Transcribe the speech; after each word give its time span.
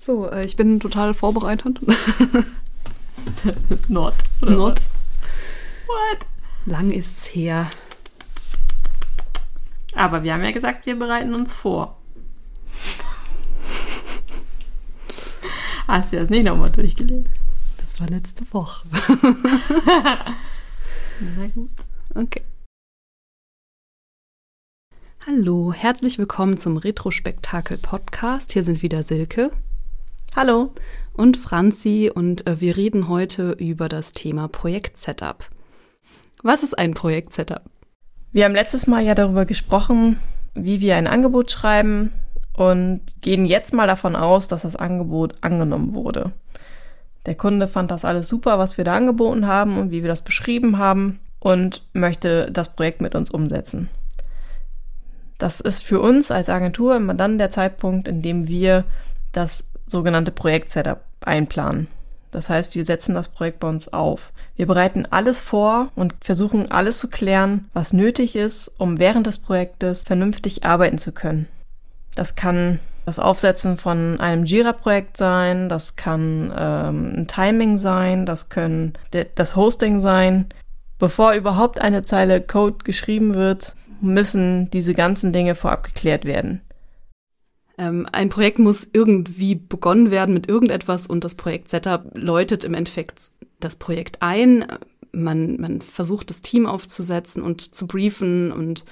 So, 0.00 0.30
äh, 0.30 0.44
ich 0.44 0.56
bin 0.56 0.80
total 0.80 1.14
vorbereitet. 1.14 1.80
Not. 3.88 4.14
Not. 4.40 4.80
What? 5.86 6.26
Lang 6.66 6.90
ist's 6.90 7.34
her. 7.34 7.70
Aber 9.94 10.22
wir 10.22 10.34
haben 10.34 10.44
ja 10.44 10.50
gesagt, 10.50 10.84
wir 10.86 10.98
bereiten 10.98 11.32
uns 11.34 11.54
vor. 11.54 11.96
Hast 15.86 16.12
du 16.12 16.20
das 16.20 16.28
nicht 16.28 16.46
nochmal 16.46 16.70
durchgelesen? 16.70 17.26
Das 17.78 17.98
war 18.00 18.08
letzte 18.08 18.44
Woche. 18.52 18.86
Na 21.20 21.46
gut. 21.54 21.70
Okay. 22.14 22.42
Hallo, 25.24 25.72
herzlich 25.72 26.18
willkommen 26.18 26.58
zum 26.58 26.76
Retrospektakel 26.76 27.78
Podcast. 27.78 28.52
Hier 28.52 28.62
sind 28.62 28.82
wieder 28.82 29.02
Silke 29.02 29.50
Hallo. 30.36 30.70
und 31.14 31.38
Franzi 31.38 32.12
und 32.14 32.46
äh, 32.46 32.60
wir 32.60 32.76
reden 32.76 33.08
heute 33.08 33.52
über 33.52 33.88
das 33.88 34.12
Thema 34.12 34.48
Projekt-Setup. 34.48 35.48
Was 36.42 36.62
ist 36.62 36.78
ein 36.78 36.92
Projekt-Setup? 36.92 37.62
Wir 38.32 38.44
haben 38.44 38.54
letztes 38.54 38.86
Mal 38.86 39.02
ja 39.02 39.14
darüber 39.14 39.46
gesprochen, 39.46 40.20
wie 40.52 40.82
wir 40.82 40.96
ein 40.96 41.06
Angebot 41.06 41.50
schreiben 41.50 42.12
und 42.52 43.00
gehen 43.22 43.46
jetzt 43.46 43.72
mal 43.72 43.86
davon 43.86 44.14
aus, 44.14 44.46
dass 44.46 44.60
das 44.60 44.76
Angebot 44.76 45.36
angenommen 45.40 45.94
wurde. 45.94 46.32
Der 47.24 47.34
Kunde 47.34 47.66
fand 47.66 47.90
das 47.90 48.04
alles 48.04 48.28
super, 48.28 48.58
was 48.58 48.76
wir 48.76 48.84
da 48.84 48.94
angeboten 48.94 49.46
haben 49.46 49.78
und 49.78 49.90
wie 49.90 50.02
wir 50.02 50.10
das 50.10 50.20
beschrieben 50.20 50.76
haben 50.76 51.18
und 51.40 51.82
möchte 51.94 52.52
das 52.52 52.76
Projekt 52.76 53.00
mit 53.00 53.14
uns 53.14 53.30
umsetzen. 53.30 53.88
Das 55.38 55.60
ist 55.62 55.82
für 55.82 56.00
uns 56.00 56.30
als 56.30 56.50
Agentur 56.50 56.94
immer 56.94 57.14
dann 57.14 57.38
der 57.38 57.48
Zeitpunkt, 57.48 58.06
in 58.06 58.20
dem 58.20 58.48
wir 58.48 58.84
das 59.32 59.70
sogenannte 59.86 60.32
Projekt-Setup 60.32 61.00
einplanen. 61.20 61.88
Das 62.30 62.50
heißt, 62.50 62.74
wir 62.74 62.84
setzen 62.84 63.14
das 63.14 63.28
Projekt 63.28 63.60
bei 63.60 63.68
uns 63.68 63.92
auf. 63.92 64.32
Wir 64.56 64.66
bereiten 64.66 65.06
alles 65.10 65.40
vor 65.40 65.90
und 65.94 66.14
versuchen 66.20 66.70
alles 66.70 66.98
zu 66.98 67.08
klären, 67.08 67.70
was 67.72 67.92
nötig 67.92 68.36
ist, 68.36 68.72
um 68.78 68.98
während 68.98 69.26
des 69.26 69.38
Projektes 69.38 70.02
vernünftig 70.04 70.64
arbeiten 70.64 70.98
zu 70.98 71.12
können. 71.12 71.46
Das 72.14 72.34
kann 72.34 72.80
das 73.06 73.18
Aufsetzen 73.20 73.76
von 73.76 74.20
einem 74.20 74.44
Jira-Projekt 74.44 75.16
sein, 75.16 75.68
das 75.68 75.94
kann 75.94 76.52
ähm, 76.58 77.12
ein 77.16 77.26
Timing 77.28 77.78
sein, 77.78 78.26
das 78.26 78.48
können 78.48 78.94
das 79.36 79.54
Hosting 79.54 80.00
sein. 80.00 80.46
Bevor 80.98 81.32
überhaupt 81.32 81.80
eine 81.80 82.02
Zeile 82.02 82.40
Code 82.40 82.78
geschrieben 82.84 83.34
wird, 83.34 83.76
müssen 84.00 84.68
diese 84.70 84.92
ganzen 84.92 85.32
Dinge 85.32 85.54
vorab 85.54 85.84
geklärt 85.84 86.24
werden. 86.24 86.62
Ähm, 87.78 88.06
ein 88.10 88.28
Projekt 88.28 88.58
muss 88.58 88.88
irgendwie 88.92 89.54
begonnen 89.54 90.10
werden 90.10 90.34
mit 90.34 90.48
irgendetwas 90.48 91.06
und 91.06 91.24
das 91.24 91.34
Projekt-Setup 91.34 92.10
läutet 92.14 92.64
im 92.64 92.74
Endeffekt 92.74 93.32
das 93.60 93.76
Projekt 93.76 94.22
ein. 94.22 94.66
Man, 95.12 95.60
man 95.60 95.80
versucht, 95.80 96.30
das 96.30 96.42
Team 96.42 96.66
aufzusetzen 96.66 97.42
und 97.42 97.74
zu 97.74 97.86
briefen 97.86 98.52
und 98.52 98.84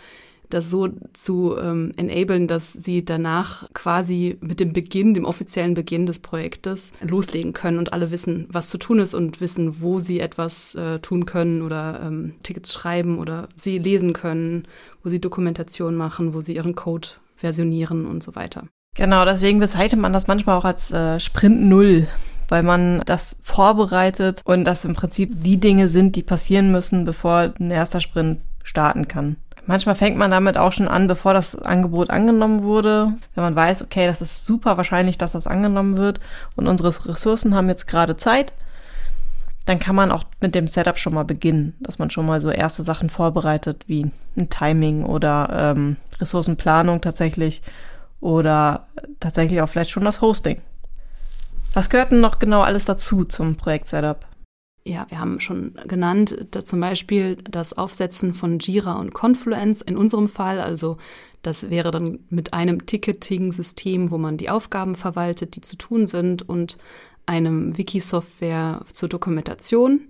das 0.50 0.70
so 0.70 0.88
zu 1.12 1.56
ähm, 1.58 1.92
enablen, 1.96 2.46
dass 2.46 2.72
sie 2.72 3.04
danach 3.04 3.68
quasi 3.72 4.36
mit 4.40 4.60
dem 4.60 4.72
Beginn, 4.72 5.14
dem 5.14 5.24
offiziellen 5.24 5.74
Beginn 5.74 6.06
des 6.06 6.20
Projektes 6.20 6.92
loslegen 7.00 7.52
können 7.52 7.78
und 7.78 7.92
alle 7.92 8.10
wissen, 8.10 8.46
was 8.50 8.70
zu 8.70 8.78
tun 8.78 8.98
ist 9.00 9.14
und 9.14 9.40
wissen, 9.40 9.80
wo 9.80 9.98
sie 9.98 10.20
etwas 10.20 10.74
äh, 10.74 11.00
tun 11.00 11.26
können 11.26 11.62
oder 11.62 12.00
ähm, 12.04 12.34
Tickets 12.42 12.72
schreiben 12.72 13.18
oder 13.18 13.48
sie 13.56 13.78
lesen 13.78 14.12
können, 14.12 14.68
wo 15.02 15.08
sie 15.08 15.20
Dokumentation 15.20 15.96
machen, 15.96 16.34
wo 16.34 16.40
sie 16.40 16.54
ihren 16.54 16.74
Code 16.74 17.08
versionieren 17.36 18.06
und 18.06 18.22
so 18.22 18.34
weiter. 18.34 18.68
Genau, 18.94 19.24
deswegen 19.24 19.58
bezeichnet 19.58 20.00
man 20.00 20.12
das 20.12 20.28
manchmal 20.28 20.56
auch 20.56 20.64
als 20.64 20.92
äh, 20.92 21.18
Sprint 21.18 21.62
Null, 21.62 22.06
weil 22.48 22.62
man 22.62 23.02
das 23.06 23.36
vorbereitet 23.42 24.42
und 24.44 24.64
das 24.64 24.84
im 24.84 24.94
Prinzip 24.94 25.32
die 25.42 25.58
Dinge 25.58 25.88
sind, 25.88 26.14
die 26.14 26.22
passieren 26.22 26.70
müssen, 26.70 27.04
bevor 27.04 27.52
ein 27.58 27.70
erster 27.70 28.00
Sprint 28.00 28.40
starten 28.62 29.08
kann. 29.08 29.36
Manchmal 29.66 29.94
fängt 29.94 30.16
man 30.16 30.30
damit 30.30 30.58
auch 30.58 30.72
schon 30.72 30.88
an, 30.88 31.08
bevor 31.08 31.32
das 31.32 31.56
Angebot 31.56 32.10
angenommen 32.10 32.62
wurde. 32.62 33.14
Wenn 33.34 33.44
man 33.44 33.56
weiß, 33.56 33.82
okay, 33.82 34.06
das 34.06 34.20
ist 34.20 34.44
super 34.44 34.76
wahrscheinlich, 34.76 35.16
dass 35.16 35.32
das 35.32 35.46
angenommen 35.46 35.96
wird 35.96 36.20
und 36.54 36.68
unsere 36.68 36.88
Ressourcen 36.88 37.54
haben 37.54 37.68
jetzt 37.68 37.86
gerade 37.86 38.16
Zeit, 38.16 38.52
dann 39.64 39.78
kann 39.78 39.96
man 39.96 40.10
auch 40.10 40.24
mit 40.40 40.54
dem 40.54 40.68
Setup 40.68 40.98
schon 40.98 41.14
mal 41.14 41.24
beginnen, 41.24 41.74
dass 41.80 41.98
man 41.98 42.10
schon 42.10 42.26
mal 42.26 42.42
so 42.42 42.50
erste 42.50 42.84
Sachen 42.84 43.08
vorbereitet, 43.08 43.84
wie 43.86 44.10
ein 44.36 44.50
Timing 44.50 45.04
oder 45.04 45.48
ähm, 45.74 45.96
Ressourcenplanung 46.20 47.00
tatsächlich 47.00 47.62
oder 48.24 48.88
tatsächlich 49.20 49.60
auch 49.60 49.68
vielleicht 49.68 49.90
schon 49.90 50.04
das 50.04 50.22
Hosting. 50.22 50.62
Was 51.74 51.90
gehört 51.90 52.10
denn 52.10 52.20
noch 52.20 52.38
genau 52.38 52.62
alles 52.62 52.86
dazu 52.86 53.24
zum 53.24 53.54
Projekt-Setup? 53.54 54.26
Ja, 54.86 55.04
wir 55.10 55.20
haben 55.20 55.40
schon 55.40 55.74
genannt, 55.86 56.34
zum 56.64 56.80
Beispiel 56.80 57.36
das 57.36 57.74
Aufsetzen 57.74 58.32
von 58.32 58.58
Jira 58.58 58.94
und 58.94 59.12
Confluence 59.12 59.82
in 59.82 59.98
unserem 59.98 60.30
Fall. 60.30 60.60
Also 60.60 60.96
das 61.42 61.68
wäre 61.68 61.90
dann 61.90 62.20
mit 62.30 62.54
einem 62.54 62.86
Ticketing-System, 62.86 64.10
wo 64.10 64.16
man 64.16 64.38
die 64.38 64.48
Aufgaben 64.48 64.94
verwaltet, 64.94 65.56
die 65.56 65.60
zu 65.60 65.76
tun 65.76 66.06
sind, 66.06 66.48
und 66.48 66.78
einem 67.26 67.76
Wiki-Software 67.76 68.82
zur 68.90 69.10
Dokumentation. 69.10 70.00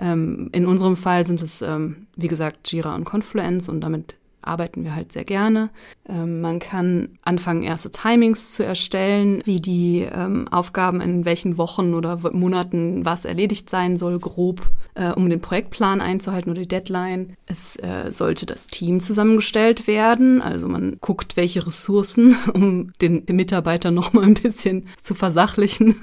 Ähm, 0.00 0.48
in 0.52 0.66
unserem 0.66 0.96
Fall 0.96 1.24
sind 1.24 1.40
es, 1.40 1.62
ähm, 1.62 2.08
wie 2.16 2.28
gesagt, 2.28 2.72
Jira 2.72 2.96
und 2.96 3.04
Confluence 3.04 3.68
und 3.68 3.80
damit 3.80 4.16
arbeiten 4.46 4.84
wir 4.84 4.94
halt 4.94 5.12
sehr 5.12 5.24
gerne. 5.24 5.70
Ähm, 6.08 6.40
man 6.40 6.58
kann 6.58 7.18
anfangen, 7.22 7.62
erste 7.62 7.90
Timings 7.90 8.54
zu 8.54 8.64
erstellen, 8.64 9.42
wie 9.44 9.60
die 9.60 10.06
ähm, 10.10 10.46
Aufgaben 10.50 11.00
in 11.00 11.24
welchen 11.24 11.58
Wochen 11.58 11.94
oder 11.94 12.18
Monaten 12.32 13.04
was 13.04 13.24
erledigt 13.24 13.70
sein 13.70 13.96
soll, 13.96 14.18
grob, 14.18 14.62
äh, 14.94 15.10
um 15.10 15.28
den 15.28 15.40
Projektplan 15.40 16.00
einzuhalten 16.00 16.50
oder 16.50 16.62
die 16.62 16.68
Deadline. 16.68 17.36
Es 17.46 17.76
äh, 17.76 18.10
sollte 18.10 18.46
das 18.46 18.66
Team 18.66 19.00
zusammengestellt 19.00 19.86
werden, 19.86 20.42
also 20.42 20.68
man 20.68 20.98
guckt, 21.00 21.36
welche 21.36 21.66
Ressourcen, 21.66 22.36
um 22.54 22.92
den 23.00 23.24
Mitarbeiter 23.28 23.90
noch 23.90 24.12
mal 24.12 24.24
ein 24.24 24.34
bisschen 24.34 24.88
zu 24.96 25.14
versachlichen, 25.14 25.96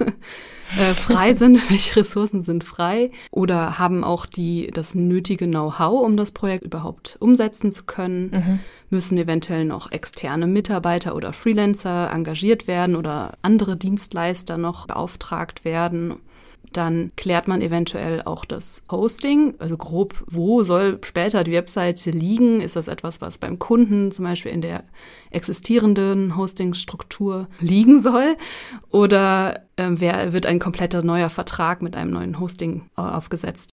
äh, 0.78 0.94
frei 0.94 1.34
sind, 1.34 1.70
welche 1.70 1.96
Ressourcen 1.96 2.42
sind 2.42 2.64
frei 2.64 3.10
oder 3.30 3.78
haben 3.78 4.04
auch 4.04 4.26
die 4.26 4.70
das 4.72 4.94
nötige 4.94 5.46
Know-how, 5.46 6.04
um 6.04 6.16
das 6.16 6.32
Projekt 6.32 6.64
überhaupt 6.64 7.16
umsetzen 7.20 7.72
zu 7.72 7.84
können, 7.84 8.60
müssen 8.90 9.18
eventuell 9.18 9.64
noch 9.64 9.90
externe 9.90 10.46
Mitarbeiter 10.46 11.14
oder 11.14 11.32
Freelancer 11.32 12.10
engagiert 12.12 12.66
werden 12.66 12.96
oder 12.96 13.32
andere 13.42 13.76
Dienstleister 13.76 14.58
noch 14.58 14.86
beauftragt 14.86 15.64
werden. 15.64 16.16
Dann 16.72 17.12
klärt 17.16 17.48
man 17.48 17.60
eventuell 17.60 18.22
auch 18.22 18.44
das 18.44 18.82
Hosting, 18.90 19.54
also 19.58 19.76
grob, 19.76 20.24
wo 20.26 20.62
soll 20.62 20.98
später 21.04 21.44
die 21.44 21.52
Webseite 21.52 22.10
liegen? 22.10 22.60
Ist 22.60 22.76
das 22.76 22.88
etwas, 22.88 23.20
was 23.20 23.38
beim 23.38 23.58
Kunden 23.58 24.10
zum 24.12 24.24
Beispiel 24.24 24.52
in 24.52 24.60
der 24.60 24.84
existierenden 25.30 26.36
Hostingstruktur 26.36 27.48
liegen 27.60 28.00
soll? 28.00 28.36
Oder 28.90 29.62
ähm, 29.76 30.00
wer 30.00 30.32
wird 30.32 30.46
ein 30.46 30.58
kompletter 30.58 31.02
neuer 31.02 31.30
Vertrag 31.30 31.82
mit 31.82 31.96
einem 31.96 32.12
neuen 32.12 32.38
Hosting 32.38 32.90
äh, 32.96 33.00
aufgesetzt? 33.00 33.71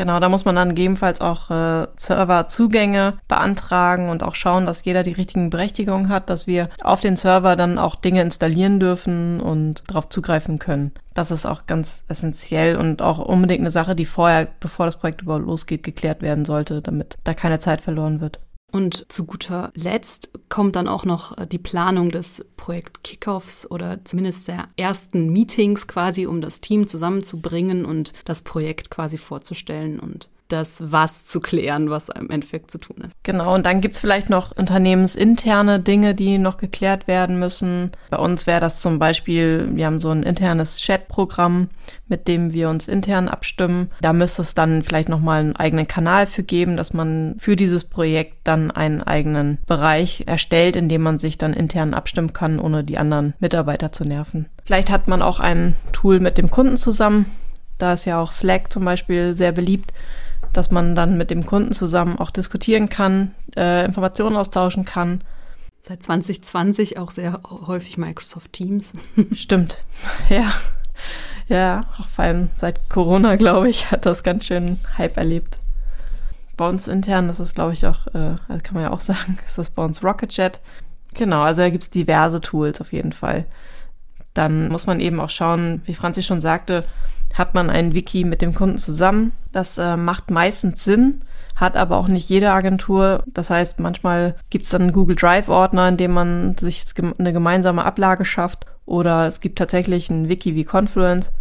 Genau, 0.00 0.18
da 0.18 0.30
muss 0.30 0.46
man 0.46 0.56
dann 0.56 0.70
gegebenenfalls 0.70 1.20
auch 1.20 1.50
äh, 1.50 1.86
Serverzugänge 1.94 3.18
beantragen 3.28 4.08
und 4.08 4.22
auch 4.22 4.34
schauen, 4.34 4.64
dass 4.64 4.82
jeder 4.82 5.02
die 5.02 5.12
richtigen 5.12 5.50
Berechtigungen 5.50 6.08
hat, 6.08 6.30
dass 6.30 6.46
wir 6.46 6.70
auf 6.82 7.00
den 7.00 7.16
Server 7.16 7.54
dann 7.54 7.76
auch 7.78 7.96
Dinge 7.96 8.22
installieren 8.22 8.80
dürfen 8.80 9.42
und 9.42 9.90
darauf 9.90 10.08
zugreifen 10.08 10.58
können. 10.58 10.92
Das 11.12 11.30
ist 11.30 11.44
auch 11.44 11.66
ganz 11.66 12.04
essentiell 12.08 12.76
und 12.76 13.02
auch 13.02 13.18
unbedingt 13.18 13.60
eine 13.60 13.70
Sache, 13.70 13.94
die 13.94 14.06
vorher, 14.06 14.48
bevor 14.58 14.86
das 14.86 14.96
Projekt 14.96 15.20
überhaupt 15.20 15.44
losgeht, 15.44 15.82
geklärt 15.82 16.22
werden 16.22 16.46
sollte, 16.46 16.80
damit 16.80 17.18
da 17.24 17.34
keine 17.34 17.58
Zeit 17.58 17.82
verloren 17.82 18.22
wird. 18.22 18.40
Und 18.72 19.10
zu 19.10 19.24
guter 19.24 19.72
Letzt 19.74 20.30
kommt 20.48 20.76
dann 20.76 20.86
auch 20.86 21.04
noch 21.04 21.36
äh, 21.36 21.46
die 21.46 21.58
Planung 21.58 22.10
des 22.10 22.44
Projekt 22.56 23.02
Kickoffs 23.02 23.70
oder 23.70 24.04
zumindest 24.04 24.48
der 24.48 24.68
ersten 24.76 25.32
Meetings 25.32 25.88
quasi, 25.88 26.26
um 26.26 26.40
das 26.40 26.60
Team 26.60 26.86
zusammenzubringen 26.86 27.84
und 27.84 28.12
das 28.24 28.42
Projekt 28.42 28.90
quasi 28.90 29.18
vorzustellen 29.18 29.98
und 29.98 30.30
das 30.52 30.92
Was 30.92 31.24
zu 31.26 31.40
klären, 31.40 31.90
was 31.90 32.08
im 32.08 32.30
Endeffekt 32.30 32.70
zu 32.70 32.78
tun 32.78 32.98
ist. 33.06 33.16
Genau, 33.22 33.54
und 33.54 33.66
dann 33.66 33.80
gibt's 33.80 34.00
vielleicht 34.00 34.30
noch 34.30 34.52
unternehmensinterne 34.52 35.80
Dinge, 35.80 36.14
die 36.14 36.38
noch 36.38 36.58
geklärt 36.58 37.06
werden 37.06 37.38
müssen. 37.38 37.92
Bei 38.10 38.18
uns 38.18 38.46
wäre 38.46 38.60
das 38.60 38.80
zum 38.80 38.98
Beispiel, 38.98 39.68
wir 39.72 39.86
haben 39.86 40.00
so 40.00 40.10
ein 40.10 40.22
internes 40.22 40.78
Chat-Programm, 40.78 41.68
mit 42.08 42.28
dem 42.28 42.52
wir 42.52 42.68
uns 42.68 42.88
intern 42.88 43.28
abstimmen. 43.28 43.90
Da 44.00 44.12
müsste 44.12 44.42
es 44.42 44.54
dann 44.54 44.82
vielleicht 44.82 45.08
nochmal 45.08 45.40
einen 45.40 45.56
eigenen 45.56 45.86
Kanal 45.86 46.26
für 46.26 46.42
geben, 46.42 46.76
dass 46.76 46.92
man 46.92 47.36
für 47.38 47.56
dieses 47.56 47.84
Projekt 47.84 48.38
dann 48.44 48.70
einen 48.70 49.00
eigenen 49.00 49.58
Bereich 49.66 50.24
erstellt, 50.26 50.76
in 50.76 50.88
dem 50.88 51.02
man 51.02 51.18
sich 51.18 51.38
dann 51.38 51.52
intern 51.52 51.94
abstimmen 51.94 52.32
kann, 52.32 52.58
ohne 52.58 52.84
die 52.84 52.98
anderen 52.98 53.34
Mitarbeiter 53.38 53.92
zu 53.92 54.04
nerven. 54.04 54.46
Vielleicht 54.64 54.90
hat 54.90 55.08
man 55.08 55.22
auch 55.22 55.40
ein 55.40 55.76
Tool 55.92 56.20
mit 56.20 56.36
dem 56.38 56.50
Kunden 56.50 56.76
zusammen. 56.76 57.26
Da 57.78 57.94
ist 57.94 58.04
ja 58.04 58.20
auch 58.20 58.32
Slack 58.32 58.72
zum 58.72 58.84
Beispiel 58.84 59.34
sehr 59.34 59.52
beliebt 59.52 59.92
dass 60.52 60.70
man 60.70 60.94
dann 60.94 61.16
mit 61.16 61.30
dem 61.30 61.46
Kunden 61.46 61.72
zusammen 61.72 62.18
auch 62.18 62.30
diskutieren 62.30 62.88
kann, 62.88 63.34
äh, 63.56 63.84
Informationen 63.84 64.36
austauschen 64.36 64.84
kann. 64.84 65.22
Seit 65.80 66.02
2020 66.02 66.98
auch 66.98 67.10
sehr 67.10 67.40
häufig 67.44 67.96
Microsoft 67.96 68.52
Teams. 68.52 68.94
Stimmt. 69.32 69.84
Ja. 70.28 70.52
Ja, 71.48 71.86
auch 71.98 72.06
vor 72.08 72.24
allem 72.24 72.50
seit 72.54 72.90
Corona, 72.90 73.34
glaube 73.36 73.68
ich, 73.68 73.90
hat 73.90 74.06
das 74.06 74.22
ganz 74.22 74.44
schön 74.46 74.78
Hype 74.98 75.16
erlebt. 75.16 75.58
Bei 76.56 76.68
uns 76.68 76.86
intern 76.86 77.26
das 77.26 77.40
ist 77.40 77.54
glaube 77.54 77.72
ich, 77.72 77.86
auch, 77.86 78.06
äh, 78.08 78.36
also 78.48 78.62
kann 78.62 78.74
man 78.74 78.82
ja 78.82 78.92
auch 78.92 79.00
sagen, 79.00 79.38
ist 79.46 79.58
das 79.58 79.70
bei 79.70 79.82
uns 79.82 80.04
Rocketjet. 80.04 80.60
Genau, 81.14 81.40
also 81.42 81.62
da 81.62 81.70
gibt 81.70 81.82
es 81.82 81.90
diverse 81.90 82.40
Tools 82.40 82.80
auf 82.80 82.92
jeden 82.92 83.12
Fall. 83.12 83.46
Dann 84.34 84.68
muss 84.68 84.86
man 84.86 85.00
eben 85.00 85.18
auch 85.18 85.30
schauen, 85.30 85.80
wie 85.86 85.94
Franzi 85.94 86.22
schon 86.22 86.40
sagte, 86.40 86.84
hat 87.34 87.54
man 87.54 87.70
ein 87.70 87.94
Wiki 87.94 88.24
mit 88.24 88.42
dem 88.42 88.54
Kunden 88.54 88.78
zusammen. 88.78 89.32
Das 89.52 89.78
äh, 89.78 89.96
macht 89.96 90.30
meistens 90.30 90.84
Sinn, 90.84 91.20
hat 91.56 91.76
aber 91.76 91.96
auch 91.96 92.08
nicht 92.08 92.28
jede 92.28 92.50
Agentur. 92.50 93.24
Das 93.26 93.50
heißt, 93.50 93.80
manchmal 93.80 94.34
gibt 94.50 94.64
es 94.64 94.70
dann 94.70 94.82
einen 94.82 94.92
Google 94.92 95.16
Drive-Ordner, 95.16 95.88
in 95.88 95.96
dem 95.96 96.12
man 96.12 96.56
sich 96.56 96.84
eine 97.18 97.32
gemeinsame 97.32 97.84
Ablage 97.84 98.24
schafft. 98.24 98.66
Oder 98.86 99.26
es 99.26 99.40
gibt 99.40 99.58
tatsächlich 99.58 100.10
ein 100.10 100.28
Wiki 100.28 100.54
wie 100.54 100.64
Confluence, 100.64 101.32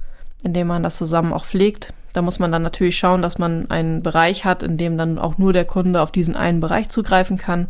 in 0.44 0.54
dem 0.54 0.68
man 0.68 0.84
das 0.84 0.98
zusammen 0.98 1.34
auch 1.34 1.46
pflegt. 1.46 1.94
Da 2.14 2.22
muss 2.22 2.40
man 2.40 2.52
dann 2.52 2.64
natürlich 2.64 2.98
schauen, 2.98 3.22
dass 3.22 3.38
man 3.38 3.70
einen 3.70 4.02
Bereich 4.02 4.46
hat, 4.46 4.64
in 4.64 4.78
dem 4.78 4.98
dann 4.98 5.20
auch 5.20 5.38
nur 5.38 5.54
der 5.54 5.66
Kunde 5.66 6.02
auf 6.02 6.12
diesen 6.12 6.36
einen 6.36 6.60
Bereich 6.60 6.90
zugreifen 6.90 7.38
kann. 7.38 7.68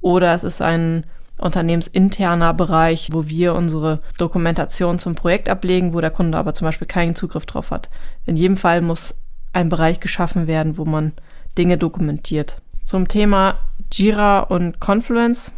Oder 0.00 0.34
es 0.34 0.44
ist 0.44 0.62
ein 0.62 1.04
unternehmensinterner 1.38 2.54
Bereich, 2.54 3.10
wo 3.12 3.26
wir 3.26 3.54
unsere 3.54 4.00
Dokumentation 4.18 4.98
zum 4.98 5.14
Projekt 5.14 5.48
ablegen, 5.48 5.94
wo 5.94 6.00
der 6.00 6.10
Kunde 6.10 6.38
aber 6.38 6.54
zum 6.54 6.66
Beispiel 6.66 6.88
keinen 6.88 7.14
Zugriff 7.14 7.46
drauf 7.46 7.70
hat. 7.70 7.88
In 8.26 8.36
jedem 8.36 8.56
Fall 8.56 8.80
muss 8.80 9.14
ein 9.52 9.68
Bereich 9.68 10.00
geschaffen 10.00 10.46
werden, 10.46 10.78
wo 10.78 10.84
man 10.84 11.12
Dinge 11.56 11.78
dokumentiert. 11.78 12.60
Zum 12.84 13.08
Thema 13.08 13.58
Jira 13.92 14.40
und 14.40 14.80
Confluence 14.80 15.52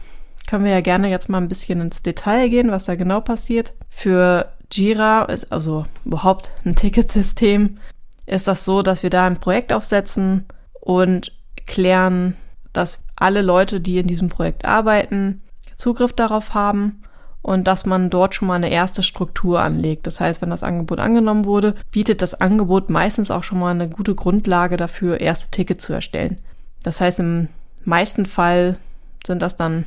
können 0.47 0.65
wir 0.65 0.73
ja 0.73 0.81
gerne 0.81 1.09
jetzt 1.11 1.29
mal 1.29 1.39
ein 1.39 1.49
bisschen 1.49 1.81
ins 1.81 2.03
Detail 2.03 2.49
gehen, 2.49 2.71
was 2.71 2.87
da 2.87 2.95
genau 2.95 3.21
passiert. 3.21 3.75
Für 3.89 4.53
Jira 4.73 5.25
ist 5.25 5.53
also 5.53 5.87
überhaupt 6.05 6.51
ein 6.65 6.75
Ticketsystem, 6.75 7.79
ist 8.27 8.49
das 8.49 8.65
so, 8.65 8.83
dass 8.83 9.03
wir 9.03 9.11
da 9.11 9.27
ein 9.27 9.39
Projekt 9.39 9.73
aufsetzen 9.73 10.47
und 10.81 11.33
klären, 11.67 12.37
dass 12.73 13.03
alle 13.17 13.43
Leute, 13.43 13.81
die 13.81 13.99
in 13.99 14.07
diesem 14.07 14.29
Projekt 14.29 14.65
arbeiten, 14.65 15.43
Zugriff 15.81 16.13
darauf 16.13 16.55
haben 16.55 17.03
und 17.43 17.67
dass 17.67 17.87
man 17.87 18.11
dort 18.11 18.35
schon 18.35 18.49
mal 18.49 18.55
eine 18.55 18.71
erste 18.71 19.03
Struktur 19.03 19.61
anlegt. 19.61 20.07
Das 20.07 20.21
heißt, 20.21 20.43
wenn 20.43 20.51
das 20.51 20.63
Angebot 20.63 20.99
angenommen 20.99 21.47
wurde, 21.47 21.75
bietet 21.91 22.21
das 22.21 22.35
Angebot 22.35 22.91
meistens 22.91 23.31
auch 23.31 23.43
schon 23.43 23.59
mal 23.59 23.71
eine 23.71 23.89
gute 23.89 24.15
Grundlage 24.15 24.77
dafür, 24.77 25.21
erste 25.21 25.51
Tickets 25.51 25.85
zu 25.85 25.95
erstellen. 25.95 26.39
Das 26.83 27.01
heißt, 27.01 27.19
im 27.21 27.49
meisten 27.85 28.27
Fall 28.27 28.77
sind 29.27 29.41
das 29.41 29.57
dann, 29.57 29.87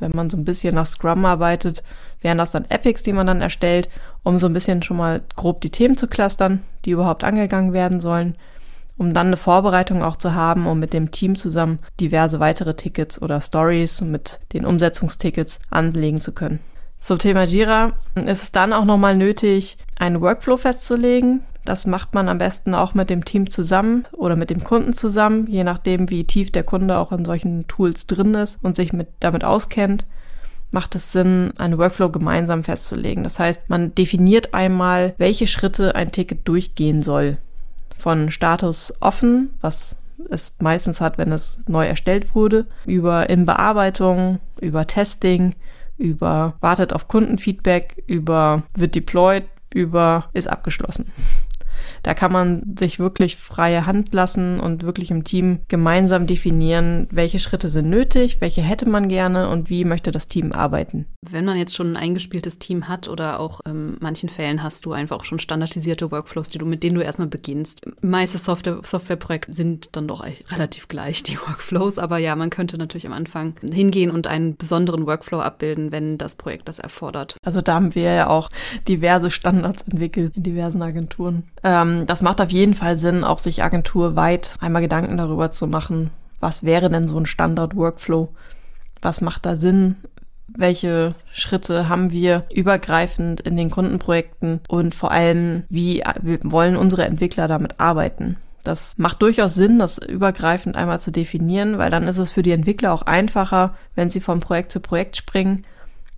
wenn 0.00 0.12
man 0.14 0.30
so 0.30 0.38
ein 0.38 0.46
bisschen 0.46 0.74
nach 0.74 0.86
Scrum 0.86 1.24
arbeitet, 1.26 1.82
wären 2.22 2.38
das 2.38 2.50
dann 2.50 2.64
Epics, 2.70 3.02
die 3.02 3.12
man 3.12 3.26
dann 3.26 3.42
erstellt, 3.42 3.90
um 4.22 4.38
so 4.38 4.46
ein 4.46 4.54
bisschen 4.54 4.82
schon 4.82 4.96
mal 4.96 5.20
grob 5.36 5.60
die 5.60 5.70
Themen 5.70 5.96
zu 5.96 6.06
clustern, 6.06 6.62
die 6.86 6.90
überhaupt 6.90 7.22
angegangen 7.22 7.74
werden 7.74 8.00
sollen 8.00 8.34
um 8.98 9.14
dann 9.14 9.28
eine 9.28 9.36
Vorbereitung 9.36 10.02
auch 10.02 10.16
zu 10.16 10.34
haben, 10.34 10.66
um 10.66 10.78
mit 10.78 10.92
dem 10.92 11.10
Team 11.10 11.36
zusammen 11.36 11.78
diverse 12.00 12.40
weitere 12.40 12.74
Tickets 12.74 13.22
oder 13.22 13.40
Stories 13.40 14.00
mit 14.00 14.40
den 14.52 14.66
Umsetzungstickets 14.66 15.60
anlegen 15.70 16.18
zu 16.18 16.32
können. 16.32 16.58
Zum 16.98 17.18
Thema 17.18 17.44
Jira 17.44 17.92
ist 18.16 18.42
es 18.42 18.52
dann 18.52 18.72
auch 18.72 18.84
nochmal 18.84 19.16
nötig, 19.16 19.78
einen 19.98 20.20
Workflow 20.20 20.56
festzulegen. 20.56 21.42
Das 21.64 21.86
macht 21.86 22.12
man 22.12 22.28
am 22.28 22.38
besten 22.38 22.74
auch 22.74 22.94
mit 22.94 23.08
dem 23.08 23.24
Team 23.24 23.48
zusammen 23.48 24.02
oder 24.12 24.34
mit 24.34 24.50
dem 24.50 24.64
Kunden 24.64 24.92
zusammen, 24.92 25.46
je 25.46 25.62
nachdem, 25.62 26.10
wie 26.10 26.24
tief 26.24 26.50
der 26.50 26.64
Kunde 26.64 26.98
auch 26.98 27.12
in 27.12 27.24
solchen 27.24 27.68
Tools 27.68 28.06
drin 28.06 28.34
ist 28.34 28.58
und 28.64 28.74
sich 28.74 28.92
mit, 28.92 29.08
damit 29.20 29.44
auskennt 29.44 30.06
macht 30.70 30.94
es 30.94 31.12
Sinn, 31.12 31.52
einen 31.56 31.78
Workflow 31.78 32.10
gemeinsam 32.10 32.62
festzulegen. 32.62 33.24
Das 33.24 33.38
heißt, 33.38 33.70
man 33.70 33.94
definiert 33.94 34.52
einmal, 34.52 35.14
welche 35.16 35.46
Schritte 35.46 35.94
ein 35.94 36.12
Ticket 36.12 36.46
durchgehen 36.46 37.02
soll 37.02 37.38
von 37.98 38.30
Status 38.30 38.94
offen, 39.00 39.50
was 39.60 39.96
es 40.30 40.56
meistens 40.60 41.00
hat, 41.00 41.18
wenn 41.18 41.32
es 41.32 41.62
neu 41.66 41.86
erstellt 41.86 42.34
wurde, 42.34 42.66
über 42.86 43.30
in 43.30 43.46
Bearbeitung, 43.46 44.40
über 44.60 44.86
Testing, 44.86 45.54
über 45.96 46.54
wartet 46.60 46.92
auf 46.92 47.08
Kundenfeedback, 47.08 48.02
über 48.06 48.62
wird 48.74 48.94
deployed, 48.94 49.44
über 49.72 50.30
ist 50.32 50.48
abgeschlossen. 50.48 51.10
Da 52.02 52.14
kann 52.14 52.32
man 52.32 52.76
sich 52.78 52.98
wirklich 52.98 53.36
freie 53.36 53.86
Hand 53.86 54.12
lassen 54.14 54.60
und 54.60 54.82
wirklich 54.82 55.10
im 55.10 55.24
Team 55.24 55.60
gemeinsam 55.68 56.26
definieren, 56.26 57.08
welche 57.10 57.38
Schritte 57.38 57.68
sind 57.68 57.90
nötig, 57.90 58.40
welche 58.40 58.62
hätte 58.62 58.88
man 58.88 59.08
gerne 59.08 59.48
und 59.48 59.70
wie 59.70 59.84
möchte 59.84 60.12
das 60.12 60.28
Team 60.28 60.52
arbeiten. 60.52 61.06
Wenn 61.28 61.44
man 61.44 61.58
jetzt 61.58 61.74
schon 61.74 61.92
ein 61.92 61.96
eingespieltes 61.96 62.58
Team 62.58 62.88
hat 62.88 63.08
oder 63.08 63.40
auch 63.40 63.60
in 63.60 63.70
ähm, 63.70 63.96
manchen 64.00 64.28
Fällen 64.28 64.62
hast 64.62 64.84
du 64.84 64.92
einfach 64.92 65.18
auch 65.18 65.24
schon 65.24 65.38
standardisierte 65.38 66.10
Workflows, 66.10 66.48
die 66.48 66.58
du, 66.58 66.66
mit 66.66 66.82
denen 66.82 66.96
du 66.96 67.02
erstmal 67.02 67.28
beginnst. 67.28 67.82
Meiste 68.00 68.38
Software, 68.38 68.80
Softwareprojekte 68.82 69.52
sind 69.52 69.96
dann 69.96 70.08
doch 70.08 70.24
relativ 70.24 70.88
gleich, 70.88 71.22
die 71.22 71.38
Workflows. 71.46 71.98
Aber 71.98 72.18
ja, 72.18 72.36
man 72.36 72.50
könnte 72.50 72.78
natürlich 72.78 73.06
am 73.06 73.12
Anfang 73.12 73.54
hingehen 73.62 74.10
und 74.10 74.26
einen 74.26 74.56
besonderen 74.56 75.06
Workflow 75.06 75.40
abbilden, 75.40 75.92
wenn 75.92 76.18
das 76.18 76.36
Projekt 76.36 76.68
das 76.68 76.78
erfordert. 76.78 77.36
Also 77.44 77.60
da 77.60 77.74
haben 77.74 77.94
wir 77.94 78.12
ja 78.12 78.26
auch 78.28 78.48
diverse 78.86 79.30
Standards 79.30 79.82
entwickelt 79.82 80.36
in 80.36 80.42
diversen 80.42 80.82
Agenturen. 80.82 81.44
Ähm, 81.62 81.87
das 82.06 82.22
macht 82.22 82.40
auf 82.40 82.50
jeden 82.50 82.74
Fall 82.74 82.96
Sinn, 82.96 83.24
auch 83.24 83.38
sich 83.38 83.62
agenturweit 83.62 84.56
einmal 84.60 84.82
Gedanken 84.82 85.16
darüber 85.16 85.50
zu 85.50 85.66
machen, 85.66 86.10
was 86.40 86.62
wäre 86.62 86.88
denn 86.88 87.08
so 87.08 87.18
ein 87.18 87.26
Standard-Workflow? 87.26 88.28
Was 89.02 89.20
macht 89.20 89.46
da 89.46 89.56
Sinn? 89.56 89.96
welche 90.48 91.14
Schritte 91.32 91.88
haben 91.88 92.10
wir 92.10 92.44
übergreifend 92.54 93.40
in 93.40 93.56
den 93.56 93.70
Kundenprojekten 93.70 94.60
und 94.68 94.94
vor 94.94 95.12
allem, 95.12 95.64
wie 95.68 96.02
wollen 96.42 96.76
unsere 96.76 97.04
Entwickler 97.04 97.48
damit 97.48 97.78
arbeiten. 97.78 98.36
Das 98.64 98.94
macht 98.98 99.22
durchaus 99.22 99.54
Sinn, 99.54 99.78
das 99.78 99.98
übergreifend 99.98 100.76
einmal 100.76 101.00
zu 101.00 101.10
definieren, 101.12 101.78
weil 101.78 101.90
dann 101.90 102.08
ist 102.08 102.18
es 102.18 102.32
für 102.32 102.42
die 102.42 102.50
Entwickler 102.50 102.92
auch 102.92 103.02
einfacher, 103.02 103.74
wenn 103.94 104.10
sie 104.10 104.20
von 104.20 104.40
Projekt 104.40 104.72
zu 104.72 104.80
Projekt 104.80 105.16
springen, 105.16 105.64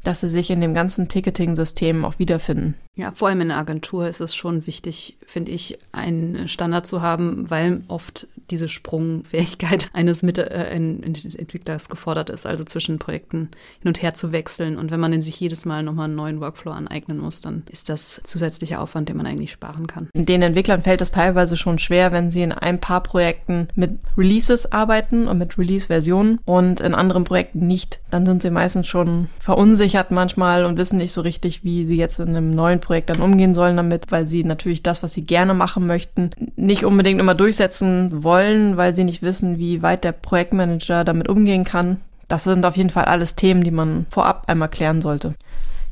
dass 0.04 0.20
sie 0.20 0.30
sich 0.30 0.50
in 0.50 0.60
dem 0.60 0.74
ganzen 0.74 1.08
Ticketing-System 1.08 2.04
auch 2.04 2.18
wiederfinden. 2.18 2.74
Ja, 2.94 3.12
vor 3.12 3.28
allem 3.28 3.42
in 3.42 3.48
der 3.48 3.58
Agentur 3.58 4.08
ist 4.08 4.20
es 4.20 4.34
schon 4.34 4.66
wichtig, 4.66 5.16
finde 5.26 5.52
ich, 5.52 5.78
einen 5.92 6.48
Standard 6.48 6.86
zu 6.86 7.02
haben, 7.02 7.50
weil 7.50 7.82
oft 7.88 8.26
diese 8.50 8.68
Sprungfähigkeit 8.68 9.90
eines 9.92 10.22
Mit 10.22 10.38
äh, 10.38 10.70
Entwicklers 10.70 11.88
gefordert 11.88 12.30
ist, 12.30 12.46
also 12.46 12.64
zwischen 12.64 12.98
Projekten 12.98 13.48
hin 13.80 13.88
und 13.88 14.02
her 14.02 14.14
zu 14.14 14.32
wechseln. 14.32 14.78
Und 14.78 14.90
wenn 14.90 15.00
man 15.00 15.12
in 15.12 15.22
sich 15.22 15.38
jedes 15.40 15.64
Mal 15.64 15.82
nochmal 15.82 16.04
einen 16.04 16.14
neuen 16.14 16.40
Workflow 16.40 16.70
aneignen 16.70 17.18
muss, 17.18 17.40
dann 17.40 17.64
ist 17.70 17.88
das 17.88 18.20
zusätzlicher 18.24 18.80
Aufwand, 18.80 19.08
den 19.08 19.16
man 19.16 19.26
eigentlich 19.26 19.52
sparen 19.52 19.86
kann. 19.86 20.08
Den 20.14 20.42
Entwicklern 20.42 20.82
fällt 20.82 21.00
es 21.00 21.10
teilweise 21.10 21.56
schon 21.56 21.78
schwer, 21.78 22.12
wenn 22.12 22.30
sie 22.30 22.42
in 22.42 22.52
ein 22.52 22.80
paar 22.80 23.02
Projekten 23.02 23.68
mit 23.74 23.98
Releases 24.16 24.70
arbeiten 24.72 25.26
und 25.26 25.38
mit 25.38 25.58
Release-Versionen 25.58 26.38
und 26.44 26.80
in 26.80 26.94
anderen 26.94 27.24
Projekten 27.24 27.66
nicht. 27.66 28.00
Dann 28.10 28.26
sind 28.26 28.42
sie 28.42 28.50
meistens 28.50 28.86
schon 28.86 29.28
verunsichert 29.40 30.10
manchmal 30.10 30.64
und 30.64 30.78
wissen 30.78 30.98
nicht 30.98 31.12
so 31.12 31.22
richtig, 31.22 31.64
wie 31.64 31.84
sie 31.84 31.96
jetzt 31.96 32.20
in 32.20 32.28
einem 32.28 32.54
neuen 32.54 32.80
Projekt 32.80 32.90
Projekt 32.90 33.10
dann 33.10 33.20
umgehen 33.20 33.54
sollen 33.54 33.76
damit, 33.76 34.10
weil 34.10 34.26
sie 34.26 34.42
natürlich 34.42 34.82
das, 34.82 35.02
was 35.02 35.12
sie 35.12 35.24
gerne 35.24 35.54
machen 35.54 35.86
möchten, 35.86 36.30
nicht 36.56 36.84
unbedingt 36.84 37.20
immer 37.20 37.36
durchsetzen 37.36 38.24
wollen, 38.24 38.39
weil 38.76 38.94
sie 38.94 39.04
nicht 39.04 39.22
wissen, 39.22 39.58
wie 39.58 39.82
weit 39.82 40.04
der 40.04 40.12
Projektmanager 40.12 41.04
damit 41.04 41.28
umgehen 41.28 41.64
kann. 41.64 42.00
Das 42.28 42.44
sind 42.44 42.64
auf 42.64 42.76
jeden 42.76 42.90
Fall 42.90 43.06
alles 43.06 43.34
Themen, 43.34 43.64
die 43.64 43.70
man 43.70 44.06
vorab 44.10 44.44
einmal 44.46 44.68
klären 44.68 45.00
sollte. 45.00 45.34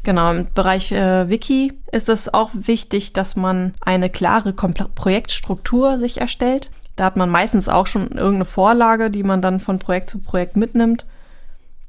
Genau, 0.05 0.31
im 0.31 0.47
Bereich 0.55 0.93
äh, 0.93 1.28
Wiki 1.28 1.73
ist 1.93 2.09
es 2.09 2.33
auch 2.33 2.50
wichtig, 2.55 3.12
dass 3.12 3.37
man 3.37 3.73
eine 3.81 4.09
klare 4.09 4.52
Kompl 4.52 4.87
Projektstruktur 4.95 5.99
sich 5.99 6.21
erstellt. 6.21 6.71
Da 6.97 7.05
hat 7.05 7.17
man 7.17 7.31
meistens 7.31 7.69
auch 7.69 7.87
schon 7.87 8.09
irgendeine 8.09 8.45
Vorlage, 8.45 9.11
die 9.11 9.23
man 9.23 9.43
dann 9.43 9.61
von 9.61 9.78
Projekt 9.78 10.11
zu 10.11 10.19
Projekt 10.19 10.57
mitnimmt. 10.57 11.05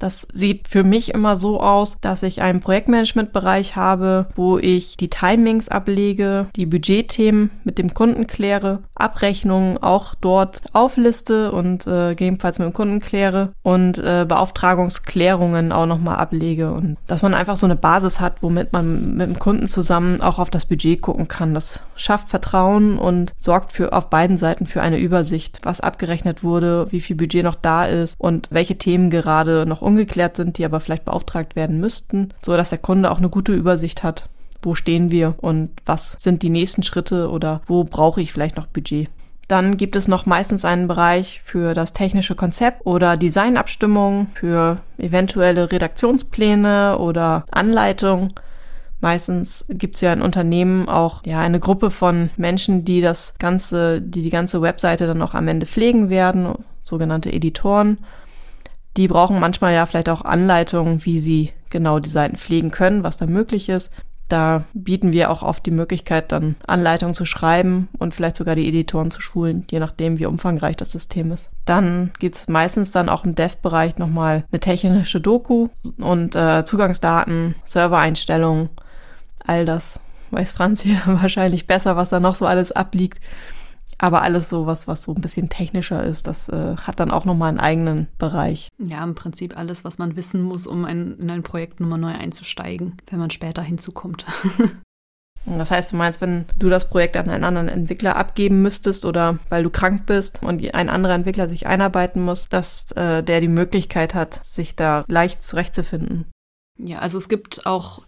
Das 0.00 0.26
sieht 0.32 0.66
für 0.66 0.82
mich 0.82 1.12
immer 1.12 1.36
so 1.36 1.60
aus, 1.60 1.98
dass 2.00 2.22
ich 2.22 2.40
einen 2.40 2.60
Projektmanagement-Bereich 2.60 3.76
habe, 3.76 4.26
wo 4.34 4.58
ich 4.58 4.96
die 4.96 5.10
Timings 5.10 5.68
ablege, 5.68 6.46
die 6.56 6.64
Budgetthemen 6.64 7.50
mit 7.64 7.78
dem 7.78 7.92
Kunden 7.92 8.26
kläre, 8.26 8.80
Abrechnungen 8.94 9.76
auch 9.78 10.14
dort 10.14 10.62
aufliste 10.72 11.52
und 11.52 11.86
äh, 11.86 12.10
gegebenenfalls 12.10 12.58
mit 12.58 12.66
dem 12.66 12.72
Kunden 12.72 13.00
kläre 13.00 13.52
und 13.62 13.98
äh, 13.98 14.24
Beauftragungsklärungen 14.26 15.70
auch 15.70 15.86
nochmal 15.86 16.16
ablege 16.16 16.72
und 16.72 16.96
dass 17.06 17.20
man 17.20 17.34
einfach 17.34 17.56
so 17.56 17.66
eine 17.66 17.76
Basis 17.76 18.20
hat, 18.20 18.42
womit 18.42 18.72
man 18.72 19.16
mit 19.16 19.28
dem 19.28 19.38
Kunden 19.38 19.66
zusammen 19.66 20.22
auch 20.22 20.38
auf 20.38 20.48
das 20.48 20.64
Budget 20.64 21.02
gucken 21.02 21.28
kann. 21.28 21.52
Das 21.52 21.82
schafft 22.00 22.28
Vertrauen 22.28 22.98
und 22.98 23.32
sorgt 23.36 23.72
für 23.72 23.92
auf 23.92 24.10
beiden 24.10 24.36
Seiten 24.36 24.66
für 24.66 24.82
eine 24.82 24.98
Übersicht, 24.98 25.60
was 25.62 25.80
abgerechnet 25.80 26.42
wurde, 26.42 26.86
wie 26.90 27.00
viel 27.00 27.16
Budget 27.16 27.44
noch 27.44 27.54
da 27.54 27.84
ist 27.84 28.14
und 28.18 28.48
welche 28.50 28.78
Themen 28.78 29.10
gerade 29.10 29.66
noch 29.66 29.82
ungeklärt 29.82 30.36
sind, 30.36 30.58
die 30.58 30.64
aber 30.64 30.80
vielleicht 30.80 31.04
beauftragt 31.04 31.56
werden 31.56 31.80
müssten, 31.80 32.30
so 32.42 32.56
dass 32.56 32.70
der 32.70 32.78
Kunde 32.78 33.10
auch 33.10 33.18
eine 33.18 33.30
gute 33.30 33.52
Übersicht 33.52 34.02
hat, 34.02 34.28
wo 34.62 34.74
stehen 34.74 35.10
wir 35.10 35.34
und 35.38 35.70
was 35.86 36.12
sind 36.12 36.42
die 36.42 36.50
nächsten 36.50 36.82
Schritte 36.82 37.30
oder 37.30 37.62
wo 37.66 37.84
brauche 37.84 38.20
ich 38.20 38.32
vielleicht 38.32 38.56
noch 38.56 38.66
Budget. 38.66 39.08
Dann 39.50 39.76
gibt 39.76 39.96
es 39.96 40.06
noch 40.06 40.26
meistens 40.26 40.64
einen 40.64 40.86
Bereich 40.86 41.42
für 41.44 41.74
das 41.74 41.92
technische 41.92 42.36
Konzept 42.36 42.86
oder 42.86 43.16
Designabstimmung, 43.16 44.28
für 44.34 44.76
eventuelle 44.96 45.72
Redaktionspläne 45.72 46.98
oder 46.98 47.44
Anleitung. 47.50 48.32
Meistens 49.00 49.64
gibt 49.68 49.94
es 49.94 50.02
ja 50.02 50.12
in 50.12 50.22
Unternehmen 50.22 50.88
auch 50.88 51.22
ja 51.24 51.40
eine 51.40 51.58
Gruppe 51.58 51.90
von 51.90 52.30
Menschen, 52.36 52.84
die 52.84 53.00
das 53.00 53.34
ganze, 53.38 54.02
die 54.02 54.22
die 54.22 54.30
ganze 54.30 54.60
Webseite 54.60 55.06
dann 55.06 55.22
auch 55.22 55.34
am 55.34 55.48
Ende 55.48 55.66
pflegen 55.66 56.10
werden, 56.10 56.54
sogenannte 56.82 57.32
Editoren. 57.32 57.98
Die 58.96 59.08
brauchen 59.08 59.40
manchmal 59.40 59.72
ja 59.72 59.86
vielleicht 59.86 60.08
auch 60.08 60.24
Anleitungen, 60.24 61.04
wie 61.04 61.18
sie 61.18 61.52
genau 61.70 61.98
die 61.98 62.10
Seiten 62.10 62.36
pflegen 62.36 62.70
können, 62.70 63.02
was 63.04 63.16
da 63.16 63.26
möglich 63.26 63.68
ist. 63.68 63.90
Da 64.28 64.64
bieten 64.74 65.12
wir 65.12 65.30
auch 65.30 65.42
oft 65.42 65.66
die 65.66 65.72
Möglichkeit, 65.72 66.30
dann 66.30 66.54
Anleitungen 66.66 67.14
zu 67.14 67.24
schreiben 67.24 67.88
und 67.98 68.14
vielleicht 68.14 68.36
sogar 68.36 68.54
die 68.54 68.68
Editoren 68.68 69.10
zu 69.10 69.20
schulen, 69.20 69.64
je 69.68 69.80
nachdem, 69.80 70.18
wie 70.18 70.26
umfangreich 70.26 70.76
das 70.76 70.92
System 70.92 71.32
ist. 71.32 71.50
Dann 71.64 72.12
gibt's 72.20 72.46
meistens 72.46 72.92
dann 72.92 73.08
auch 73.08 73.24
im 73.24 73.34
Dev-Bereich 73.34 73.98
nochmal 73.98 74.44
eine 74.52 74.60
technische 74.60 75.20
Doku 75.20 75.68
und 75.98 76.36
äh, 76.36 76.64
Zugangsdaten, 76.64 77.56
Servereinstellungen, 77.64 78.70
all 79.50 79.64
das 79.66 80.00
weiß 80.30 80.52
Franz 80.52 80.80
hier 80.82 81.00
wahrscheinlich 81.06 81.66
besser, 81.66 81.96
was 81.96 82.08
da 82.08 82.20
noch 82.20 82.36
so 82.36 82.46
alles 82.46 82.72
abliegt. 82.72 83.20
Aber 83.98 84.22
alles 84.22 84.48
so 84.48 84.64
was, 84.64 84.88
was 84.88 85.02
so 85.02 85.12
ein 85.12 85.20
bisschen 85.20 85.50
technischer 85.50 86.02
ist, 86.02 86.26
das 86.26 86.48
äh, 86.48 86.76
hat 86.76 87.00
dann 87.00 87.10
auch 87.10 87.26
nochmal 87.26 87.50
einen 87.50 87.60
eigenen 87.60 88.06
Bereich. 88.16 88.70
Ja, 88.78 89.04
im 89.04 89.14
Prinzip 89.14 89.58
alles, 89.58 89.84
was 89.84 89.98
man 89.98 90.16
wissen 90.16 90.40
muss, 90.42 90.66
um 90.66 90.86
ein, 90.86 91.18
in 91.18 91.28
ein 91.28 91.42
Projekt 91.42 91.80
nochmal 91.80 91.98
neu 91.98 92.12
einzusteigen, 92.12 92.96
wenn 93.10 93.18
man 93.18 93.30
später 93.30 93.62
hinzukommt. 93.62 94.24
Das 95.46 95.70
heißt, 95.70 95.92
du 95.92 95.96
meinst, 95.96 96.20
wenn 96.20 96.44
du 96.58 96.68
das 96.68 96.90
Projekt 96.90 97.16
an 97.16 97.30
einen 97.30 97.44
anderen 97.44 97.68
Entwickler 97.68 98.16
abgeben 98.16 98.60
müsstest 98.60 99.06
oder 99.06 99.38
weil 99.48 99.62
du 99.62 99.70
krank 99.70 100.04
bist 100.04 100.42
und 100.42 100.62
ein 100.74 100.90
anderer 100.90 101.14
Entwickler 101.14 101.48
sich 101.48 101.66
einarbeiten 101.66 102.22
muss, 102.22 102.50
dass 102.50 102.92
äh, 102.92 103.22
der 103.22 103.40
die 103.40 103.48
Möglichkeit 103.48 104.12
hat, 104.12 104.44
sich 104.44 104.76
da 104.76 105.02
leicht 105.08 105.40
zurechtzufinden. 105.40 106.26
Ja, 106.78 106.98
also 106.98 107.16
es 107.16 107.30
gibt 107.30 107.64
auch 107.64 108.02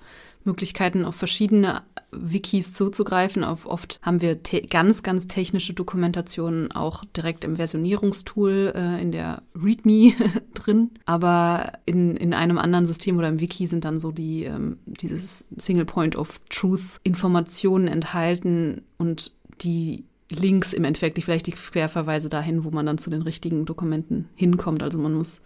Möglichkeiten, 0.44 1.04
auf 1.04 1.14
verschiedene 1.14 1.82
Wikis 2.10 2.72
zuzugreifen. 2.72 3.44
Auf 3.44 3.66
oft 3.66 3.98
haben 4.02 4.20
wir 4.20 4.36
ganz, 4.68 5.02
ganz 5.02 5.26
technische 5.26 5.72
Dokumentationen 5.72 6.72
auch 6.72 7.04
direkt 7.16 7.44
im 7.44 7.56
Versionierungstool 7.56 8.72
äh, 8.74 9.00
in 9.00 9.12
der 9.12 9.42
README 9.54 10.14
drin. 10.54 10.90
Aber 11.06 11.72
in, 11.86 12.16
in 12.16 12.34
einem 12.34 12.58
anderen 12.58 12.86
System 12.86 13.18
oder 13.18 13.28
im 13.28 13.40
Wiki 13.40 13.66
sind 13.66 13.84
dann 13.84 14.00
so 14.00 14.12
die, 14.12 14.44
ähm, 14.44 14.78
dieses 14.86 15.46
Single 15.56 15.86
Point 15.86 16.16
of 16.16 16.40
Truth 16.50 17.00
Informationen 17.02 17.88
enthalten 17.88 18.82
und 18.98 19.32
die 19.62 20.04
Links 20.30 20.72
im 20.72 20.84
Endeffekt, 20.84 21.16
die 21.16 21.22
vielleicht 21.22 21.46
die 21.46 21.52
Querverweise 21.52 22.28
dahin, 22.28 22.64
wo 22.64 22.70
man 22.70 22.86
dann 22.86 22.98
zu 22.98 23.10
den 23.10 23.22
richtigen 23.22 23.64
Dokumenten 23.64 24.28
hinkommt. 24.34 24.82
Also 24.82 24.98
man 24.98 25.14
muss 25.14 25.42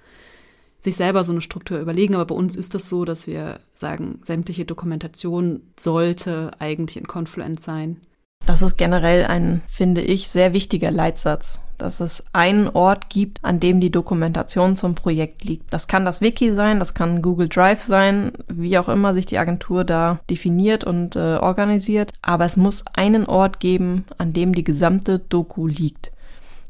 sich 0.86 0.96
selber 0.96 1.24
so 1.24 1.32
eine 1.32 1.40
Struktur 1.40 1.78
überlegen. 1.78 2.14
Aber 2.14 2.26
bei 2.26 2.34
uns 2.34 2.56
ist 2.56 2.74
das 2.74 2.88
so, 2.88 3.04
dass 3.04 3.26
wir 3.26 3.60
sagen, 3.74 4.20
sämtliche 4.22 4.64
Dokumentation 4.64 5.62
sollte 5.78 6.52
eigentlich 6.58 6.96
in 6.96 7.06
Confluence 7.06 7.62
sein. 7.62 8.00
Das 8.46 8.62
ist 8.62 8.76
generell 8.76 9.24
ein, 9.24 9.62
finde 9.66 10.02
ich, 10.02 10.28
sehr 10.28 10.52
wichtiger 10.52 10.92
Leitsatz, 10.92 11.58
dass 11.78 11.98
es 11.98 12.22
einen 12.32 12.68
Ort 12.68 13.10
gibt, 13.10 13.44
an 13.44 13.58
dem 13.58 13.80
die 13.80 13.90
Dokumentation 13.90 14.76
zum 14.76 14.94
Projekt 14.94 15.42
liegt. 15.44 15.72
Das 15.72 15.88
kann 15.88 16.04
das 16.04 16.20
Wiki 16.20 16.54
sein, 16.54 16.78
das 16.78 16.94
kann 16.94 17.22
Google 17.22 17.48
Drive 17.48 17.80
sein, 17.80 18.30
wie 18.46 18.78
auch 18.78 18.88
immer 18.88 19.14
sich 19.14 19.26
die 19.26 19.38
Agentur 19.38 19.82
da 19.82 20.20
definiert 20.30 20.84
und 20.84 21.16
äh, 21.16 21.38
organisiert. 21.38 22.12
Aber 22.22 22.44
es 22.44 22.56
muss 22.56 22.84
einen 22.94 23.26
Ort 23.26 23.58
geben, 23.58 24.04
an 24.16 24.32
dem 24.32 24.54
die 24.54 24.64
gesamte 24.64 25.18
Doku 25.18 25.66
liegt 25.66 26.12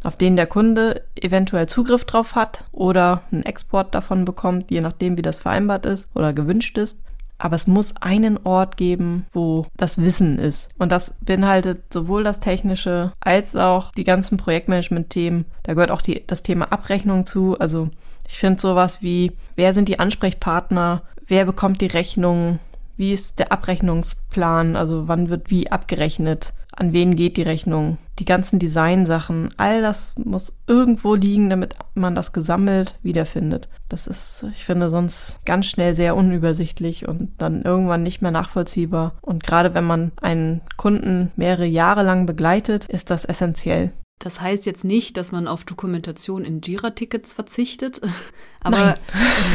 auf 0.03 0.17
den 0.17 0.37
der 0.37 0.47
Kunde 0.47 1.03
eventuell 1.21 1.67
Zugriff 1.67 2.05
drauf 2.05 2.35
hat 2.35 2.65
oder 2.73 3.23
einen 3.33 3.43
Export 3.43 3.95
davon 3.95 4.25
bekommt, 4.25 4.71
je 4.71 4.81
nachdem, 4.81 5.17
wie 5.17 5.23
das 5.23 5.39
vereinbart 5.39 5.87
ist 5.87 6.09
oder 6.15 6.33
gewünscht 6.33 6.79
ist. 6.79 7.03
Aber 7.39 7.57
es 7.57 7.67
muss 7.67 7.95
einen 8.01 8.39
Ort 8.45 8.79
geben, 8.79 9.27
wo 9.33 9.67
das 9.77 10.01
Wissen 10.01 10.39
ist. 10.39 10.71
Und 10.79 10.91
das 10.91 11.15
beinhaltet 11.21 11.93
sowohl 11.93 12.25
das 12.25 12.41
Technische 12.41 13.13
als 13.21 13.57
auch 13.57 13.93
die 13.93 14.05
ganzen 14.05 14.39
Projektmanagement-Themen. 14.39 15.45
Da 15.63 15.75
gehört 15.75 15.91
auch 15.91 16.01
die, 16.01 16.27
das 16.27 16.43
Thema 16.43 16.73
Abrechnung 16.73 17.27
zu. 17.27 17.59
Also 17.59 17.91
ich 18.29 18.39
finde 18.39 18.61
sowas 18.61 19.03
wie, 19.03 19.33
wer 19.55 19.75
sind 19.75 19.89
die 19.89 19.99
Ansprechpartner? 19.99 21.03
Wer 21.27 21.45
bekommt 21.45 21.83
die 21.83 21.87
Rechnung? 21.87 22.59
Wie 22.97 23.13
ist 23.13 23.39
der 23.39 23.53
Abrechnungsplan? 23.53 24.75
Also 24.75 25.07
wann 25.07 25.29
wird 25.29 25.51
wie 25.51 25.71
abgerechnet? 25.71 26.55
An 26.77 26.93
wen 26.93 27.17
geht 27.17 27.39
die 27.39 27.43
Rechnung? 27.43 27.97
Die 28.19 28.27
ganzen 28.27 28.59
Designsachen, 28.59 29.49
all 29.57 29.81
das 29.81 30.15
muss 30.23 30.59
irgendwo 30.67 31.15
liegen, 31.15 31.49
damit 31.49 31.75
man 31.95 32.15
das 32.15 32.33
gesammelt 32.33 32.99
wiederfindet. 33.03 33.69
Das 33.89 34.07
ist, 34.07 34.45
ich 34.53 34.65
finde, 34.65 34.91
sonst 34.91 35.45
ganz 35.47 35.67
schnell 35.67 35.95
sehr 35.95 36.17
unübersichtlich 36.17 37.09
und 37.09 37.33
dann 37.39 37.63
irgendwann 37.63 38.03
nicht 38.03 38.21
mehr 38.21 38.31
nachvollziehbar. 38.31 39.15
Und 39.23 39.43
gerade 39.43 39.75
wenn 39.75 39.85
man 39.85 40.13
einen 40.21 40.61
Kunden 40.77 41.33
mehrere 41.37 41.67
Jahre 41.67 42.03
lang 42.03 42.27
begleitet, 42.27 42.85
ist 42.87 43.11
das 43.11 43.25
essentiell. 43.25 43.93
Das 44.19 44.41
heißt 44.41 44.67
jetzt 44.67 44.85
nicht, 44.85 45.17
dass 45.17 45.33
man 45.33 45.49
auf 45.49 45.65
Dokumentation 45.65 46.45
in 46.45 46.61
Jira-Tickets 46.61 47.33
verzichtet, 47.33 48.01
aber 48.61 48.97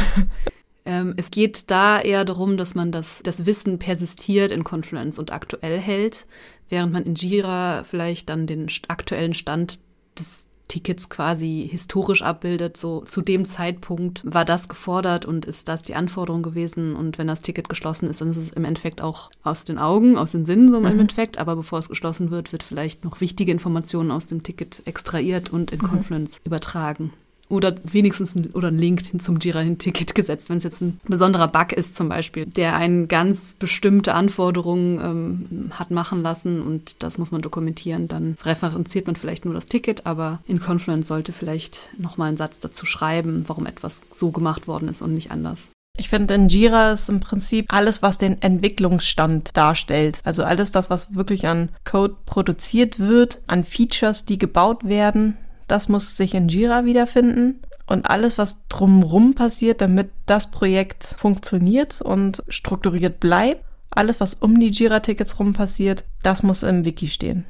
Ähm, 0.84 1.14
es 1.16 1.30
geht 1.30 1.70
da 1.70 2.00
eher 2.00 2.24
darum, 2.24 2.56
dass 2.56 2.74
man 2.74 2.92
das, 2.92 3.22
das 3.22 3.46
Wissen 3.46 3.78
persistiert 3.78 4.50
in 4.50 4.64
Confluence 4.64 5.18
und 5.18 5.32
aktuell 5.32 5.78
hält, 5.78 6.26
während 6.68 6.92
man 6.92 7.04
in 7.04 7.14
Jira 7.14 7.84
vielleicht 7.84 8.28
dann 8.28 8.46
den 8.46 8.68
aktuellen 8.88 9.34
Stand 9.34 9.78
des 10.18 10.46
Tickets 10.72 11.10
quasi 11.10 11.68
historisch 11.70 12.22
abbildet. 12.22 12.78
So 12.78 13.02
zu 13.02 13.20
dem 13.20 13.44
Zeitpunkt 13.44 14.22
war 14.24 14.46
das 14.46 14.68
gefordert 14.68 15.26
und 15.26 15.44
ist 15.44 15.68
das 15.68 15.82
die 15.82 15.94
Anforderung 15.94 16.42
gewesen. 16.42 16.96
Und 16.96 17.18
wenn 17.18 17.26
das 17.26 17.42
Ticket 17.42 17.68
geschlossen 17.68 18.08
ist, 18.08 18.22
dann 18.22 18.30
ist 18.30 18.38
es 18.38 18.50
im 18.50 18.64
Endeffekt 18.64 19.02
auch 19.02 19.30
aus 19.42 19.64
den 19.64 19.78
Augen, 19.78 20.16
aus 20.16 20.32
den 20.32 20.46
Sinnen 20.46 20.70
so 20.70 20.78
im 20.78 20.84
mhm. 20.84 21.00
Endeffekt. 21.00 21.36
Aber 21.36 21.56
bevor 21.56 21.78
es 21.78 21.90
geschlossen 21.90 22.30
wird, 22.30 22.52
wird 22.52 22.62
vielleicht 22.62 23.04
noch 23.04 23.20
wichtige 23.20 23.52
Informationen 23.52 24.10
aus 24.10 24.26
dem 24.26 24.42
Ticket 24.42 24.82
extrahiert 24.86 25.50
und 25.50 25.72
in 25.72 25.80
mhm. 25.80 25.88
Confluence 25.88 26.40
übertragen 26.42 27.12
oder 27.52 27.74
wenigstens 27.84 28.34
ein, 28.34 28.46
oder 28.52 28.68
ein 28.68 28.78
Link 28.78 29.06
hin 29.06 29.20
zum 29.20 29.38
Jira-Ticket 29.38 30.14
gesetzt, 30.14 30.48
wenn 30.48 30.56
es 30.56 30.64
jetzt 30.64 30.80
ein 30.80 30.98
besonderer 31.06 31.48
Bug 31.48 31.72
ist 31.72 31.94
zum 31.94 32.08
Beispiel, 32.08 32.46
der 32.46 32.74
eine 32.76 33.06
ganz 33.06 33.54
bestimmte 33.58 34.14
Anforderung 34.14 35.00
ähm, 35.00 35.70
hat 35.72 35.90
machen 35.90 36.22
lassen 36.22 36.62
und 36.62 36.96
das 37.02 37.18
muss 37.18 37.30
man 37.30 37.42
dokumentieren, 37.42 38.08
dann 38.08 38.36
referenziert 38.42 39.06
man 39.06 39.16
vielleicht 39.16 39.44
nur 39.44 39.54
das 39.54 39.66
Ticket, 39.66 40.06
aber 40.06 40.40
in 40.46 40.60
Confluence 40.60 41.06
sollte 41.06 41.32
vielleicht 41.32 41.90
nochmal 41.98 42.28
einen 42.28 42.38
Satz 42.38 42.58
dazu 42.58 42.86
schreiben, 42.86 43.44
warum 43.46 43.66
etwas 43.66 44.00
so 44.10 44.30
gemacht 44.30 44.66
worden 44.66 44.88
ist 44.88 45.02
und 45.02 45.12
nicht 45.12 45.30
anders. 45.30 45.70
Ich 45.98 46.08
finde, 46.08 46.34
in 46.34 46.48
Jira 46.48 46.92
ist 46.92 47.10
im 47.10 47.20
Prinzip 47.20 47.66
alles, 47.68 48.00
was 48.00 48.16
den 48.16 48.40
Entwicklungsstand 48.40 49.54
darstellt. 49.54 50.20
Also 50.24 50.42
alles 50.42 50.72
das, 50.72 50.88
was 50.88 51.14
wirklich 51.14 51.46
an 51.46 51.68
Code 51.84 52.16
produziert 52.24 52.98
wird, 52.98 53.42
an 53.46 53.62
Features, 53.62 54.24
die 54.24 54.38
gebaut 54.38 54.84
werden, 54.84 55.36
das 55.72 55.88
muss 55.88 56.18
sich 56.18 56.34
in 56.34 56.48
Jira 56.48 56.84
wiederfinden. 56.84 57.62
Und 57.86 58.04
alles, 58.04 58.36
was 58.36 58.68
drumrum 58.68 59.32
passiert, 59.32 59.80
damit 59.80 60.10
das 60.26 60.50
Projekt 60.50 61.02
funktioniert 61.02 62.02
und 62.02 62.42
strukturiert 62.48 63.20
bleibt, 63.20 63.64
alles, 63.88 64.20
was 64.20 64.34
um 64.34 64.60
die 64.60 64.70
Jira-Tickets 64.70 65.38
rum 65.38 65.54
passiert, 65.54 66.04
das 66.22 66.42
muss 66.42 66.62
im 66.62 66.84
Wiki 66.84 67.08
stehen. 67.08 67.46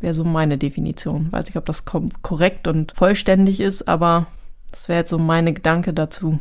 Wäre 0.00 0.12
so 0.12 0.22
meine 0.22 0.58
Definition. 0.58 1.32
Weiß 1.32 1.46
nicht, 1.46 1.56
ob 1.56 1.64
das 1.64 1.86
korrekt 1.86 2.68
und 2.68 2.92
vollständig 2.92 3.58
ist, 3.60 3.88
aber 3.88 4.26
das 4.70 4.88
wäre 4.88 4.98
jetzt 5.00 5.10
so 5.10 5.18
meine 5.18 5.54
Gedanke 5.54 5.94
dazu. 5.94 6.40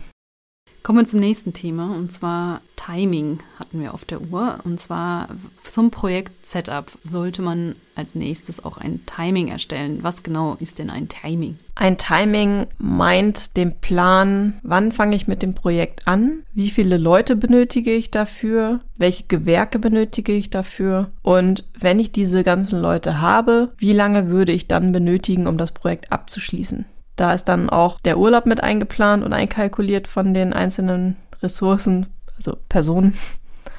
Kommen 0.83 0.99
wir 0.99 1.05
zum 1.05 1.19
nächsten 1.19 1.53
Thema 1.53 1.95
und 1.95 2.11
zwar 2.11 2.61
Timing 2.75 3.39
hatten 3.59 3.79
wir 3.79 3.93
auf 3.93 4.05
der 4.05 4.21
Uhr. 4.21 4.59
Und 4.63 4.79
zwar 4.79 5.29
zum 5.63 5.91
Projekt 5.91 6.45
Setup 6.45 6.91
sollte 7.03 7.43
man 7.43 7.75
als 7.93 8.15
nächstes 8.15 8.63
auch 8.63 8.77
ein 8.79 9.01
Timing 9.05 9.49
erstellen. 9.49 9.99
Was 10.01 10.23
genau 10.23 10.55
ist 10.59 10.79
denn 10.79 10.89
ein 10.89 11.07
Timing? 11.07 11.57
Ein 11.75 11.99
Timing 11.99 12.65
meint 12.79 13.57
den 13.57 13.79
Plan, 13.79 14.59
wann 14.63 14.91
fange 14.91 15.15
ich 15.15 15.27
mit 15.27 15.43
dem 15.43 15.53
Projekt 15.53 16.07
an, 16.07 16.43
wie 16.53 16.71
viele 16.71 16.97
Leute 16.97 17.35
benötige 17.35 17.93
ich 17.93 18.09
dafür, 18.09 18.79
welche 18.97 19.25
Gewerke 19.25 19.77
benötige 19.77 20.33
ich 20.33 20.49
dafür 20.49 21.11
und 21.21 21.65
wenn 21.77 21.99
ich 21.99 22.11
diese 22.11 22.43
ganzen 22.43 22.81
Leute 22.81 23.21
habe, 23.21 23.73
wie 23.77 23.93
lange 23.93 24.29
würde 24.29 24.51
ich 24.51 24.67
dann 24.67 24.91
benötigen, 24.91 25.45
um 25.45 25.57
das 25.57 25.71
Projekt 25.71 26.11
abzuschließen. 26.11 26.85
Da 27.21 27.33
ist 27.33 27.45
dann 27.45 27.69
auch 27.69 27.99
der 27.99 28.17
Urlaub 28.17 28.47
mit 28.47 28.63
eingeplant 28.63 29.23
und 29.23 29.31
einkalkuliert 29.31 30.07
von 30.07 30.33
den 30.33 30.53
einzelnen 30.53 31.17
Ressourcen, 31.43 32.07
also 32.35 32.57
Personen. 32.67 33.15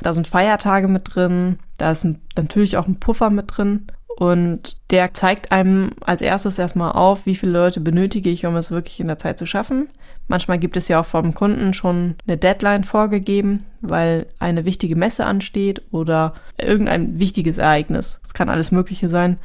Da 0.01 0.13
sind 0.13 0.29
Feiertage 0.29 0.87
mit 0.87 1.13
drin, 1.13 1.59
da 1.77 1.91
ist 1.91 2.07
natürlich 2.37 2.77
auch 2.77 2.87
ein 2.87 3.01
Puffer 3.01 3.31
mit 3.31 3.47
drin. 3.49 3.89
Und 4.17 4.77
der 4.93 5.13
zeigt 5.15 5.51
einem 5.51 5.91
als 6.03 6.23
erstes 6.23 6.61
erstmal 6.61 6.93
auf, 6.93 7.27
wie 7.27 7.35
viele 7.35 7.51
Leute 7.51 7.81
benötige 7.81 8.31
ich, 8.31 8.47
um 8.47 8.55
es 8.55 8.71
wirklich 8.71 9.01
in 9.01 9.09
der 9.09 9.19
Zeit 9.19 9.41
zu 9.41 9.47
schaffen. 9.47 9.89
Manchmal 10.29 10.61
gibt 10.61 10.77
es 10.77 10.87
ja 10.87 11.01
auch 11.01 11.07
vom 11.07 11.35
Kunden 11.35 11.75
schon 11.75 12.15
eine 12.29 12.37
Deadline 12.37 12.85
vorgegeben, 12.85 13.67
weil 13.81 14.29
eine 14.39 14.65
wichtige 14.65 14.95
Messe 14.95 15.27
ansteht 15.27 15.83
oder 15.91 16.35
irgendein 16.59 17.19
wichtiges 17.19 17.59
Ereignis. 17.59 18.21
Es 18.23 18.35
kann 18.35 18.49
alles 18.49 18.71
Mögliche 18.71 19.09
sein. 19.09 19.41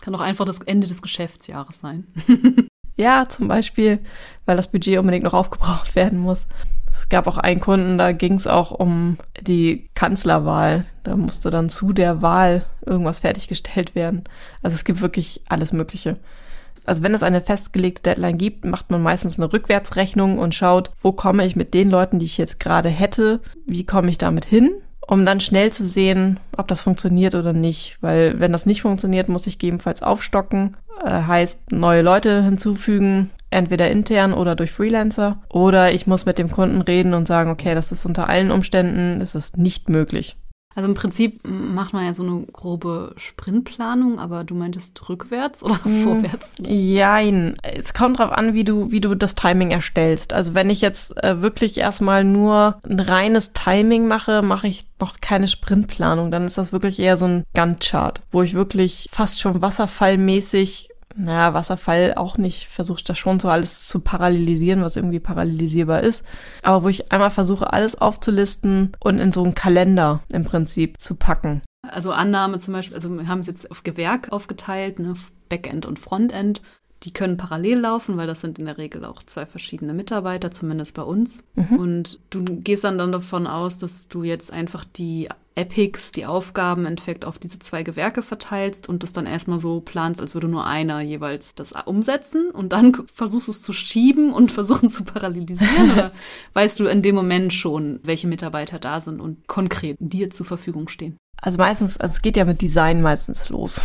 Kann 0.00 0.14
auch 0.14 0.20
einfach 0.20 0.44
das 0.44 0.60
Ende 0.60 0.86
des 0.86 1.02
Geschäftsjahres 1.02 1.80
sein. 1.80 2.06
ja, 3.00 3.28
zum 3.28 3.48
Beispiel, 3.48 3.98
weil 4.46 4.56
das 4.56 4.70
Budget 4.70 4.98
unbedingt 4.98 5.24
noch 5.24 5.34
aufgebraucht 5.34 5.94
werden 5.96 6.18
muss. 6.18 6.46
Es 6.92 7.08
gab 7.08 7.26
auch 7.26 7.38
einen 7.38 7.60
Kunden, 7.60 7.98
da 7.98 8.12
ging 8.12 8.34
es 8.34 8.46
auch 8.46 8.72
um 8.72 9.16
die 9.40 9.88
Kanzlerwahl. 9.94 10.84
Da 11.02 11.16
musste 11.16 11.50
dann 11.50 11.68
zu 11.68 11.92
der 11.92 12.20
Wahl 12.20 12.64
irgendwas 12.84 13.20
fertiggestellt 13.20 13.94
werden. 13.94 14.24
Also 14.62 14.74
es 14.74 14.84
gibt 14.84 15.00
wirklich 15.00 15.40
alles 15.48 15.72
Mögliche. 15.72 16.16
Also 16.84 17.02
wenn 17.02 17.14
es 17.14 17.22
eine 17.22 17.40
festgelegte 17.40 18.02
Deadline 18.02 18.38
gibt, 18.38 18.64
macht 18.64 18.90
man 18.90 19.02
meistens 19.02 19.38
eine 19.38 19.52
Rückwärtsrechnung 19.52 20.38
und 20.38 20.54
schaut, 20.54 20.90
wo 21.02 21.12
komme 21.12 21.44
ich 21.46 21.56
mit 21.56 21.74
den 21.74 21.90
Leuten, 21.90 22.18
die 22.18 22.26
ich 22.26 22.38
jetzt 22.38 22.60
gerade 22.60 22.88
hätte, 22.88 23.40
wie 23.66 23.86
komme 23.86 24.10
ich 24.10 24.18
damit 24.18 24.44
hin, 24.44 24.72
um 25.10 25.26
dann 25.26 25.40
schnell 25.40 25.72
zu 25.72 25.84
sehen, 25.86 26.38
ob 26.56 26.68
das 26.68 26.82
funktioniert 26.82 27.34
oder 27.34 27.52
nicht. 27.52 27.98
Weil 28.00 28.38
wenn 28.38 28.52
das 28.52 28.64
nicht 28.64 28.82
funktioniert, 28.82 29.28
muss 29.28 29.48
ich 29.48 29.58
gegebenenfalls 29.58 30.04
aufstocken, 30.04 30.76
äh, 31.04 31.10
heißt 31.10 31.72
neue 31.72 32.02
Leute 32.02 32.44
hinzufügen, 32.44 33.30
entweder 33.50 33.90
intern 33.90 34.32
oder 34.32 34.54
durch 34.54 34.70
Freelancer. 34.70 35.42
Oder 35.48 35.92
ich 35.92 36.06
muss 36.06 36.26
mit 36.26 36.38
dem 36.38 36.48
Kunden 36.48 36.80
reden 36.80 37.14
und 37.14 37.26
sagen, 37.26 37.50
okay, 37.50 37.74
das 37.74 37.90
ist 37.90 38.06
unter 38.06 38.28
allen 38.28 38.52
Umständen, 38.52 39.20
ist 39.20 39.34
es 39.34 39.56
nicht 39.56 39.88
möglich. 39.88 40.36
Also 40.74 40.88
im 40.88 40.94
Prinzip 40.94 41.40
macht 41.44 41.92
man 41.92 42.04
ja 42.04 42.14
so 42.14 42.22
eine 42.22 42.44
grobe 42.52 43.12
Sprintplanung, 43.16 44.20
aber 44.20 44.44
du 44.44 44.54
meintest 44.54 45.08
rückwärts 45.08 45.64
oder 45.64 45.82
hm, 45.84 46.02
vorwärts? 46.04 46.52
Jein. 46.60 47.56
Es 47.62 47.92
kommt 47.92 48.18
drauf 48.18 48.30
an, 48.30 48.54
wie 48.54 48.62
du, 48.62 48.92
wie 48.92 49.00
du 49.00 49.16
das 49.16 49.34
Timing 49.34 49.72
erstellst. 49.72 50.32
Also 50.32 50.54
wenn 50.54 50.70
ich 50.70 50.80
jetzt 50.80 51.16
äh, 51.24 51.42
wirklich 51.42 51.78
erstmal 51.78 52.22
nur 52.22 52.80
ein 52.88 53.00
reines 53.00 53.52
Timing 53.52 54.06
mache, 54.06 54.42
mache 54.42 54.68
ich 54.68 54.86
noch 55.00 55.20
keine 55.20 55.48
Sprintplanung. 55.48 56.30
Dann 56.30 56.44
ist 56.44 56.56
das 56.58 56.72
wirklich 56.72 57.00
eher 57.00 57.16
so 57.16 57.24
ein 57.24 57.44
Gantt-Chart, 57.52 58.20
wo 58.30 58.42
ich 58.42 58.54
wirklich 58.54 59.08
fast 59.10 59.40
schon 59.40 59.60
wasserfallmäßig 59.60 60.89
naja, 61.16 61.54
Wasserfall 61.54 62.14
auch 62.14 62.38
nicht, 62.38 62.68
versuche 62.68 63.02
das 63.04 63.18
schon 63.18 63.40
so 63.40 63.48
alles 63.48 63.86
zu 63.88 64.00
parallelisieren, 64.00 64.82
was 64.82 64.96
irgendwie 64.96 65.20
parallelisierbar 65.20 66.02
ist. 66.02 66.24
Aber 66.62 66.84
wo 66.84 66.88
ich 66.88 67.10
einmal 67.12 67.30
versuche, 67.30 67.72
alles 67.72 68.00
aufzulisten 68.00 68.92
und 69.00 69.18
in 69.18 69.32
so 69.32 69.42
einen 69.42 69.54
Kalender 69.54 70.22
im 70.32 70.44
Prinzip 70.44 71.00
zu 71.00 71.16
packen. 71.16 71.62
Also 71.82 72.12
Annahme 72.12 72.58
zum 72.58 72.74
Beispiel, 72.74 72.94
also 72.94 73.10
wir 73.10 73.26
haben 73.26 73.40
es 73.40 73.46
jetzt 73.46 73.70
auf 73.70 73.82
Gewerk 73.82 74.32
aufgeteilt, 74.32 74.98
ne, 74.98 75.14
Backend 75.48 75.86
und 75.86 75.98
Frontend. 75.98 76.62
Die 77.02 77.12
können 77.12 77.38
parallel 77.38 77.78
laufen, 77.78 78.18
weil 78.18 78.26
das 78.26 78.42
sind 78.42 78.58
in 78.58 78.66
der 78.66 78.76
Regel 78.76 79.06
auch 79.06 79.22
zwei 79.22 79.46
verschiedene 79.46 79.94
Mitarbeiter, 79.94 80.50
zumindest 80.50 80.94
bei 80.94 81.02
uns. 81.02 81.44
Mhm. 81.54 81.76
Und 81.78 82.20
du 82.28 82.44
gehst 82.44 82.84
dann, 82.84 82.98
dann 82.98 83.10
davon 83.10 83.46
aus, 83.46 83.78
dass 83.78 84.08
du 84.08 84.22
jetzt 84.22 84.52
einfach 84.52 84.84
die 84.84 85.28
Epics, 85.60 86.12
die 86.12 86.24
Aufgaben 86.24 86.82
im 86.82 86.86
Endeffekt 86.88 87.24
auf 87.24 87.38
diese 87.38 87.58
zwei 87.58 87.82
Gewerke 87.82 88.22
verteilst 88.22 88.88
und 88.88 89.02
das 89.02 89.12
dann 89.12 89.26
erstmal 89.26 89.58
so 89.58 89.80
planst, 89.80 90.20
als 90.20 90.34
würde 90.34 90.48
nur 90.48 90.66
einer 90.66 91.00
jeweils 91.00 91.54
das 91.54 91.72
umsetzen 91.84 92.50
und 92.50 92.72
dann 92.72 92.94
versuchst 93.12 93.48
es 93.48 93.62
zu 93.62 93.72
schieben 93.72 94.32
und 94.32 94.50
versuchen 94.60 94.88
zu 94.88 95.04
parallelisieren? 95.04 95.92
oder 95.92 96.12
weißt 96.54 96.80
du 96.80 96.86
in 96.86 97.02
dem 97.02 97.14
Moment 97.14 97.52
schon, 97.52 98.00
welche 98.02 98.26
Mitarbeiter 98.26 98.78
da 98.78 99.00
sind 99.00 99.20
und 99.20 99.46
konkret 99.46 99.96
dir 100.00 100.30
zur 100.30 100.46
Verfügung 100.46 100.88
stehen? 100.88 101.16
Also 101.42 101.56
meistens, 101.58 101.98
also 101.98 102.12
es 102.12 102.22
geht 102.22 102.36
ja 102.36 102.44
mit 102.44 102.60
Design 102.60 103.00
meistens 103.00 103.48
los. 103.48 103.82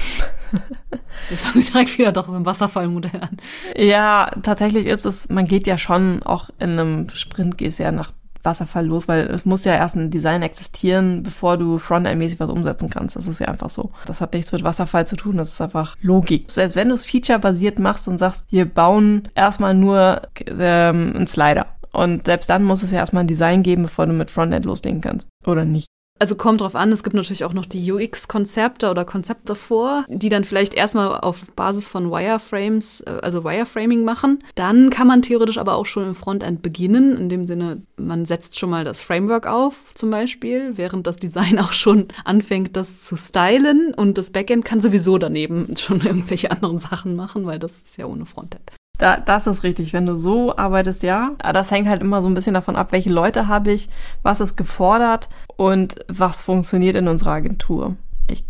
Jetzt 1.30 1.46
fangen 1.46 1.64
wir 1.64 1.72
direkt 1.72 1.98
wieder 1.98 2.12
doch 2.12 2.28
mit 2.28 2.36
dem 2.36 2.46
Wasserfallmodell 2.46 3.22
an. 3.22 3.38
Ja, 3.78 4.30
tatsächlich 4.44 4.88
ist 4.88 5.06
es, 5.06 5.30
man 5.30 5.48
geht 5.48 5.66
ja 5.68 5.78
schon 5.78 6.22
auch 6.24 6.50
in 6.60 6.72
einem 6.72 7.10
Sprint, 7.10 7.58
gehst 7.58 7.80
ja 7.80 7.92
nach 7.92 8.12
Wasserfall 8.46 8.86
los, 8.86 9.08
weil 9.08 9.22
es 9.28 9.46
muss 9.46 9.66
ja 9.66 9.74
erst 9.74 9.96
ein 9.96 10.10
Design 10.10 10.42
existieren, 10.42 11.24
bevor 11.24 11.58
du 11.58 11.78
Frontend-mäßig 11.78 12.40
was 12.40 12.50
umsetzen 12.50 12.90
kannst. 12.90 13.16
Das 13.16 13.28
ist 13.28 13.40
ja 13.40 13.48
einfach 13.48 13.70
so. 13.70 13.92
Das 14.06 14.22
hat 14.22 14.34
nichts 14.34 14.52
mit 14.52 14.64
Wasserfall 14.64 15.08
zu 15.08 15.16
tun, 15.16 15.38
das 15.38 15.52
ist 15.54 15.62
einfach 15.62 15.96
Logik. 16.02 16.50
Selbst 16.50 16.76
wenn 16.76 16.90
du 16.90 16.96
es 16.96 17.06
feature-basiert 17.06 17.80
machst 17.80 18.08
und 18.08 18.18
sagst, 18.18 18.52
wir 18.52 18.66
bauen 18.66 19.30
erstmal 19.36 19.74
nur 19.74 20.22
ähm, 20.48 21.14
einen 21.16 21.28
Slider. 21.28 21.68
Und 21.92 22.26
selbst 22.26 22.50
dann 22.50 22.64
muss 22.64 22.84
es 22.84 22.92
ja 22.92 22.98
erstmal 22.98 23.24
ein 23.24 23.28
Design 23.28 23.64
geben, 23.64 23.84
bevor 23.84 24.06
du 24.06 24.14
mit 24.14 24.30
Frontend 24.30 24.66
loslegen 24.66 25.02
kannst. 25.02 25.30
Oder 25.46 25.64
nicht. 25.64 25.88
Also 26.18 26.36
kommt 26.36 26.62
drauf 26.62 26.76
an, 26.76 26.94
es 26.94 27.04
gibt 27.04 27.14
natürlich 27.14 27.44
auch 27.44 27.52
noch 27.52 27.66
die 27.66 27.92
UX-Konzepte 27.92 28.90
oder 28.90 29.04
Konzepte 29.04 29.54
vor, 29.54 30.06
die 30.08 30.30
dann 30.30 30.46
vielleicht 30.46 30.74
erstmal 30.74 31.20
auf 31.20 31.46
Basis 31.58 31.90
von 31.90 32.10
Wireframes, 32.10 33.02
äh, 33.02 33.20
also 33.22 33.44
Wireframing 33.44 34.06
machen. 34.06 34.40
Dann 34.56 34.90
kann 34.90 35.08
man 35.08 35.22
theoretisch 35.22 35.58
aber 35.58 35.76
auch 35.76 35.86
schon 35.86 36.08
im 36.08 36.16
Frontend 36.16 36.62
beginnen, 36.62 37.18
in 37.18 37.28
dem 37.28 37.46
Sinne, 37.46 37.82
man 37.98 38.26
setzt 38.26 38.58
schon 38.58 38.70
mal 38.70 38.86
das 38.86 39.02
Framework 39.02 39.46
auf, 39.46 39.84
zum 39.94 40.10
Beispiel, 40.10 40.78
während 40.78 41.06
das 41.06 41.18
Design 41.18 41.60
auch 41.60 41.74
schon 41.74 42.08
anfängt, 42.24 42.78
das 42.78 43.04
zu 43.04 43.18
stylen 43.18 43.94
und 43.94 44.18
das 44.18 44.30
Backend 44.30 44.64
kann 44.64 44.80
sowieso 44.80 45.18
daneben 45.18 45.76
schon 45.76 46.00
irgendwelche 46.06 46.50
anderen 46.50 46.78
Sachen 46.78 47.18
machen, 47.18 47.46
weil 47.46 47.60
das 47.60 47.80
ist 47.80 47.98
ja 47.98 48.06
ohne 48.06 48.26
Frontend. 48.26 48.72
Da, 48.98 49.18
das 49.18 49.48
ist 49.48 49.64
richtig. 49.64 49.94
Wenn 49.94 50.06
du 50.06 50.16
so 50.16 50.56
arbeitest, 50.56 51.04
ja. 51.04 51.32
Das 51.54 51.72
hängt 51.72 51.88
halt 51.88 52.02
immer 52.02 52.22
so 52.22 52.28
ein 52.28 52.34
bisschen 52.34 52.54
davon 52.54 52.76
ab, 52.76 52.92
welche 52.92 53.12
Leute 53.12 53.48
habe 53.48 53.72
ich, 53.72 53.90
was 54.24 54.42
ist 54.42 54.56
gefordert 54.56 55.30
und 55.58 55.96
was 56.08 56.42
funktioniert 56.42 56.96
in 56.96 57.08
unserer 57.08 57.32
Agentur. 57.32 57.96
Ich 58.30 58.46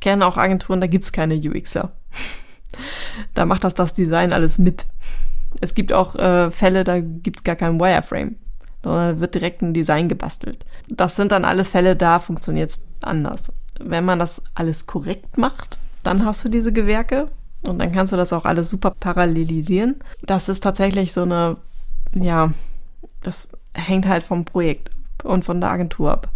kenne 0.00 0.26
auch 0.26 0.36
Agenturen, 0.36 0.80
da 0.80 0.86
gibt's 0.86 1.12
keine 1.12 1.34
UXer. 1.34 1.92
da 3.34 3.46
macht 3.46 3.64
das 3.64 3.74
das 3.74 3.94
Design 3.94 4.32
alles 4.32 4.58
mit. 4.58 4.86
Es 5.60 5.74
gibt 5.74 5.92
auch 5.92 6.14
äh, 6.16 6.50
Fälle, 6.50 6.84
da 6.84 7.00
gibt's 7.00 7.44
gar 7.44 7.56
kein 7.56 7.80
Wireframe, 7.80 8.36
sondern 8.82 9.20
wird 9.20 9.34
direkt 9.34 9.62
ein 9.62 9.74
Design 9.74 10.08
gebastelt. 10.08 10.64
Das 10.88 11.16
sind 11.16 11.32
dann 11.32 11.44
alles 11.44 11.70
Fälle, 11.70 11.96
da 11.96 12.18
funktioniert's 12.18 12.82
anders. 13.02 13.42
Wenn 13.82 14.04
man 14.04 14.18
das 14.18 14.42
alles 14.54 14.86
korrekt 14.86 15.38
macht, 15.38 15.78
dann 16.02 16.24
hast 16.24 16.44
du 16.44 16.48
diese 16.48 16.72
Gewerke 16.72 17.28
und 17.62 17.78
dann 17.78 17.92
kannst 17.92 18.12
du 18.12 18.16
das 18.16 18.32
auch 18.32 18.44
alles 18.44 18.70
super 18.70 18.90
parallelisieren. 18.90 19.96
Das 20.22 20.48
ist 20.48 20.60
tatsächlich 20.60 21.12
so 21.12 21.22
eine, 21.22 21.56
ja, 22.14 22.52
das 23.22 23.50
hängt 23.74 24.08
halt 24.08 24.22
vom 24.22 24.44
Projekt 24.44 24.90
und 25.24 25.44
von 25.44 25.60
der 25.60 25.70
Agentur 25.70 26.10
ab. 26.10 26.28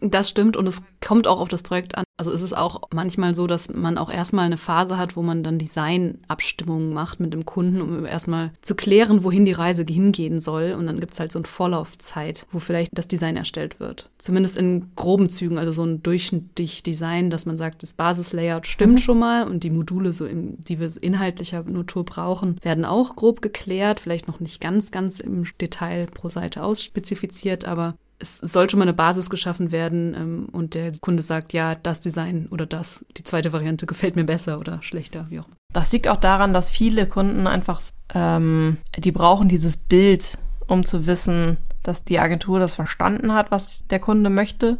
Das 0.00 0.30
stimmt 0.30 0.56
und 0.56 0.66
es 0.66 0.82
kommt 1.04 1.26
auch 1.26 1.40
auf 1.40 1.48
das 1.48 1.62
Projekt 1.62 1.96
an. 1.96 2.04
Also 2.16 2.32
ist 2.32 2.42
es 2.42 2.52
auch 2.52 2.82
manchmal 2.92 3.34
so, 3.34 3.46
dass 3.46 3.70
man 3.70 3.96
auch 3.96 4.10
erstmal 4.10 4.46
eine 4.46 4.58
Phase 4.58 4.98
hat, 4.98 5.16
wo 5.16 5.22
man 5.22 5.42
dann 5.42 5.58
Designabstimmungen 5.58 6.92
macht 6.92 7.18
mit 7.18 7.32
dem 7.32 7.46
Kunden, 7.46 7.80
um 7.80 8.04
erstmal 8.04 8.52
zu 8.60 8.74
klären, 8.74 9.24
wohin 9.24 9.44
die 9.44 9.52
Reise 9.52 9.84
hingehen 9.88 10.40
soll. 10.40 10.74
Und 10.78 10.86
dann 10.86 11.00
gibt 11.00 11.14
es 11.14 11.20
halt 11.20 11.32
so 11.32 11.38
eine 11.38 11.48
Vorlaufzeit, 11.48 12.46
wo 12.52 12.58
vielleicht 12.58 12.96
das 12.96 13.08
Design 13.08 13.36
erstellt 13.36 13.80
wird. 13.80 14.10
Zumindest 14.18 14.56
in 14.56 14.90
groben 14.96 15.30
Zügen, 15.30 15.58
also 15.58 15.72
so 15.72 15.84
ein 15.84 16.02
durchschnittlich 16.02 16.82
Design, 16.82 17.30
dass 17.30 17.46
man 17.46 17.56
sagt, 17.56 17.82
das 17.82 17.94
Basislayout 17.94 18.66
stimmt 18.66 18.96
mhm. 18.96 18.98
schon 18.98 19.18
mal 19.18 19.48
und 19.48 19.64
die 19.64 19.70
Module, 19.70 20.12
so 20.12 20.26
im, 20.26 20.62
die 20.62 20.78
wir 20.78 20.90
inhaltlicher 21.00 21.62
Natur 21.62 22.04
brauchen, 22.04 22.56
werden 22.62 22.84
auch 22.84 23.16
grob 23.16 23.40
geklärt. 23.40 24.00
Vielleicht 24.00 24.28
noch 24.28 24.40
nicht 24.40 24.60
ganz, 24.60 24.90
ganz 24.90 25.20
im 25.20 25.46
Detail 25.58 26.06
pro 26.06 26.28
Seite 26.28 26.64
ausspezifiziert, 26.64 27.64
aber 27.64 27.94
es 28.20 28.38
sollte 28.38 28.76
mal 28.76 28.82
eine 28.82 28.92
Basis 28.92 29.30
geschaffen 29.30 29.72
werden 29.72 30.14
ähm, 30.14 30.48
und 30.52 30.74
der 30.74 30.92
Kunde 31.00 31.22
sagt, 31.22 31.52
ja, 31.52 31.74
das 31.74 32.00
Design 32.00 32.46
oder 32.50 32.66
das, 32.66 33.04
die 33.16 33.24
zweite 33.24 33.52
Variante 33.52 33.86
gefällt 33.86 34.14
mir 34.14 34.24
besser 34.24 34.58
oder 34.58 34.82
schlechter, 34.82 35.26
wie 35.30 35.40
auch 35.40 35.46
immer. 35.46 35.56
Das 35.72 35.92
liegt 35.92 36.08
auch 36.08 36.16
daran, 36.16 36.52
dass 36.52 36.70
viele 36.70 37.06
Kunden 37.06 37.46
einfach, 37.46 37.80
ähm, 38.14 38.76
die 38.98 39.12
brauchen 39.12 39.48
dieses 39.48 39.76
Bild, 39.76 40.38
um 40.66 40.84
zu 40.84 41.06
wissen, 41.06 41.56
dass 41.82 42.04
die 42.04 42.18
Agentur 42.18 42.60
das 42.60 42.74
verstanden 42.74 43.32
hat, 43.32 43.50
was 43.50 43.86
der 43.88 44.00
Kunde 44.00 44.30
möchte. 44.30 44.78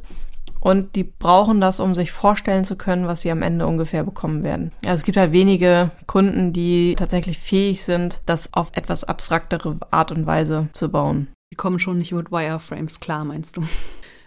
Und 0.61 0.95
die 0.95 1.05
brauchen 1.05 1.61
das, 1.63 1.81
um 1.81 1.95
sich 1.95 2.13
vorstellen 2.13 2.65
zu 2.65 2.77
können, 2.77 3.07
was 3.07 3.23
sie 3.23 3.31
am 3.31 3.41
Ende 3.41 3.67
ungefähr 3.67 4.05
bekommen 4.05 4.43
werden. 4.43 4.73
Also 4.85 4.97
es 4.97 5.05
gibt 5.05 5.17
halt 5.17 5.33
wenige 5.33 5.91
Kunden, 6.07 6.53
die 6.53 6.95
tatsächlich 6.97 7.39
fähig 7.39 7.83
sind, 7.83 8.21
das 8.27 8.53
auf 8.53 8.71
etwas 8.75 9.05
abstraktere 9.05 9.79
Art 9.91 10.13
und 10.13 10.27
Weise 10.27 10.69
zu 10.75 10.91
bauen. 10.91 11.29
Die 11.53 11.57
kommen 11.57 11.81
schon 11.81 11.99
nicht 11.99 12.13
mit 12.13 12.31
Wireframes 12.31 13.01
klar, 13.01 13.25
meinst 13.25 13.57
du? 13.57 13.63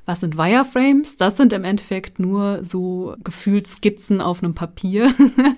Was 0.06 0.20
sind 0.20 0.36
Wireframes? 0.36 1.16
Das 1.16 1.38
sind 1.38 1.54
im 1.54 1.64
Endeffekt 1.64 2.20
nur 2.20 2.66
so 2.66 3.16
gefühlt 3.24 3.68
Skizzen 3.68 4.20
auf 4.20 4.44
einem 4.44 4.54
Papier. 4.54 5.10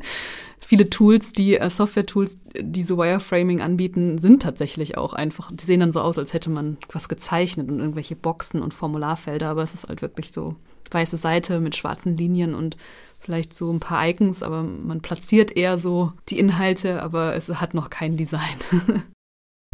Viele 0.60 0.90
Tools, 0.92 1.34
die 1.34 1.58
äh, 1.58 1.70
Software-Tools, 1.70 2.40
die 2.60 2.84
so 2.84 2.98
Wireframing 2.98 3.62
anbieten, 3.62 4.20
sind 4.20 4.44
tatsächlich 4.44 4.98
auch 4.98 5.14
einfach. 5.14 5.52
Die 5.52 5.66
sehen 5.66 5.80
dann 5.80 5.92
so 5.92 6.02
aus, 6.02 6.20
als 6.20 6.34
hätte 6.34 6.52
man 6.52 6.78
was 6.92 7.10
gezeichnet 7.10 7.70
und 7.70 7.80
irgendwelche 7.80 8.16
Boxen 8.16 8.62
und 8.62 8.74
Formularfelder, 8.74 9.50
aber 9.50 9.64
es 9.64 9.74
ist 9.74 9.88
halt 9.88 10.04
wirklich 10.04 10.32
so 10.32 10.56
weiße 10.92 11.18
Seite 11.18 11.60
mit 11.60 11.76
schwarzen 11.76 12.16
Linien 12.16 12.54
und 12.54 12.78
vielleicht 13.20 13.56
so 13.56 13.72
ein 13.72 13.80
paar 13.80 14.08
Icons, 14.08 14.44
aber 14.44 14.62
man 14.62 15.02
platziert 15.02 15.56
eher 15.56 15.80
so 15.80 16.14
die 16.30 16.38
Inhalte, 16.38 17.02
aber 17.02 17.36
es 17.36 17.50
hat 17.50 17.74
noch 17.74 17.90
kein 17.90 18.18
Design. 18.18 18.58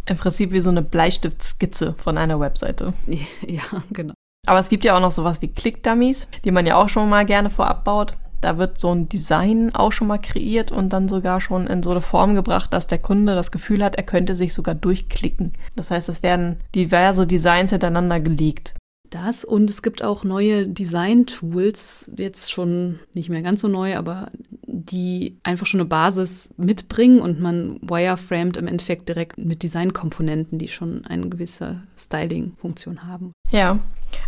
Im 0.06 0.18
Prinzip 0.18 0.52
wie 0.52 0.60
so 0.60 0.70
eine 0.70 0.82
Bleistiftskizze 0.82 1.94
von 1.98 2.18
einer 2.18 2.40
Webseite. 2.40 2.94
Ja, 3.48 3.84
genau. 3.92 4.14
Aber 4.48 4.60
es 4.60 4.70
gibt 4.70 4.86
ja 4.86 4.96
auch 4.96 5.02
noch 5.02 5.12
sowas 5.12 5.42
wie 5.42 5.50
Click-Dummies, 5.50 6.28
die 6.44 6.52
man 6.52 6.66
ja 6.66 6.76
auch 6.76 6.90
schon 6.90 7.10
mal 7.10 7.26
gerne 7.26 7.50
vorab 7.50 7.84
baut. 7.84 8.16
Da 8.42 8.58
wird 8.58 8.80
so 8.80 8.92
ein 8.92 9.08
Design 9.08 9.76
auch 9.76 9.92
schon 9.92 10.08
mal 10.08 10.18
kreiert 10.18 10.72
und 10.72 10.92
dann 10.92 11.08
sogar 11.08 11.42
schon 11.42 11.68
in 11.68 11.84
so 11.84 11.92
eine 11.92 12.02
Form 12.02 12.34
gebracht, 12.34 12.74
dass 12.74 12.88
der 12.88 12.98
Kunde 12.98 13.36
das 13.36 13.52
Gefühl 13.52 13.84
hat, 13.84 13.96
er 13.96 14.04
könnte 14.04 14.36
sich 14.36 14.56
sogar 14.56 14.74
durchklicken. 14.74 15.54
Das 15.76 15.92
heißt, 15.92 16.10
es 16.10 16.24
werden 16.24 16.58
diverse 16.74 17.28
Designs 17.28 17.70
hintereinander 17.70 18.20
gelegt. 18.20 18.74
Das 19.12 19.44
und 19.44 19.70
es 19.70 19.82
gibt 19.82 20.04
auch 20.04 20.24
neue 20.24 20.68
Design-Tools, 20.68 22.10
jetzt 22.16 22.50
schon 22.50 23.00
nicht 23.14 23.30
mehr 23.30 23.42
ganz 23.42 23.60
so 23.60 23.68
neu, 23.68 23.98
aber 23.98 24.32
die 24.66 25.38
einfach 25.44 25.66
schon 25.66 25.82
eine 25.82 25.90
Basis 25.90 26.54
mitbringen 26.56 27.20
und 27.20 27.42
man 27.42 27.78
wireframed 27.82 28.56
im 28.56 28.68
Endeffekt 28.68 29.10
direkt 29.10 29.38
mit 29.38 29.64
Designkomponenten, 29.64 30.58
die 30.60 30.70
schon 30.70 31.06
eine 31.06 31.28
gewisse 31.28 31.84
Styling-Funktion 31.98 33.06
haben. 33.06 33.34
Ja, 33.52 33.80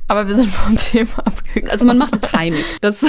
aber 0.09 0.27
wir 0.27 0.35
sind 0.35 0.49
vom 0.49 0.77
Thema 0.77 1.17
abgekommen. 1.19 1.69
Also 1.69 1.85
man 1.85 1.97
macht 1.97 2.13
ein 2.13 2.21
Timing. 2.21 2.65
Das, 2.81 3.05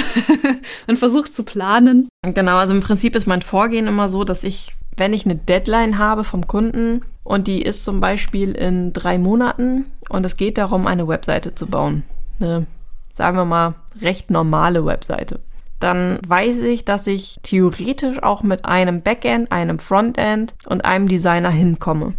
man 0.86 0.96
versucht 0.96 1.32
zu 1.32 1.42
planen. 1.42 2.08
Genau, 2.22 2.56
also 2.56 2.72
im 2.72 2.80
Prinzip 2.82 3.16
ist 3.16 3.26
mein 3.26 3.42
Vorgehen 3.42 3.88
immer 3.88 4.08
so, 4.08 4.22
dass 4.22 4.44
ich, 4.44 4.76
wenn 4.96 5.12
ich 5.12 5.24
eine 5.24 5.36
Deadline 5.36 5.98
habe 5.98 6.24
vom 6.24 6.46
Kunden 6.46 7.02
und 7.22 7.46
die 7.46 7.62
ist 7.62 7.84
zum 7.84 8.00
Beispiel 8.00 8.52
in 8.52 8.92
drei 8.92 9.18
Monaten 9.18 9.86
und 10.08 10.24
es 10.24 10.36
geht 10.36 10.58
darum, 10.58 10.86
eine 10.86 11.08
Webseite 11.08 11.54
zu 11.54 11.66
bauen. 11.66 12.04
Eine, 12.40 12.66
sagen 13.12 13.36
wir 13.36 13.44
mal, 13.44 13.74
recht 14.00 14.30
normale 14.30 14.84
Webseite. 14.84 15.40
Dann 15.80 16.18
weiß 16.26 16.62
ich, 16.62 16.84
dass 16.84 17.06
ich 17.06 17.38
theoretisch 17.42 18.22
auch 18.22 18.42
mit 18.42 18.64
einem 18.64 19.02
Backend, 19.02 19.52
einem 19.52 19.78
Frontend 19.78 20.54
und 20.66 20.84
einem 20.84 21.08
Designer 21.08 21.50
hinkomme. 21.50 22.14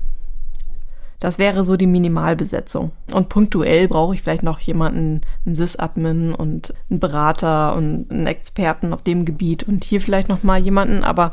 Das 1.20 1.40
wäre 1.40 1.64
so 1.64 1.78
die 1.78 1.88
Minimalbesetzung. 1.88 2.92
Und 3.12 3.30
punktuell 3.30 3.88
brauche 3.88 4.14
ich 4.14 4.22
vielleicht 4.22 4.44
noch 4.44 4.60
jemanden, 4.60 5.22
einen 5.46 5.56
Sys-Admin 5.56 6.36
und 6.36 6.74
einen 6.90 7.00
Berater 7.00 7.76
und 7.76 8.12
einen 8.12 8.28
Experten 8.28 8.94
auf 8.94 9.02
dem 9.02 9.26
Gebiet 9.26 9.64
und 9.64 9.84
hier 9.84 10.02
vielleicht 10.02 10.30
noch 10.30 10.44
mal 10.44 10.62
jemanden, 10.62 11.04
aber 11.04 11.32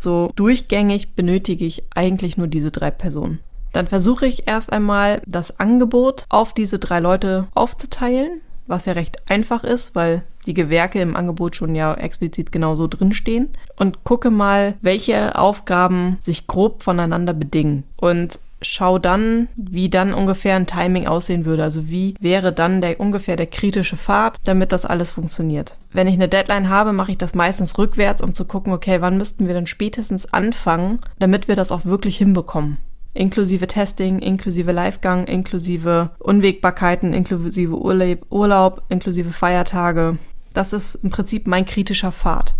so 0.00 0.30
durchgängig 0.36 1.14
benötige 1.14 1.64
ich 1.64 1.84
eigentlich 1.94 2.36
nur 2.36 2.46
diese 2.46 2.70
drei 2.70 2.90
Personen. 2.90 3.40
Dann 3.72 3.86
versuche 3.86 4.26
ich 4.26 4.48
erst 4.48 4.72
einmal 4.72 5.22
das 5.26 5.60
Angebot 5.60 6.26
auf 6.28 6.54
diese 6.54 6.78
drei 6.78 7.00
Leute 7.00 7.46
aufzuteilen, 7.54 8.40
was 8.66 8.86
ja 8.86 8.94
recht 8.94 9.30
einfach 9.30 9.62
ist, 9.64 9.94
weil 9.94 10.22
die 10.46 10.54
Gewerke 10.54 11.00
im 11.00 11.16
Angebot 11.16 11.56
schon 11.56 11.74
ja 11.74 11.94
explizit 11.94 12.50
genauso 12.50 12.86
drinstehen 12.86 13.50
und 13.76 14.04
gucke 14.04 14.30
mal, 14.30 14.74
welche 14.80 15.38
Aufgaben 15.38 16.16
sich 16.20 16.46
grob 16.46 16.82
voneinander 16.82 17.34
bedingen. 17.34 17.84
Und 17.96 18.40
schau 18.62 18.98
dann, 18.98 19.48
wie 19.56 19.88
dann 19.88 20.14
ungefähr 20.14 20.56
ein 20.56 20.66
Timing 20.66 21.06
aussehen 21.06 21.44
würde. 21.44 21.62
Also 21.62 21.88
wie 21.88 22.14
wäre 22.20 22.52
dann 22.52 22.80
der 22.80 23.00
ungefähr 23.00 23.36
der 23.36 23.46
kritische 23.46 23.96
Pfad, 23.96 24.38
damit 24.44 24.72
das 24.72 24.84
alles 24.84 25.10
funktioniert. 25.10 25.76
Wenn 25.92 26.06
ich 26.06 26.14
eine 26.14 26.28
Deadline 26.28 26.68
habe, 26.68 26.92
mache 26.92 27.12
ich 27.12 27.18
das 27.18 27.34
meistens 27.34 27.78
rückwärts, 27.78 28.22
um 28.22 28.34
zu 28.34 28.44
gucken, 28.44 28.72
okay, 28.72 29.00
wann 29.00 29.16
müssten 29.16 29.46
wir 29.46 29.54
denn 29.54 29.66
spätestens 29.66 30.32
anfangen, 30.32 31.00
damit 31.18 31.48
wir 31.48 31.56
das 31.56 31.72
auch 31.72 31.84
wirklich 31.84 32.16
hinbekommen. 32.18 32.78
Inklusive 33.12 33.66
Testing, 33.66 34.20
inklusive 34.20 34.70
Livegang, 34.70 35.24
inklusive 35.24 36.10
Unwägbarkeiten, 36.20 37.12
inklusive 37.12 37.76
Urlaub, 37.76 38.82
inklusive 38.88 39.30
Feiertage. 39.30 40.18
Das 40.52 40.72
ist 40.72 40.96
im 40.96 41.10
Prinzip 41.10 41.46
mein 41.48 41.64
kritischer 41.64 42.12
Pfad. 42.12 42.54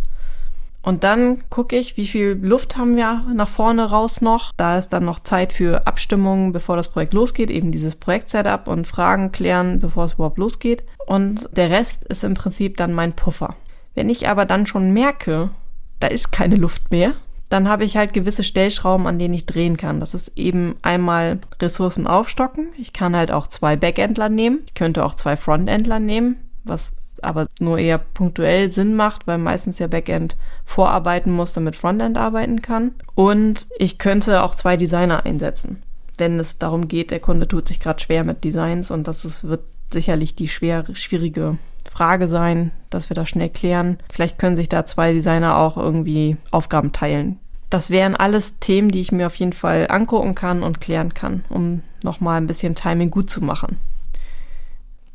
Und 0.83 1.05
dann 1.05 1.43
gucke 1.51 1.77
ich, 1.77 1.97
wie 1.97 2.07
viel 2.07 2.39
Luft 2.41 2.77
haben 2.77 2.97
wir 2.97 3.25
nach 3.35 3.49
vorne 3.49 3.91
raus 3.91 4.21
noch. 4.21 4.53
Da 4.57 4.79
ist 4.79 4.89
dann 4.89 5.05
noch 5.05 5.21
Zeit 5.21 5.53
für 5.53 5.87
Abstimmungen, 5.87 6.53
bevor 6.53 6.77
das 6.77 6.89
Projekt 6.89 7.13
losgeht, 7.13 7.51
eben 7.51 7.71
dieses 7.71 7.97
Projekt-Setup 7.97 8.67
und 8.67 8.87
Fragen 8.87 9.31
klären, 9.31 9.79
bevor 9.79 10.05
es 10.07 10.15
überhaupt 10.15 10.39
losgeht. 10.39 10.85
Und 11.07 11.49
der 11.57 11.71
Rest 11.71 12.05
ist 12.05 12.25
im 12.25 12.35
Prinzip 12.35 12.79
dann 12.79 12.95
mein 12.95 13.13
Puffer. 13.13 13.57
Wenn 13.95 14.09
ich 14.09 14.29
aber 14.29 14.47
dann 14.47 14.65
schon 14.65 14.93
merke, 14.93 15.51
da 15.99 16.07
ist 16.07 16.33
keine 16.33 16.57
Luft 16.57 16.91
mehr, 16.91 17.13
dann 17.51 17.69
habe 17.69 17.85
ich 17.85 17.97
halt 17.97 18.13
gewisse 18.13 18.45
Stellschrauben, 18.45 19.07
an 19.07 19.19
denen 19.19 19.35
ich 19.35 19.45
drehen 19.45 19.77
kann. 19.77 20.01
Das 20.01 20.15
ist 20.15 20.39
eben 20.39 20.77
einmal 20.83 21.41
Ressourcen 21.61 22.07
aufstocken. 22.07 22.69
Ich 22.79 22.93
kann 22.93 23.17
halt 23.17 23.33
auch 23.33 23.49
zwei 23.49 23.77
Backendler 23.77 24.29
nehmen. 24.29 24.61
Ich 24.67 24.75
könnte 24.75 25.05
auch 25.05 25.17
zwei 25.17 25.37
Frontendler 25.37 25.99
nehmen, 25.99 26.37
was 26.63 26.93
aber 27.23 27.47
nur 27.59 27.79
eher 27.79 27.99
punktuell 27.99 28.71
Sinn 28.71 28.95
macht, 28.95 29.27
weil 29.27 29.39
meistens 29.39 29.79
ja 29.79 29.87
Backend 29.87 30.37
vorarbeiten 30.65 31.33
muss, 31.33 31.53
damit 31.53 31.77
Frontend 31.77 32.19
arbeiten 32.19 32.63
kann. 32.63 32.93
Und 33.15 33.69
ich 33.79 33.99
könnte 33.99 34.43
auch 34.43 34.55
zwei 34.55 34.77
Designer 34.77 35.25
einsetzen, 35.25 35.83
wenn 36.19 36.39
es 36.39 36.59
darum 36.59 36.89
geht, 36.89 37.11
der 37.11 37.21
Kunde 37.21 37.49
tut 37.49 37.69
sich 37.69 37.81
gerade 37.81 38.01
schwer 38.01 38.25
mit 38.25 38.45
Designs 38.45 38.91
und 38.91 39.09
das 39.09 39.25
ist, 39.25 39.49
wird 39.49 39.63
sicherlich 39.93 40.35
die 40.35 40.49
schwer, 40.49 40.85
schwierige 40.93 41.59
Frage 41.91 42.29
sein, 42.29 42.71
dass 42.91 43.11
wir 43.11 43.15
das 43.15 43.29
schnell 43.29 43.49
klären. 43.49 43.99
Vielleicht 44.13 44.39
können 44.39 44.57
sich 44.57 44.69
da 44.69 44.85
zwei 44.85 45.13
Designer 45.13 45.57
auch 45.57 45.77
irgendwie 45.77 46.37
Aufgaben 46.51 46.93
teilen. 46.93 47.39
Das 47.71 47.91
wären 47.91 48.17
alles 48.17 48.59
Themen, 48.59 48.91
die 48.91 49.01
ich 49.01 49.13
mir 49.13 49.27
auf 49.27 49.37
jeden 49.37 49.53
Fall 49.53 49.87
angucken 49.89 50.35
kann 50.35 50.63
und 50.63 50.81
klären 50.81 51.15
kann, 51.15 51.45
um 51.49 51.83
nochmal 52.03 52.37
ein 52.39 52.47
bisschen 52.47 52.75
Timing 52.75 53.11
gut 53.11 53.31
zu 53.31 53.43
machen 53.43 53.79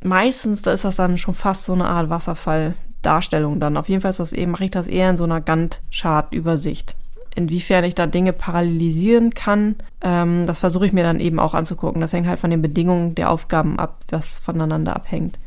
meistens, 0.05 0.61
da 0.61 0.71
ist 0.71 0.85
das 0.85 0.95
dann 0.95 1.17
schon 1.17 1.33
fast 1.33 1.65
so 1.65 1.73
eine 1.73 1.85
Art 1.85 2.09
Wasserfalldarstellung 2.09 3.59
dann. 3.59 3.77
Auf 3.77 3.89
jeden 3.89 4.01
Fall 4.01 4.11
ist 4.11 4.19
das 4.19 4.33
eben, 4.33 4.51
mache 4.51 4.65
ich 4.65 4.71
das 4.71 4.87
eher 4.87 5.09
in 5.09 5.17
so 5.17 5.23
einer 5.23 5.41
Gantt-Chart-Übersicht. 5.41 6.95
Inwiefern 7.35 7.83
ich 7.83 7.95
da 7.95 8.07
Dinge 8.07 8.31
parallelisieren 8.31 9.31
kann, 9.31 9.75
ähm, 10.01 10.47
das 10.47 10.61
versuche 10.61 10.85
ich 10.85 10.93
mir 10.93 11.03
dann 11.03 11.19
eben 11.19 11.39
auch 11.39 11.53
anzugucken. 11.53 11.99
Das 11.99 12.13
hängt 12.13 12.27
halt 12.27 12.39
von 12.39 12.49
den 12.49 12.61
Bedingungen 12.61 13.13
der 13.15 13.29
Aufgaben 13.29 13.77
ab, 13.77 13.99
was 14.09 14.39
voneinander 14.39 14.95
abhängt. 14.95 15.37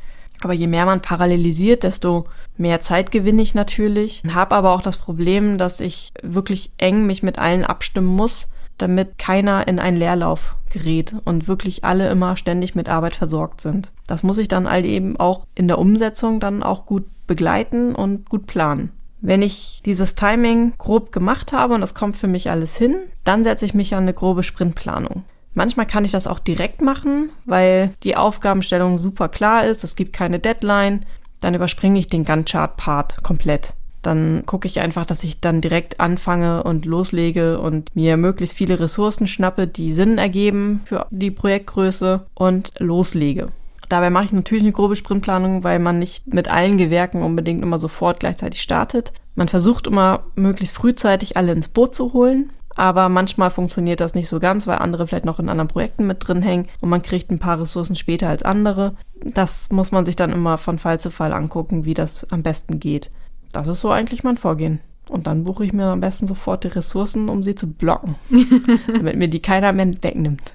Aber 0.43 0.53
je 0.53 0.67
mehr 0.67 0.85
man 0.87 1.01
parallelisiert, 1.01 1.83
desto 1.83 2.27
mehr 2.57 2.81
Zeit 2.81 3.11
gewinne 3.11 3.43
ich 3.43 3.55
natürlich. 3.55 4.23
Habe 4.33 4.55
aber 4.55 4.73
auch 4.73 4.83
das 4.83 4.97
Problem, 4.97 5.59
dass 5.59 5.81
ich 5.81 6.13
wirklich 6.23 6.71
eng 6.79 7.07
mich 7.07 7.23
mit 7.23 7.39
allen 7.39 7.65
abstimmen 7.65 8.07
muss, 8.07 8.49
damit 8.79 9.19
keiner 9.19 9.69
in 9.69 9.79
einen 9.79 9.97
Leerlauf 9.97 10.57
gerät 10.71 11.15
und 11.25 11.49
wirklich 11.49 11.85
alle 11.85 12.09
immer 12.11 12.37
ständig 12.37 12.75
mit 12.75 12.89
Arbeit 12.89 13.17
versorgt 13.17 13.61
sind. 13.61 13.93
Das 14.07 14.23
muss 14.23 14.39
ich 14.39 14.49
dann 14.49 14.67
all 14.67 14.75
halt 14.75 14.87
eben 14.87 15.17
auch 15.19 15.47
in 15.55 15.69
der 15.69 15.79
Umsetzung 15.79 16.41
dann 16.41 16.63
auch 16.63 16.87
gut 16.87 17.05
begleiten 17.27 17.95
und 17.95 18.29
gut 18.29 18.47
planen. 18.47 18.91
Wenn 19.21 19.43
ich 19.43 19.83
dieses 19.85 20.15
Timing 20.15 20.75
grob 20.79 21.11
gemacht 21.11 21.53
habe 21.53 21.75
und 21.75 21.81
das 21.81 21.95
kommt 21.95 22.17
für 22.17 22.29
mich 22.29 22.51
alles 22.51 22.77
hin, 22.77 22.97
dann 23.25 23.45
setze 23.45 23.65
ich 23.65 23.75
mich 23.75 23.95
an 23.95 24.05
eine 24.05 24.15
grobe 24.15 24.43
Sprintplanung. 24.43 25.25
Manchmal 25.55 25.87
kann 25.87 26.05
ich 26.05 26.13
das 26.13 26.29
auch 26.29 26.39
direkt 26.39 26.83
machen, 26.83 27.31
weil 27.45 27.93
die 28.05 28.17
Aufgabenstellung 28.17 28.97
super 28.97 29.29
klar 29.29 29.65
ist, 29.65 29.83
es 29.83 29.97
gibt 29.97 30.13
keine 30.13 30.39
Deadline, 30.39 31.05
dann 31.41 31.55
überspringe 31.55 31.99
ich 31.99 32.07
den 32.07 32.25
Gantt-Chart-Part 32.25 33.25
komplett 33.25 33.75
dann 34.09 34.45
gucke 34.47 34.67
ich 34.67 34.81
einfach, 34.81 35.05
dass 35.05 35.23
ich 35.23 35.41
dann 35.41 35.61
direkt 35.61 36.01
anfange 36.01 36.63
und 36.63 36.87
loslege 36.87 37.61
und 37.61 37.95
mir 37.95 38.17
möglichst 38.17 38.57
viele 38.57 38.81
Ressourcen 38.81 39.27
schnappe, 39.27 39.67
die 39.67 39.93
Sinn 39.93 40.19
ergeben 40.19 40.81
für 40.87 41.07
die 41.11 41.31
Projektgröße 41.31 42.27
und 42.35 42.73
loslege. 42.79 43.49
Dabei 43.89 44.11
mache 44.11 44.27
ich 44.27 44.33
natürlich 44.33 44.65
eine 44.65 44.73
grobe 44.73 44.97
Sprintplanung, 44.97 45.63
weil 45.63 45.79
man 45.79 45.99
nicht 45.99 46.33
mit 46.33 46.51
allen 46.51 46.79
Gewerken 46.79 47.23
unbedingt 47.23 47.63
immer 47.63 47.79
sofort 47.79 48.21
gleichzeitig 48.21 48.63
startet. 48.63 49.13
Man 49.35 49.49
versucht 49.49 49.87
immer 49.87 50.25
möglichst 50.35 50.75
frühzeitig 50.75 51.37
alle 51.37 51.53
ins 51.53 51.69
Boot 51.69 51.95
zu 51.95 52.13
holen, 52.13 52.51
aber 52.75 53.09
manchmal 53.09 53.51
funktioniert 53.51 54.01
das 54.01 54.15
nicht 54.15 54.29
so 54.29 54.41
ganz, 54.41 54.67
weil 54.67 54.79
andere 54.79 55.07
vielleicht 55.07 55.25
noch 55.25 55.39
in 55.39 55.49
anderen 55.49 55.69
Projekten 55.69 56.07
mit 56.07 56.27
drin 56.27 56.43
hängen 56.43 56.67
und 56.81 56.89
man 56.89 57.03
kriegt 57.03 57.31
ein 57.31 57.39
paar 57.39 57.61
Ressourcen 57.61 57.97
später 57.97 58.29
als 58.29 58.43
andere. 58.43 58.95
Das 59.23 59.71
muss 59.71 59.93
man 59.93 60.05
sich 60.05 60.17
dann 60.17 60.33
immer 60.33 60.59
von 60.59 60.79
Fall 60.79 61.01
zu 61.01 61.11
Fall 61.11 61.33
angucken, 61.33 61.85
wie 61.85 61.95
das 61.95 62.27
am 62.31 62.43
besten 62.43 62.81
geht. 62.81 63.11
Das 63.53 63.67
ist 63.67 63.81
so 63.81 63.91
eigentlich 63.91 64.25
mein 64.25 64.37
Vorgehen. 64.37 64.81
Und 65.09 65.27
dann 65.27 65.45
buche 65.45 65.65
ich 65.65 65.73
mir 65.73 65.87
am 65.87 66.01
besten 66.01 66.27
sofort 66.27 66.65
die 66.65 66.69
Ressourcen, 66.69 67.29
um 67.29 67.43
sie 67.43 67.55
zu 67.55 67.73
blocken, 67.73 68.17
damit 68.87 69.17
mir 69.17 69.29
die 69.29 69.41
keiner 69.41 69.73
mehr 69.73 69.91
wegnimmt. 70.03 70.53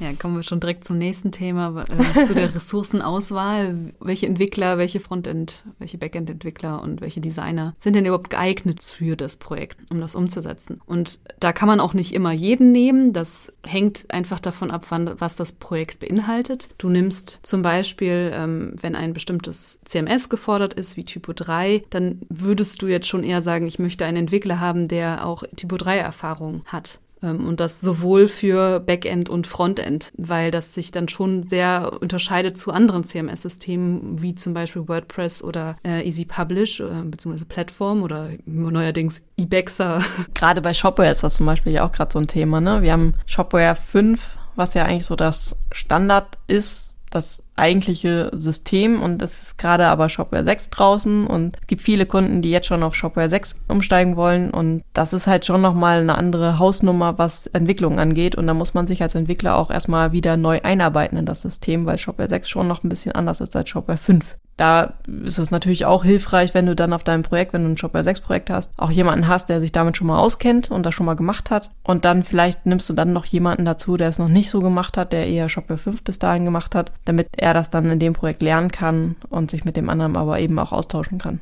Ja, 0.00 0.12
kommen 0.12 0.36
wir 0.36 0.44
schon 0.44 0.60
direkt 0.60 0.84
zum 0.84 0.96
nächsten 0.96 1.32
Thema, 1.32 1.84
äh, 1.88 2.24
zu 2.24 2.34
der 2.34 2.54
Ressourcenauswahl. 2.54 3.92
Welche 3.98 4.26
Entwickler, 4.26 4.78
welche 4.78 5.00
Frontend, 5.00 5.64
welche 5.78 5.98
Backend-Entwickler 5.98 6.82
und 6.82 7.00
welche 7.00 7.20
Designer 7.20 7.74
sind 7.80 7.96
denn 7.96 8.06
überhaupt 8.06 8.30
geeignet 8.30 8.82
für 8.82 9.16
das 9.16 9.36
Projekt, 9.36 9.78
um 9.90 10.00
das 10.00 10.14
umzusetzen? 10.14 10.80
Und 10.86 11.20
da 11.40 11.52
kann 11.52 11.66
man 11.66 11.80
auch 11.80 11.94
nicht 11.94 12.14
immer 12.14 12.30
jeden 12.30 12.70
nehmen. 12.70 13.12
Das 13.12 13.52
hängt 13.66 14.06
einfach 14.10 14.38
davon 14.38 14.70
ab, 14.70 14.86
wann, 14.90 15.20
was 15.20 15.34
das 15.34 15.52
Projekt 15.52 15.98
beinhaltet. 15.98 16.68
Du 16.78 16.88
nimmst 16.88 17.40
zum 17.42 17.62
Beispiel, 17.62 18.30
ähm, 18.32 18.74
wenn 18.80 18.94
ein 18.94 19.12
bestimmtes 19.12 19.80
CMS 19.84 20.28
gefordert 20.28 20.74
ist, 20.74 20.96
wie 20.96 21.04
Typo 21.04 21.32
3, 21.32 21.84
dann 21.90 22.20
würdest 22.28 22.82
du 22.82 22.86
jetzt 22.86 23.08
schon 23.08 23.24
eher 23.24 23.40
sagen, 23.40 23.66
ich 23.66 23.80
möchte 23.80 24.04
einen 24.04 24.18
Entwickler 24.18 24.60
haben, 24.60 24.86
der 24.86 25.26
auch 25.26 25.42
Typo 25.56 25.74
3-Erfahrung 25.74 26.62
hat. 26.66 27.00
Ähm, 27.22 27.46
und 27.46 27.60
das 27.60 27.80
sowohl 27.80 28.28
für 28.28 28.80
Backend 28.80 29.28
und 29.28 29.46
Frontend, 29.46 30.12
weil 30.16 30.50
das 30.50 30.74
sich 30.74 30.90
dann 30.90 31.08
schon 31.08 31.42
sehr 31.42 31.92
unterscheidet 32.00 32.56
zu 32.56 32.72
anderen 32.72 33.04
CMS-Systemen, 33.04 34.20
wie 34.20 34.34
zum 34.34 34.54
Beispiel 34.54 34.88
WordPress 34.88 35.42
oder 35.42 35.76
äh, 35.84 36.06
Easy 36.06 36.24
Publish, 36.24 36.80
äh, 36.80 37.02
beziehungsweise 37.04 37.44
Plattform 37.44 38.02
oder 38.02 38.30
neuerdings 38.46 39.22
Ebexa. 39.36 40.02
Gerade 40.34 40.60
bei 40.60 40.74
Shopware 40.74 41.10
ist 41.10 41.22
das 41.22 41.34
zum 41.36 41.46
Beispiel 41.46 41.72
ja 41.72 41.86
auch 41.86 41.92
gerade 41.92 42.12
so 42.12 42.18
ein 42.18 42.28
Thema. 42.28 42.60
Ne? 42.60 42.82
Wir 42.82 42.92
haben 42.92 43.14
Shopware 43.26 43.76
5, 43.76 44.38
was 44.56 44.74
ja 44.74 44.84
eigentlich 44.84 45.06
so 45.06 45.16
das 45.16 45.56
Standard 45.72 46.38
ist 46.46 46.98
das 47.10 47.44
eigentliche 47.58 48.30
System 48.34 49.02
und 49.02 49.20
es 49.22 49.42
ist 49.42 49.58
gerade 49.58 49.86
aber 49.86 50.08
Shopware 50.08 50.44
6 50.44 50.70
draußen 50.70 51.26
und 51.26 51.56
es 51.60 51.66
gibt 51.66 51.82
viele 51.82 52.06
Kunden, 52.06 52.42
die 52.42 52.50
jetzt 52.50 52.66
schon 52.66 52.82
auf 52.82 52.94
Shopware 52.94 53.28
6 53.28 53.56
umsteigen 53.68 54.16
wollen 54.16 54.50
und 54.50 54.82
das 54.92 55.12
ist 55.12 55.26
halt 55.26 55.44
schon 55.44 55.60
nochmal 55.60 56.00
eine 56.00 56.16
andere 56.16 56.58
Hausnummer, 56.58 57.18
was 57.18 57.46
Entwicklung 57.48 57.98
angeht 57.98 58.36
und 58.36 58.46
da 58.46 58.54
muss 58.54 58.74
man 58.74 58.86
sich 58.86 59.02
als 59.02 59.14
Entwickler 59.14 59.56
auch 59.56 59.70
erstmal 59.70 60.12
wieder 60.12 60.36
neu 60.36 60.60
einarbeiten 60.62 61.18
in 61.18 61.26
das 61.26 61.42
System, 61.42 61.86
weil 61.86 61.98
Shopware 61.98 62.28
6 62.28 62.48
schon 62.48 62.68
noch 62.68 62.84
ein 62.84 62.88
bisschen 62.88 63.12
anders 63.12 63.40
ist 63.40 63.56
als 63.56 63.68
Shopware 63.68 63.98
5. 63.98 64.36
Da 64.58 64.94
ist 65.24 65.38
es 65.38 65.52
natürlich 65.52 65.86
auch 65.86 66.02
hilfreich, 66.02 66.52
wenn 66.52 66.66
du 66.66 66.74
dann 66.74 66.92
auf 66.92 67.04
deinem 67.04 67.22
Projekt, 67.22 67.52
wenn 67.52 67.62
du 67.62 67.70
ein 67.70 67.78
Shopware 67.78 68.02
6 68.02 68.22
Projekt 68.22 68.50
hast, 68.50 68.72
auch 68.76 68.90
jemanden 68.90 69.28
hast, 69.28 69.48
der 69.48 69.60
sich 69.60 69.70
damit 69.70 69.96
schon 69.96 70.08
mal 70.08 70.18
auskennt 70.18 70.68
und 70.68 70.84
das 70.84 70.96
schon 70.96 71.06
mal 71.06 71.14
gemacht 71.14 71.52
hat. 71.52 71.70
Und 71.84 72.04
dann 72.04 72.24
vielleicht 72.24 72.66
nimmst 72.66 72.90
du 72.90 72.92
dann 72.92 73.12
noch 73.12 73.24
jemanden 73.24 73.64
dazu, 73.64 73.96
der 73.96 74.08
es 74.08 74.18
noch 74.18 74.26
nicht 74.26 74.50
so 74.50 74.58
gemacht 74.58 74.96
hat, 74.96 75.12
der 75.12 75.28
eher 75.28 75.48
Shopware 75.48 75.78
5 75.78 76.02
bis 76.02 76.18
dahin 76.18 76.44
gemacht 76.44 76.74
hat, 76.74 76.90
damit 77.04 77.28
er 77.36 77.47
das 77.54 77.70
dann 77.70 77.90
in 77.90 77.98
dem 77.98 78.12
Projekt 78.12 78.42
lernen 78.42 78.70
kann 78.70 79.16
und 79.28 79.50
sich 79.50 79.64
mit 79.64 79.76
dem 79.76 79.88
anderen 79.88 80.16
aber 80.16 80.40
eben 80.40 80.58
auch 80.58 80.72
austauschen 80.72 81.18
kann. 81.18 81.40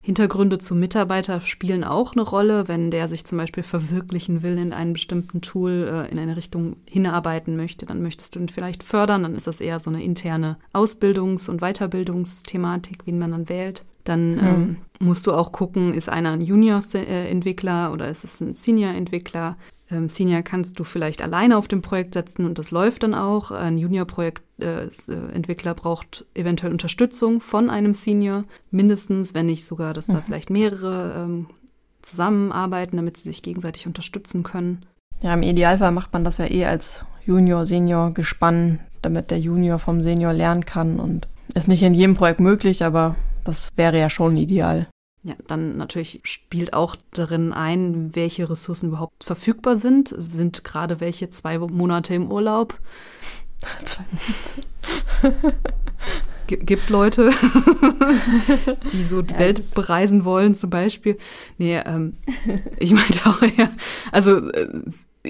Hintergründe 0.00 0.58
zum 0.58 0.78
Mitarbeiter 0.78 1.40
spielen 1.40 1.84
auch 1.84 2.12
eine 2.12 2.22
Rolle, 2.22 2.68
wenn 2.68 2.90
der 2.90 3.08
sich 3.08 3.24
zum 3.26 3.36
Beispiel 3.36 3.62
verwirklichen 3.62 4.42
will 4.42 4.56
in 4.56 4.72
einem 4.72 4.92
bestimmten 4.92 5.40
Tool, 5.40 5.86
äh, 5.86 6.10
in 6.10 6.18
eine 6.18 6.36
Richtung 6.36 6.76
hinarbeiten 6.88 7.56
möchte, 7.56 7.84
dann 7.84 8.00
möchtest 8.00 8.34
du 8.34 8.40
ihn 8.40 8.48
vielleicht 8.48 8.84
fördern, 8.84 9.24
dann 9.24 9.34
ist 9.34 9.48
das 9.48 9.60
eher 9.60 9.78
so 9.78 9.90
eine 9.90 10.02
interne 10.02 10.56
Ausbildungs- 10.72 11.50
und 11.50 11.60
Weiterbildungsthematik, 11.60 13.06
wie 13.06 13.12
man 13.12 13.32
dann 13.32 13.48
wählt. 13.48 13.84
Dann 14.04 14.36
mhm. 14.36 14.40
ähm, 14.40 14.76
musst 15.00 15.26
du 15.26 15.32
auch 15.32 15.52
gucken, 15.52 15.92
ist 15.92 16.08
einer 16.08 16.30
ein 16.30 16.40
Junior-Entwickler 16.40 17.92
oder 17.92 18.08
ist 18.08 18.24
es 18.24 18.40
ein 18.40 18.54
Senior-Entwickler? 18.54 19.56
Ähm, 19.90 20.08
Senior 20.08 20.42
kannst 20.42 20.78
du 20.78 20.84
vielleicht 20.84 21.22
alleine 21.22 21.56
auf 21.56 21.68
dem 21.68 21.82
Projekt 21.82 22.14
setzen 22.14 22.44
und 22.44 22.58
das 22.58 22.70
läuft 22.70 23.02
dann 23.02 23.14
auch. 23.14 23.50
Ein 23.50 23.78
Junior-Projektentwickler 23.78 25.70
äh, 25.70 25.74
braucht 25.74 26.26
eventuell 26.34 26.72
Unterstützung 26.72 27.40
von 27.40 27.70
einem 27.70 27.94
Senior, 27.94 28.44
mindestens, 28.70 29.34
wenn 29.34 29.46
nicht 29.46 29.64
sogar, 29.64 29.94
dass 29.94 30.06
da 30.06 30.18
mhm. 30.18 30.22
vielleicht 30.26 30.50
mehrere 30.50 31.24
ähm, 31.24 31.46
zusammenarbeiten, 32.02 32.96
damit 32.96 33.16
sie 33.16 33.24
sich 33.24 33.42
gegenseitig 33.42 33.86
unterstützen 33.86 34.42
können. 34.42 34.84
Ja, 35.22 35.34
im 35.34 35.42
Idealfall 35.42 35.92
macht 35.92 36.12
man 36.12 36.24
das 36.24 36.38
ja 36.38 36.50
eh 36.50 36.64
als 36.64 37.04
Junior, 37.24 37.66
Senior 37.66 38.12
gespannt, 38.12 38.80
damit 39.02 39.30
der 39.30 39.40
Junior 39.40 39.78
vom 39.78 40.02
Senior 40.02 40.32
lernen 40.32 40.64
kann 40.64 41.00
und 41.00 41.28
ist 41.54 41.68
nicht 41.68 41.82
in 41.82 41.94
jedem 41.94 42.14
Projekt 42.14 42.40
möglich, 42.40 42.84
aber 42.84 43.16
das 43.44 43.70
wäre 43.76 43.98
ja 43.98 44.10
schon 44.10 44.36
ideal. 44.36 44.86
Ja, 45.24 45.34
dann 45.46 45.76
natürlich 45.76 46.20
spielt 46.22 46.72
auch 46.72 46.96
darin 47.12 47.52
ein, 47.52 48.14
welche 48.14 48.48
Ressourcen 48.48 48.88
überhaupt 48.88 49.24
verfügbar 49.24 49.76
sind. 49.76 50.14
Sind 50.16 50.64
gerade 50.64 51.00
welche 51.00 51.28
zwei 51.30 51.58
Monate 51.58 52.14
im 52.14 52.30
Urlaub? 52.30 52.78
zwei 53.84 54.04
Monate. 55.22 55.56
gibt 56.48 56.90
Leute, 56.90 57.30
die 58.92 59.04
so 59.04 59.22
die 59.22 59.34
ja. 59.34 59.40
Welt 59.40 59.74
bereisen 59.74 60.24
wollen, 60.24 60.54
zum 60.54 60.70
Beispiel. 60.70 61.16
Nee, 61.58 61.78
ähm, 61.78 62.16
ich 62.78 62.92
meinte 62.92 63.28
auch 63.28 63.42
eher, 63.42 63.70
also 64.10 64.50
äh, 64.50 64.68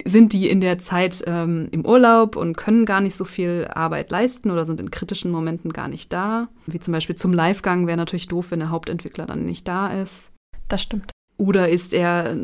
sind 0.04 0.32
die 0.32 0.48
in 0.48 0.60
der 0.60 0.78
Zeit 0.78 1.22
ähm, 1.26 1.68
im 1.70 1.84
Urlaub 1.84 2.36
und 2.36 2.56
können 2.56 2.84
gar 2.84 3.00
nicht 3.00 3.16
so 3.16 3.24
viel 3.24 3.68
Arbeit 3.72 4.10
leisten 4.10 4.50
oder 4.50 4.64
sind 4.64 4.80
in 4.80 4.90
kritischen 4.90 5.30
Momenten 5.30 5.72
gar 5.72 5.88
nicht 5.88 6.12
da. 6.12 6.48
Wie 6.66 6.78
zum 6.78 6.92
Beispiel 6.92 7.16
zum 7.16 7.32
Livegang 7.32 7.86
wäre 7.86 7.96
natürlich 7.96 8.28
doof, 8.28 8.50
wenn 8.50 8.60
der 8.60 8.70
Hauptentwickler 8.70 9.26
dann 9.26 9.44
nicht 9.44 9.66
da 9.66 9.88
ist. 9.88 10.30
Das 10.68 10.82
stimmt. 10.82 11.10
Oder 11.38 11.68
ist 11.68 11.94
er, 11.94 12.36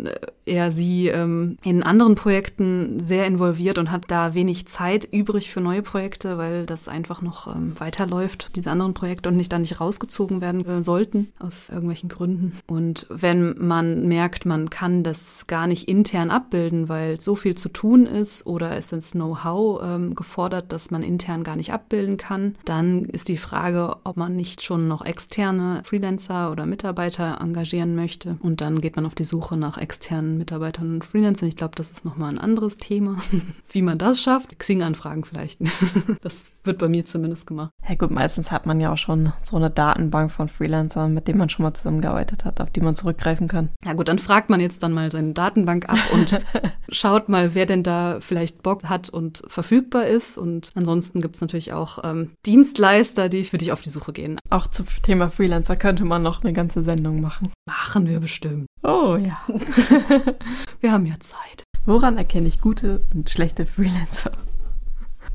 er 0.47 0.71
sie 0.71 1.09
ähm, 1.09 1.59
in 1.65 1.83
anderen 1.83 2.15
Projekten 2.15 3.05
sehr 3.05 3.27
involviert 3.27 3.77
und 3.77 3.91
hat 3.91 4.05
da 4.07 4.35
wenig 4.35 4.69
Zeit 4.69 5.09
übrig 5.11 5.51
für 5.51 5.61
neue 5.61 5.83
Projekte, 5.83 6.39
weil 6.39 6.65
das 6.65 6.87
einfach 6.87 7.21
noch 7.21 7.49
ähm, 7.49 7.73
weiterläuft, 7.79 8.55
diese 8.55 8.71
anderen 8.71 8.95
Projekte 8.95 9.31
und 9.31 9.37
nicht 9.37 9.53
da 9.53 9.59
nicht 9.59 9.81
rausgezogen 9.81 10.41
werden 10.41 10.65
äh, 10.65 10.85
sollten 10.85 11.33
aus 11.41 11.71
irgendwelchen 11.71 12.09
Gründen. 12.09 12.57
Und 12.69 13.09
wenn 13.11 13.57
man 13.59 14.07
merkt, 14.07 14.47
man 14.47 14.71
kann 14.71 15.03
das 15.03 15.49
gar 15.49 15.67
nicht 15.67 15.89
intern 15.89 16.31
abbilden, 16.31 16.89
weil 16.89 17.21
so 17.21 17.35
viel 17.35 17.57
zu 17.57 17.71
tun 17.71 18.07
ist 18.07 18.47
oder 18.47 18.79
ist 18.79 18.93
das 18.93 19.11
Know-how 19.11 19.83
ähm, 19.83 20.15
gefordert, 20.15 20.71
dass 20.71 20.93
man 20.93 21.03
intern 21.03 21.43
gar 21.43 21.57
nicht 21.57 21.73
abbilden 21.73 22.17
kann, 22.17 22.55
dann 22.65 23.07
ist 23.07 23.27
die 23.27 23.39
Frage, 23.39 23.97
ob 24.05 24.17
man 24.17 24.37
nicht 24.37 24.63
schon 24.63 24.87
noch 24.87 25.05
externe 25.05 25.83
Freelancer 25.85 26.53
oder 26.53 26.65
Mitarbeiter 26.65 27.39
engagieren 27.41 27.97
möchte 27.97 28.37
und 28.41 28.61
dann 28.61 28.84
geht 28.85 28.97
man 28.97 29.07
auf 29.07 29.15
die 29.15 29.25
Suche 29.25 29.57
nach 29.57 29.79
externen 29.79 30.37
Mitarbeitern 30.37 30.93
und 30.93 31.07
Freelancern. 31.07 31.49
Ich 31.49 31.57
glaube, 31.57 31.75
das 31.75 31.91
ist 31.91 32.05
nochmal 32.05 32.29
ein 32.29 32.39
anderes 32.39 32.77
Thema, 32.77 33.17
wie 33.71 33.81
man 33.81 33.97
das 33.97 34.21
schafft. 34.21 34.59
Xing-Anfragen 34.59 35.25
vielleicht. 35.25 35.59
das 36.21 36.45
wird 36.65 36.77
bei 36.77 36.89
mir 36.89 37.07
zumindest 37.07 37.47
gemacht. 37.47 37.71
Ja 37.89 37.95
gut, 37.95 38.11
meistens 38.11 38.51
hat 38.51 38.67
man 38.67 38.81
ja 38.81 38.93
auch 38.93 38.99
schon 38.99 39.33
so 39.43 39.57
eine 39.57 39.71
Datenbank 39.71 40.31
von 40.31 40.49
Freelancern, 40.49 41.15
mit 41.15 41.29
denen 41.29 41.39
man 41.39 41.49
schon 41.49 41.63
mal 41.63 41.73
zusammengearbeitet 41.73 42.45
hat, 42.45 42.61
auf 42.61 42.69
die 42.73 42.83
man 42.83 42.95
zurückgreifen 42.95 43.49
kann. 43.49 43.71
Ja 43.87 43.95
gut, 43.95 44.09
dann 44.09 44.19
fragt 44.19 44.51
man 44.51 44.61
jetzt 44.61 44.83
dann 44.83 44.93
mal 44.93 45.11
seine 45.11 45.33
Datenbank 45.33 45.89
ab 45.89 45.99
und 46.13 46.39
schaut 46.91 47.31
mal, 47.31 47.55
wer 47.55 47.65
denn 47.65 47.85
da 47.85 48.19
vielleicht 48.21 48.63
Bock 48.63 48.85
hat 48.85 49.09
und 49.09 49.45
verfügbar 49.47 50.09
ist. 50.09 50.37
Und 50.37 50.73
ansonsten 50.75 51.23
gibt 51.23 51.37
es 51.37 51.41
natürlich 51.41 51.73
auch 51.73 52.05
ähm, 52.05 52.33
Dienstleister, 52.45 53.31
die 53.31 53.45
für 53.45 53.57
dich 53.57 53.73
auf 53.73 53.81
die 53.81 53.89
Suche 53.89 54.13
gehen. 54.13 54.39
Auch 54.51 54.67
zum 54.67 54.85
Thema 55.01 55.31
Freelancer 55.31 55.77
könnte 55.77 56.05
man 56.05 56.23
noch 56.23 56.45
eine 56.45 56.53
ganze 56.53 56.83
Sendung 56.83 57.23
machen. 57.23 57.49
Machen 57.67 58.07
wir 58.07 58.21
bestimmt. 58.21 58.67
Oh 58.85 59.17
ja. 59.17 59.41
Wir 60.81 60.93
haben 60.93 61.07
ja 61.07 61.19
Zeit. 61.19 61.65
Woran 61.87 62.19
erkenne 62.19 62.49
ich 62.49 62.61
gute 62.61 63.01
und 63.15 63.31
schlechte 63.31 63.65
Freelancer? 63.65 64.33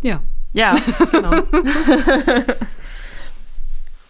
Ja. 0.04 0.22
Ja, 0.54 0.76
genau. 1.12 1.32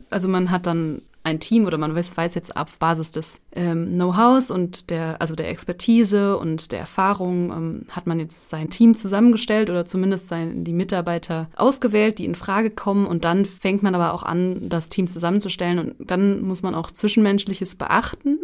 also 0.09 0.27
man 0.27 0.51
hat 0.51 0.67
dann 0.67 1.01
ein 1.23 1.39
Team 1.39 1.65
oder 1.65 1.77
man 1.77 1.95
weiß, 1.95 2.15
weiß 2.15 2.35
jetzt 2.35 2.55
auf 2.55 2.77
Basis 2.79 3.11
des 3.11 3.41
ähm, 3.53 3.93
Know-hows 3.93 4.51
und 4.51 4.89
der, 4.89 5.21
also 5.21 5.35
der 5.35 5.49
Expertise 5.49 6.37
und 6.37 6.71
der 6.71 6.79
Erfahrung, 6.79 7.51
ähm, 7.51 7.85
hat 7.91 8.07
man 8.07 8.19
jetzt 8.19 8.49
sein 8.49 8.69
Team 8.69 8.95
zusammengestellt 8.95 9.69
oder 9.69 9.85
zumindest 9.85 10.29
sein, 10.29 10.63
die 10.63 10.73
Mitarbeiter 10.73 11.49
ausgewählt, 11.55 12.19
die 12.19 12.25
in 12.25 12.35
Frage 12.35 12.71
kommen 12.71 13.05
und 13.05 13.25
dann 13.25 13.45
fängt 13.45 13.83
man 13.83 13.95
aber 13.95 14.13
auch 14.13 14.23
an, 14.23 14.69
das 14.69 14.89
Team 14.89 15.07
zusammenzustellen 15.07 15.79
und 15.79 15.95
dann 15.99 16.41
muss 16.41 16.63
man 16.63 16.73
auch 16.73 16.89
Zwischenmenschliches 16.89 17.75
beachten 17.75 18.39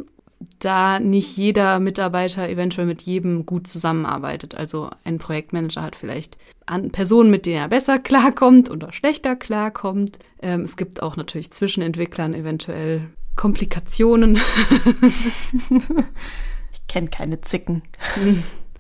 da 0.60 1.00
nicht 1.00 1.38
jeder 1.38 1.80
Mitarbeiter 1.80 2.48
eventuell 2.50 2.88
mit 2.88 3.02
jedem 3.04 3.46
gut 3.46 3.68
zusammenarbeitet. 3.68 4.56
Also 4.56 4.90
ein 5.04 5.18
Projektmanager 5.18 5.82
hat 5.82 5.96
vielleicht 5.96 6.38
Personen, 6.92 7.30
mit 7.30 7.46
denen 7.46 7.58
er 7.58 7.68
besser 7.70 8.00
klarkommt 8.00 8.70
oder 8.72 8.92
schlechter 8.92 9.36
klarkommt. 9.36 10.20
Ähm, 10.42 10.62
es 10.62 10.78
gibt 10.78 11.04
auch 11.04 11.16
natürlich 11.16 11.52
zwischen 11.52 11.84
Entwicklern 11.84 12.34
eventuell 12.34 13.10
Komplikationen. 13.36 14.36
ich 16.72 16.88
kenne 16.88 17.10
keine 17.10 17.42
Zicken. 17.42 17.84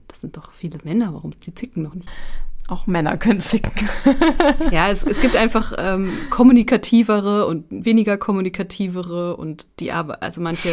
Das 0.07 0.21
sind 0.21 0.37
doch 0.37 0.51
viele 0.51 0.79
Männer, 0.83 1.13
warum 1.13 1.31
die 1.45 1.53
zicken 1.53 1.83
noch 1.83 1.93
nicht? 1.93 2.07
Auch 2.67 2.87
Männer 2.87 3.17
können 3.17 3.41
zicken. 3.41 3.87
ja, 4.71 4.89
es, 4.89 5.03
es 5.03 5.21
gibt 5.21 5.35
einfach 5.35 5.73
ähm, 5.77 6.11
kommunikativere 6.31 7.45
und 7.45 7.65
weniger 7.69 8.17
kommunikativere 8.17 9.37
und 9.37 9.67
die 9.79 9.91
Arbeit, 9.91 10.23
also 10.23 10.41
manche 10.41 10.69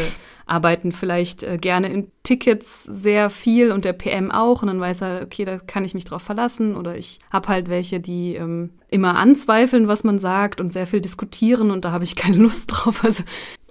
arbeiten 0.47 0.93
vielleicht 0.93 1.43
äh, 1.43 1.59
gerne 1.59 1.89
in 1.89 2.09
Tickets 2.23 2.85
sehr 2.85 3.29
viel 3.29 3.73
und 3.73 3.85
der 3.85 3.93
PM 3.93 4.31
auch 4.31 4.63
und 4.63 4.69
dann 4.69 4.81
weiß 4.81 5.03
er, 5.03 5.23
okay, 5.23 5.45
da 5.45 5.59
kann 5.59 5.85
ich 5.85 5.93
mich 5.93 6.05
drauf 6.05 6.23
verlassen 6.23 6.77
oder 6.77 6.97
ich 6.97 7.19
habe 7.31 7.49
halt 7.49 7.69
welche, 7.69 8.01
die 8.01 8.37
ähm, 8.37 8.71
immer 8.89 9.17
anzweifeln, 9.17 9.87
was 9.87 10.03
man 10.03 10.19
sagt 10.19 10.63
und 10.63 10.73
sehr 10.73 10.87
viel 10.87 11.03
diskutieren 11.03 11.71
und 11.71 11.85
da 11.85 11.93
habe 11.93 12.05
ich 12.05 12.17
keine 12.17 12.37
Lust 12.39 12.73
drauf. 12.73 13.05
Also 13.05 13.23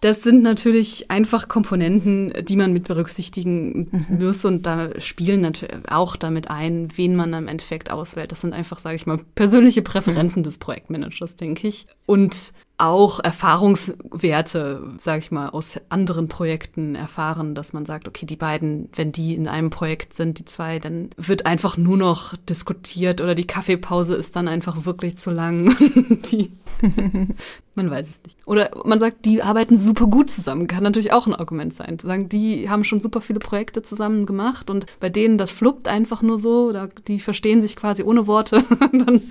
das 0.02 0.24
sind 0.24 0.42
natürlich 0.42 1.12
einfach 1.12 1.48
Komponenten, 1.48 2.34
die 2.44 2.56
man 2.56 2.74
mit 2.74 2.86
berücksichtigen 2.86 3.88
mhm. 3.92 4.26
muss 4.26 4.44
und 4.46 4.66
da 4.66 5.00
spielen 5.00 5.42
natürlich 5.42 5.76
auch 5.90 6.16
damit 6.16 6.50
ein, 6.50 6.90
wen 6.96 7.16
man 7.16 7.34
im 7.34 7.48
Endeffekt 7.48 7.92
auswählt. 7.92 8.32
Das 8.32 8.42
sind 8.42 8.54
einfach, 8.54 8.80
sage 8.80 8.96
ich 8.96 9.06
mal, 9.06 9.20
persönliche 9.36 9.84
Präferenzen 9.84 10.42
mhm. 10.42 10.46
des 10.46 10.58
Projektmanagers, 10.58 11.36
denke 11.36 11.68
ich. 11.68 11.86
Und 12.08 12.52
auch 12.82 13.20
Erfahrungswerte, 13.20 14.82
sage 14.98 15.20
ich 15.20 15.32
mal, 15.32 15.50
aus 15.50 15.80
anderen 15.90 16.28
Projekten 16.28 16.96
erfahren, 16.96 17.54
dass 17.54 17.74
man 17.74 17.86
sagt, 17.86 18.08
okay, 18.08 18.26
die 18.26 18.36
beiden, 18.36 18.90
wenn 18.96 19.12
die 19.12 19.36
in 19.36 19.48
einem 19.48 19.70
Projekt 19.70 20.14
sind, 20.14 20.40
die 20.40 20.46
zwei, 20.46 20.80
dann 20.80 21.12
wird 21.16 21.46
einfach 21.46 21.78
nur 21.78 21.98
noch 21.98 22.36
diskutiert 22.50 23.22
oder 23.22 23.36
die 23.36 23.46
Kaffeepause 23.46 24.16
ist 24.16 24.36
dann 24.36 24.48
einfach 24.48 24.86
wirklich 24.86 25.18
zu 25.18 25.30
lang. 25.30 25.76
die, 26.32 26.52
man 27.76 27.90
weiß 27.90 28.10
es 28.10 28.24
nicht. 28.24 28.38
Oder 28.46 28.72
man 28.84 29.00
sagt, 29.00 29.26
die 29.26 29.44
arbeiten 29.44 29.78
super 29.78 30.08
gut 30.08 30.30
zusammen, 30.30 30.68
kann 30.68 30.84
natürlich 30.84 31.14
auch 31.14 31.28
ein 31.28 31.36
Argument 31.36 31.74
sein. 31.74 32.00
Zu 32.00 32.08
sagen, 32.08 32.30
die 32.30 32.70
haben 32.70 32.84
schon 32.84 33.00
super 33.00 33.22
viele 33.22 33.40
Projekte 33.40 33.82
zusammen 33.82 34.26
gemacht 34.26 34.70
und 34.70 34.88
bei 35.00 35.10
denen 35.10 35.38
das 35.38 35.52
fluppt 35.52 35.88
einfach 35.88 36.22
nur 36.22 36.38
so, 36.38 36.68
oder 36.68 36.90
die 37.08 37.20
verstehen 37.20 37.62
sich 37.62 37.76
quasi 37.76 38.04
ohne 38.04 38.28
Worte. 38.28 38.64
dann 38.80 39.22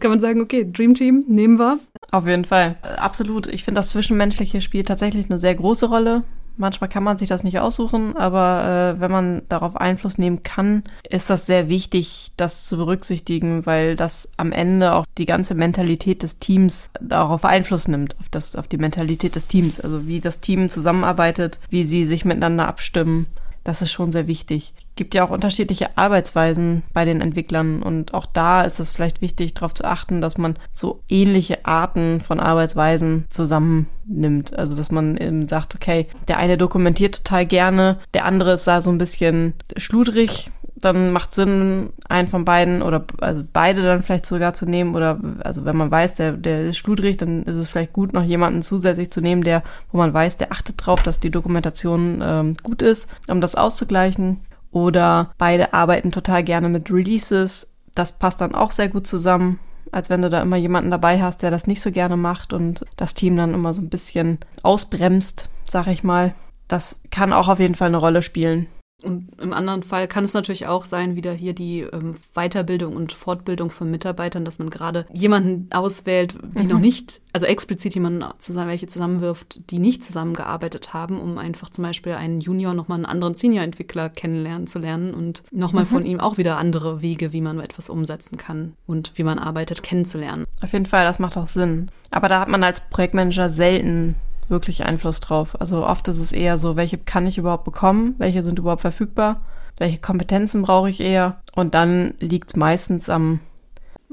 kann 0.00 0.10
man 0.10 0.20
sagen, 0.20 0.40
okay, 0.40 0.66
Dream 0.70 0.94
Team 0.94 1.24
nehmen 1.28 1.58
wir. 1.58 1.78
Auf 2.10 2.26
jeden 2.26 2.44
Fall 2.44 2.76
absolut. 2.98 3.46
Ich 3.46 3.64
finde, 3.64 3.78
das 3.78 3.90
Zwischenmenschliche 3.90 4.60
spielt 4.60 4.88
tatsächlich 4.88 5.30
eine 5.30 5.38
sehr 5.38 5.54
große 5.54 5.86
Rolle. 5.86 6.22
Manchmal 6.56 6.88
kann 6.88 7.02
man 7.02 7.18
sich 7.18 7.28
das 7.28 7.42
nicht 7.42 7.58
aussuchen, 7.58 8.16
aber 8.16 8.94
äh, 8.96 9.00
wenn 9.00 9.10
man 9.10 9.42
darauf 9.48 9.76
Einfluss 9.76 10.18
nehmen 10.18 10.44
kann, 10.44 10.84
ist 11.08 11.28
das 11.28 11.46
sehr 11.46 11.68
wichtig, 11.68 12.30
das 12.36 12.66
zu 12.66 12.76
berücksichtigen, 12.76 13.66
weil 13.66 13.96
das 13.96 14.28
am 14.36 14.52
Ende 14.52 14.92
auch 14.92 15.04
die 15.18 15.26
ganze 15.26 15.56
Mentalität 15.56 16.22
des 16.22 16.38
Teams 16.38 16.90
darauf 17.00 17.44
Einfluss 17.44 17.88
nimmt, 17.88 18.14
auf, 18.20 18.28
das, 18.30 18.54
auf 18.54 18.68
die 18.68 18.78
Mentalität 18.78 19.34
des 19.34 19.48
Teams. 19.48 19.80
Also 19.80 20.06
wie 20.06 20.20
das 20.20 20.40
Team 20.40 20.68
zusammenarbeitet, 20.68 21.58
wie 21.70 21.82
sie 21.82 22.04
sich 22.04 22.24
miteinander 22.24 22.68
abstimmen, 22.68 23.26
Das 23.64 23.80
ist 23.80 23.92
schon 23.92 24.12
sehr 24.12 24.26
wichtig. 24.26 24.74
Gibt 24.94 25.14
ja 25.14 25.24
auch 25.24 25.30
unterschiedliche 25.30 25.96
Arbeitsweisen 25.96 26.82
bei 26.92 27.06
den 27.06 27.22
Entwicklern 27.22 27.82
und 27.82 28.12
auch 28.12 28.26
da 28.26 28.62
ist 28.62 28.78
es 28.78 28.90
vielleicht 28.90 29.22
wichtig, 29.22 29.54
darauf 29.54 29.72
zu 29.72 29.84
achten, 29.84 30.20
dass 30.20 30.36
man 30.36 30.56
so 30.72 31.00
ähnliche 31.08 31.64
Arten 31.64 32.20
von 32.20 32.40
Arbeitsweisen 32.40 33.24
zusammennimmt. 33.30 34.56
Also 34.56 34.76
dass 34.76 34.90
man 34.90 35.16
eben 35.16 35.48
sagt, 35.48 35.74
okay, 35.74 36.06
der 36.28 36.36
eine 36.36 36.58
dokumentiert 36.58 37.24
total 37.24 37.46
gerne, 37.46 37.98
der 38.12 38.26
andere 38.26 38.52
ist 38.52 38.66
da 38.66 38.82
so 38.82 38.90
ein 38.90 38.98
bisschen 38.98 39.54
schludrig, 39.78 40.50
dann 40.84 41.12
macht 41.12 41.32
Sinn, 41.32 41.90
einen 42.08 42.28
von 42.28 42.44
beiden 42.44 42.82
oder 42.82 43.04
also 43.20 43.42
beide 43.52 43.82
dann 43.82 44.02
vielleicht 44.02 44.26
sogar 44.26 44.54
zu 44.54 44.66
nehmen 44.66 44.94
oder 44.94 45.18
also 45.42 45.64
wenn 45.64 45.76
man 45.76 45.90
weiß, 45.90 46.16
der, 46.16 46.32
der 46.32 46.66
ist 46.66 46.78
schludrig, 46.78 47.16
dann 47.16 47.42
ist 47.44 47.56
es 47.56 47.70
vielleicht 47.70 47.92
gut, 47.92 48.12
noch 48.12 48.22
jemanden 48.22 48.62
zusätzlich 48.62 49.10
zu 49.10 49.20
nehmen, 49.20 49.42
der, 49.42 49.62
wo 49.90 49.98
man 49.98 50.12
weiß, 50.12 50.36
der 50.36 50.52
achtet 50.52 50.74
drauf, 50.78 51.02
dass 51.02 51.20
die 51.20 51.30
Dokumentation 51.30 52.22
ähm, 52.22 52.54
gut 52.62 52.82
ist, 52.82 53.08
um 53.28 53.40
das 53.40 53.54
auszugleichen. 53.54 54.40
Oder 54.70 55.32
beide 55.38 55.72
arbeiten 55.72 56.10
total 56.10 56.42
gerne 56.42 56.68
mit 56.68 56.90
Releases. 56.90 57.74
Das 57.94 58.12
passt 58.12 58.40
dann 58.40 58.56
auch 58.56 58.72
sehr 58.72 58.88
gut 58.88 59.06
zusammen, 59.06 59.60
als 59.92 60.10
wenn 60.10 60.20
du 60.20 60.28
da 60.28 60.42
immer 60.42 60.56
jemanden 60.56 60.90
dabei 60.90 61.22
hast, 61.22 61.42
der 61.42 61.52
das 61.52 61.68
nicht 61.68 61.80
so 61.80 61.92
gerne 61.92 62.16
macht 62.16 62.52
und 62.52 62.84
das 62.96 63.14
Team 63.14 63.36
dann 63.36 63.54
immer 63.54 63.72
so 63.72 63.80
ein 63.80 63.88
bisschen 63.88 64.38
ausbremst, 64.62 65.48
sag 65.64 65.86
ich 65.86 66.02
mal. 66.02 66.34
Das 66.66 67.00
kann 67.10 67.32
auch 67.32 67.48
auf 67.48 67.60
jeden 67.60 67.76
Fall 67.76 67.88
eine 67.88 67.98
Rolle 67.98 68.22
spielen. 68.22 68.66
Und 69.04 69.28
im 69.40 69.52
anderen 69.52 69.82
Fall 69.82 70.08
kann 70.08 70.24
es 70.24 70.34
natürlich 70.34 70.66
auch 70.66 70.84
sein, 70.84 71.16
wieder 71.16 71.32
hier 71.32 71.52
die 71.52 71.80
ähm, 71.80 72.16
Weiterbildung 72.34 72.96
und 72.96 73.12
Fortbildung 73.12 73.70
von 73.70 73.90
Mitarbeitern, 73.90 74.44
dass 74.44 74.58
man 74.58 74.70
gerade 74.70 75.06
jemanden 75.12 75.68
auswählt, 75.72 76.34
die 76.58 76.64
mhm. 76.64 76.68
noch 76.70 76.78
nicht, 76.78 77.20
also 77.32 77.46
explizit 77.46 77.94
jemanden 77.94 78.24
zusammen, 78.38 78.68
welche 78.68 78.86
zusammenwirft, 78.86 79.70
die 79.70 79.78
nicht 79.78 80.04
zusammengearbeitet 80.04 80.94
haben, 80.94 81.20
um 81.20 81.38
einfach 81.38 81.70
zum 81.70 81.84
Beispiel 81.84 82.12
einen 82.12 82.40
Junior 82.40 82.74
nochmal 82.74 82.96
einen 82.96 83.06
anderen 83.06 83.34
Senior-Entwickler 83.34 84.08
kennenlernen 84.08 84.66
zu 84.66 84.78
lernen 84.78 85.14
und 85.14 85.42
nochmal 85.50 85.84
mhm. 85.84 85.88
von 85.88 86.06
ihm 86.06 86.20
auch 86.20 86.38
wieder 86.38 86.56
andere 86.56 87.02
Wege, 87.02 87.32
wie 87.32 87.40
man 87.40 87.60
etwas 87.60 87.90
umsetzen 87.90 88.36
kann 88.36 88.74
und 88.86 89.12
wie 89.16 89.24
man 89.24 89.38
arbeitet, 89.38 89.82
kennenzulernen. 89.82 90.46
Auf 90.62 90.72
jeden 90.72 90.86
Fall, 90.86 91.04
das 91.04 91.18
macht 91.18 91.36
auch 91.36 91.48
Sinn. 91.48 91.90
Aber 92.10 92.28
da 92.28 92.40
hat 92.40 92.48
man 92.48 92.64
als 92.64 92.88
Projektmanager 92.88 93.50
selten 93.50 94.16
wirklich 94.48 94.84
Einfluss 94.84 95.20
drauf. 95.20 95.60
Also 95.60 95.86
oft 95.86 96.08
ist 96.08 96.20
es 96.20 96.32
eher 96.32 96.58
so, 96.58 96.76
welche 96.76 96.98
kann 96.98 97.26
ich 97.26 97.38
überhaupt 97.38 97.64
bekommen, 97.64 98.14
welche 98.18 98.42
sind 98.42 98.58
überhaupt 98.58 98.82
verfügbar, 98.82 99.40
welche 99.78 99.98
Kompetenzen 99.98 100.62
brauche 100.62 100.90
ich 100.90 101.00
eher 101.00 101.40
und 101.54 101.74
dann 101.74 102.14
liegt 102.20 102.56
meistens 102.56 103.08
am 103.08 103.40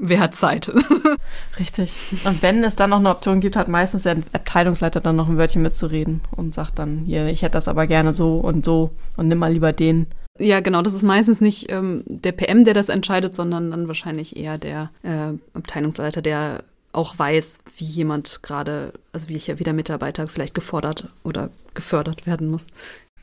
Wer 0.04 0.18
hat 0.18 0.34
Zeit? 0.34 0.72
Richtig. 1.60 1.96
Und 2.24 2.42
wenn 2.42 2.64
es 2.64 2.74
dann 2.74 2.90
noch 2.90 2.98
eine 2.98 3.10
Option 3.10 3.40
gibt, 3.40 3.56
hat 3.56 3.68
meistens 3.68 4.02
der 4.02 4.16
Abteilungsleiter 4.32 5.00
dann 5.00 5.14
noch 5.14 5.28
ein 5.28 5.38
Wörtchen 5.38 5.62
mitzureden 5.62 6.22
und 6.34 6.54
sagt 6.54 6.80
dann, 6.80 7.04
hier, 7.04 7.26
ich 7.26 7.42
hätte 7.42 7.52
das 7.52 7.68
aber 7.68 7.86
gerne 7.86 8.12
so 8.12 8.38
und 8.38 8.64
so 8.64 8.90
und 9.16 9.28
nimm 9.28 9.38
mal 9.38 9.52
lieber 9.52 9.72
den. 9.72 10.06
Ja, 10.40 10.60
genau, 10.60 10.82
das 10.82 10.94
ist 10.94 11.02
meistens 11.02 11.40
nicht 11.40 11.70
ähm, 11.70 12.02
der 12.06 12.32
PM, 12.32 12.64
der 12.64 12.74
das 12.74 12.88
entscheidet, 12.88 13.34
sondern 13.34 13.70
dann 13.70 13.86
wahrscheinlich 13.86 14.34
eher 14.36 14.58
der 14.58 14.90
äh, 15.02 15.34
Abteilungsleiter, 15.54 16.22
der 16.22 16.64
auch 16.92 17.18
weiß, 17.18 17.60
wie 17.76 17.84
jemand 17.84 18.42
gerade, 18.42 18.92
also 19.12 19.28
wie, 19.28 19.36
ich, 19.36 19.48
wie 19.58 19.64
der 19.64 19.72
Mitarbeiter 19.72 20.28
vielleicht 20.28 20.54
gefordert 20.54 21.08
oder 21.24 21.50
gefördert 21.74 22.26
werden 22.26 22.50
muss. 22.50 22.66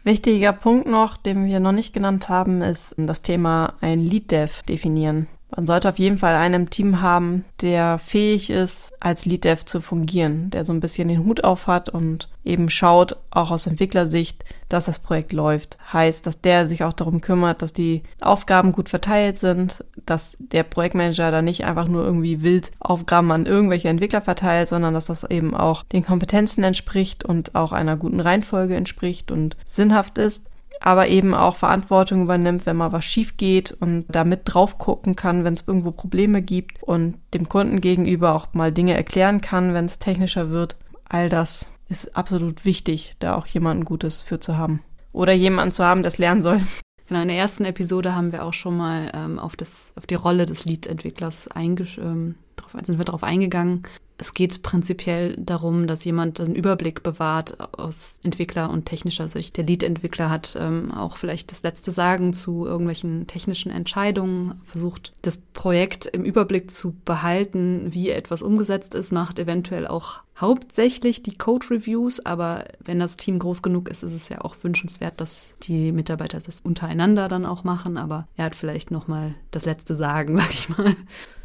Wichtiger 0.03 0.53
Punkt 0.53 0.88
noch, 0.88 1.17
den 1.17 1.45
wir 1.45 1.60
noch 1.60 1.71
nicht 1.71 1.93
genannt 1.93 2.29
haben, 2.29 2.62
ist 2.62 2.95
das 2.97 3.21
Thema 3.21 3.73
ein 3.82 3.99
Lead 3.99 4.32
Dev 4.32 4.62
definieren. 4.67 5.27
Man 5.60 5.67
sollte 5.67 5.89
auf 5.89 6.00
jeden 6.00 6.17
Fall 6.17 6.36
einen 6.36 6.54
im 6.54 6.69
Team 6.69 7.02
haben, 7.02 7.43
der 7.60 8.00
fähig 8.00 8.50
ist, 8.50 8.93
als 9.02 9.26
Lead 9.26 9.43
Dev 9.43 9.65
zu 9.65 9.82
fungieren, 9.82 10.50
der 10.52 10.63
so 10.63 10.72
ein 10.72 10.80
bisschen 10.80 11.10
den 11.10 11.26
Hut 11.26 11.43
auf 11.43 11.67
hat 11.67 11.89
und 11.89 12.30
eben 12.45 12.69
schaut, 12.69 13.17
auch 13.30 13.52
aus 13.52 13.67
Entwicklersicht, 13.67 14.45
dass 14.69 14.86
das 14.86 15.00
Projekt 15.00 15.34
läuft. 15.34 15.78
Heißt, 15.91 16.26
dass 16.26 16.39
der 16.39 16.65
sich 16.65 16.86
auch 16.86 16.93
darum 16.93 17.19
kümmert, 17.19 17.62
dass 17.62 17.74
die 17.74 18.04
Aufgaben 18.22 18.72
gut 18.72 18.88
verteilt 18.88 19.38
sind, 19.38 19.84
dass 20.06 20.38
der 20.39 20.63
Projektmanager 20.63 21.30
da 21.30 21.41
nicht 21.41 21.65
einfach 21.65 21.89
nur 21.89 22.06
irgendwie 22.06 22.41
wild 22.41 22.72
Aufgaben 22.80 23.30
an 23.34 23.45
irgendwelche 23.45 23.89
Entwickler 23.89 24.22
verteilt, 24.22 24.69
sondern 24.69 24.93
dass 24.93 25.08
das 25.08 25.30
eben 25.30 25.54
auch 25.54 25.84
den 25.84 26.06
Kompetenzen 26.06 26.63
entspricht 26.63 27.26
und 27.26 27.56
auch 27.56 27.74
einer 27.74 27.98
guten 27.98 28.22
Reihenfolge 28.22 28.78
entspricht 28.78 29.30
und 29.30 29.58
sinnhaft 29.65 30.19
ist 30.19 30.50
aber 30.80 31.08
eben 31.08 31.34
auch 31.34 31.56
Verantwortung 31.56 32.24
übernimmt, 32.24 32.65
wenn 32.65 32.78
mal 32.78 32.92
was 32.92 33.06
schief 33.06 33.38
geht 33.38 33.72
und 33.72 34.06
da 34.10 34.24
mit 34.24 34.42
drauf 34.46 34.78
gucken 34.78 35.15
kann, 35.15 35.44
wenn 35.44 35.54
es 35.54 35.63
irgendwo 35.68 35.92
Probleme 35.92 36.42
gibt 36.42 36.82
und 36.84 37.18
dem 37.34 37.50
Kunden 37.50 37.82
gegenüber 37.82 38.36
auch 38.36 38.48
mal 38.54 38.72
Dinge 38.72 38.96
erklären 38.96 39.42
kann, 39.42 39.74
wenn 39.74 39.86
es 39.86 40.00
technischer 40.00 40.50
wird. 40.50 40.76
All 41.08 41.30
das 41.30 41.72
ist 41.89 42.15
absolut 42.15 42.65
wichtig, 42.65 43.15
da 43.20 43.36
auch 43.36 43.48
jemanden 43.48 43.84
Gutes 43.84 44.22
für 44.22 44.39
zu 44.39 44.58
haben. 44.58 44.82
Oder 45.12 45.34
jemanden 45.34 45.74
zu 45.74 45.84
haben, 45.84 46.04
der 46.04 46.10
es 46.10 46.18
lernen 46.18 46.42
soll. 46.42 46.62
Genau, 47.08 47.24
in 47.24 47.28
der 47.28 47.38
ersten 47.38 47.65
Episode 47.65 48.13
haben 48.13 48.32
wir 48.32 48.46
auch 48.46 48.54
schon 48.54 48.78
mal 48.78 49.12
ähm, 49.15 49.39
auf, 49.39 49.56
das, 49.56 49.94
auf 49.96 50.06
die 50.06 50.15
Rolle 50.15 50.46
des 50.46 50.65
Lead-Entwicklers 50.65 51.50
ähm, 51.58 52.36
sind 52.84 52.98
wir 52.98 53.06
darauf 53.06 53.24
eingegangen. 53.24 53.84
Es 54.22 54.34
geht 54.34 54.63
prinzipiell 54.63 55.38
darum, 55.38 55.88
dass 55.88 56.04
jemand 56.04 56.41
einen 56.41 56.54
Überblick 56.54 57.04
bewahrt 57.04 57.58
aus 57.80 58.19
Entwickler- 58.22 58.69
und 58.69 58.86
technischer 58.86 59.30
Sicht. 59.30 59.56
Der 59.56 59.63
Lead-Entwickler 59.63 60.30
hat 60.30 60.58
ähm, 60.60 60.91
auch 60.91 61.15
vielleicht 61.15 61.52
das 61.52 61.63
letzte 61.63 61.91
Sagen 61.91 62.34
zu 62.34 62.65
irgendwelchen 62.65 63.28
technischen 63.28 63.72
Entscheidungen, 63.72 64.60
versucht 64.65 65.13
das 65.22 65.38
Projekt 65.38 66.06
im 66.06 66.26
Überblick 66.26 66.69
zu 66.69 66.95
behalten, 67.06 67.93
wie 67.93 68.10
etwas 68.10 68.41
umgesetzt 68.41 68.93
ist, 68.93 69.13
macht 69.13 69.39
eventuell 69.39 69.88
auch 69.88 70.19
hauptsächlich 70.38 71.24
die 71.24 71.38
Code-Reviews, 71.38 72.26
aber 72.26 72.65
wenn 72.84 73.00
das 73.00 73.15
Team 73.15 73.39
groß 73.39 73.62
genug 73.62 73.88
ist, 73.88 74.04
ist 74.04 74.13
es 74.13 74.28
ja 74.28 74.41
auch 74.41 74.56
wünschenswert, 74.62 75.22
dass 75.22 75.56
die 75.63 75.93
Mitarbeiter 75.93 76.39
das 76.39 76.60
untereinander 76.60 77.30
dann 77.30 77.45
auch 77.45 77.63
machen, 77.63 77.98
aber 77.98 78.28
er 78.36 78.45
hat 78.45 78.56
vielleicht 78.56 78.91
nochmal 78.91 79.36
das 79.52 79.65
letzte 79.65 79.95
Sagen, 79.95 80.36
sag 80.38 80.52
ich 80.52 80.69
mal. 80.69 80.95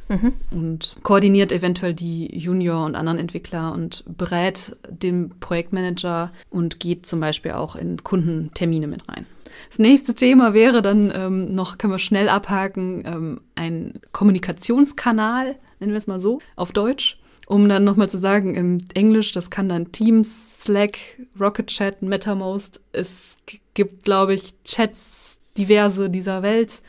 Mhm. 0.09 0.33
Und 0.51 0.97
koordiniert 1.03 1.53
eventuell 1.53 1.95
die 1.95 2.37
Junior 2.37 2.85
und 2.85 2.95
anderen 2.95 3.19
Entwickler 3.19 3.73
und 3.73 4.05
berät 4.07 4.77
den 4.89 5.31
Projektmanager 5.41 6.33
und 6.51 6.81
geht 6.81 7.07
zum 7.07 7.21
Beispiel 7.21 7.53
auch 7.53 7.77
in 7.77 8.03
Kundentermine 8.03 8.87
mit 8.87 9.09
rein. 9.09 9.27
Das 9.69 9.79
nächste 9.79 10.15
Thema 10.15 10.53
wäre 10.53 10.83
dann 10.83 11.13
ähm, 11.15 11.55
noch, 11.55 11.79
können 11.79 11.93
wir 11.93 11.99
schnell 11.99 12.29
abhaken, 12.29 13.03
ähm, 13.07 13.41
ein 13.55 13.95
Kommunikationskanal, 14.13 15.57
nennen 15.81 15.93
wir 15.93 15.99
es 15.99 16.07
mal 16.07 16.21
so, 16.21 16.41
auf 16.57 16.73
Deutsch. 16.73 17.19
Um 17.47 17.69
dann 17.69 17.85
nochmal 17.85 18.09
zu 18.09 18.17
sagen, 18.17 18.55
im 18.55 18.79
Englisch, 18.95 19.33
das 19.33 19.51
kann 19.51 19.69
dann 19.69 19.93
Teams, 19.93 20.63
Slack, 20.63 20.99
Rocket 21.39 21.67
Chat, 21.67 22.01
MetaMost. 22.01 22.83
Es 22.93 23.37
gibt, 23.75 24.05
glaube 24.05 24.33
ich, 24.33 24.55
Chats 24.65 25.41
diverse 25.59 26.09
dieser 26.09 26.43
Welt. 26.43 26.81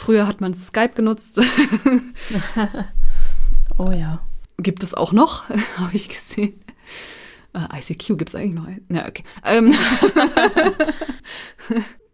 Früher 0.00 0.26
hat 0.26 0.40
man 0.40 0.54
Skype 0.54 0.94
genutzt. 0.94 1.38
oh 3.76 3.90
ja. 3.90 4.22
Gibt 4.56 4.82
es 4.82 4.94
auch 4.94 5.12
noch, 5.12 5.50
habe 5.76 5.90
ich 5.92 6.08
gesehen. 6.08 6.58
Uh, 7.54 7.66
äh, 7.70 7.80
ICQ 7.80 8.16
gibt 8.16 8.30
es 8.30 8.34
eigentlich 8.34 8.54
noch. 8.54 8.66
Ja, 8.88 9.06
okay. 9.06 9.24
Ähm 9.44 9.74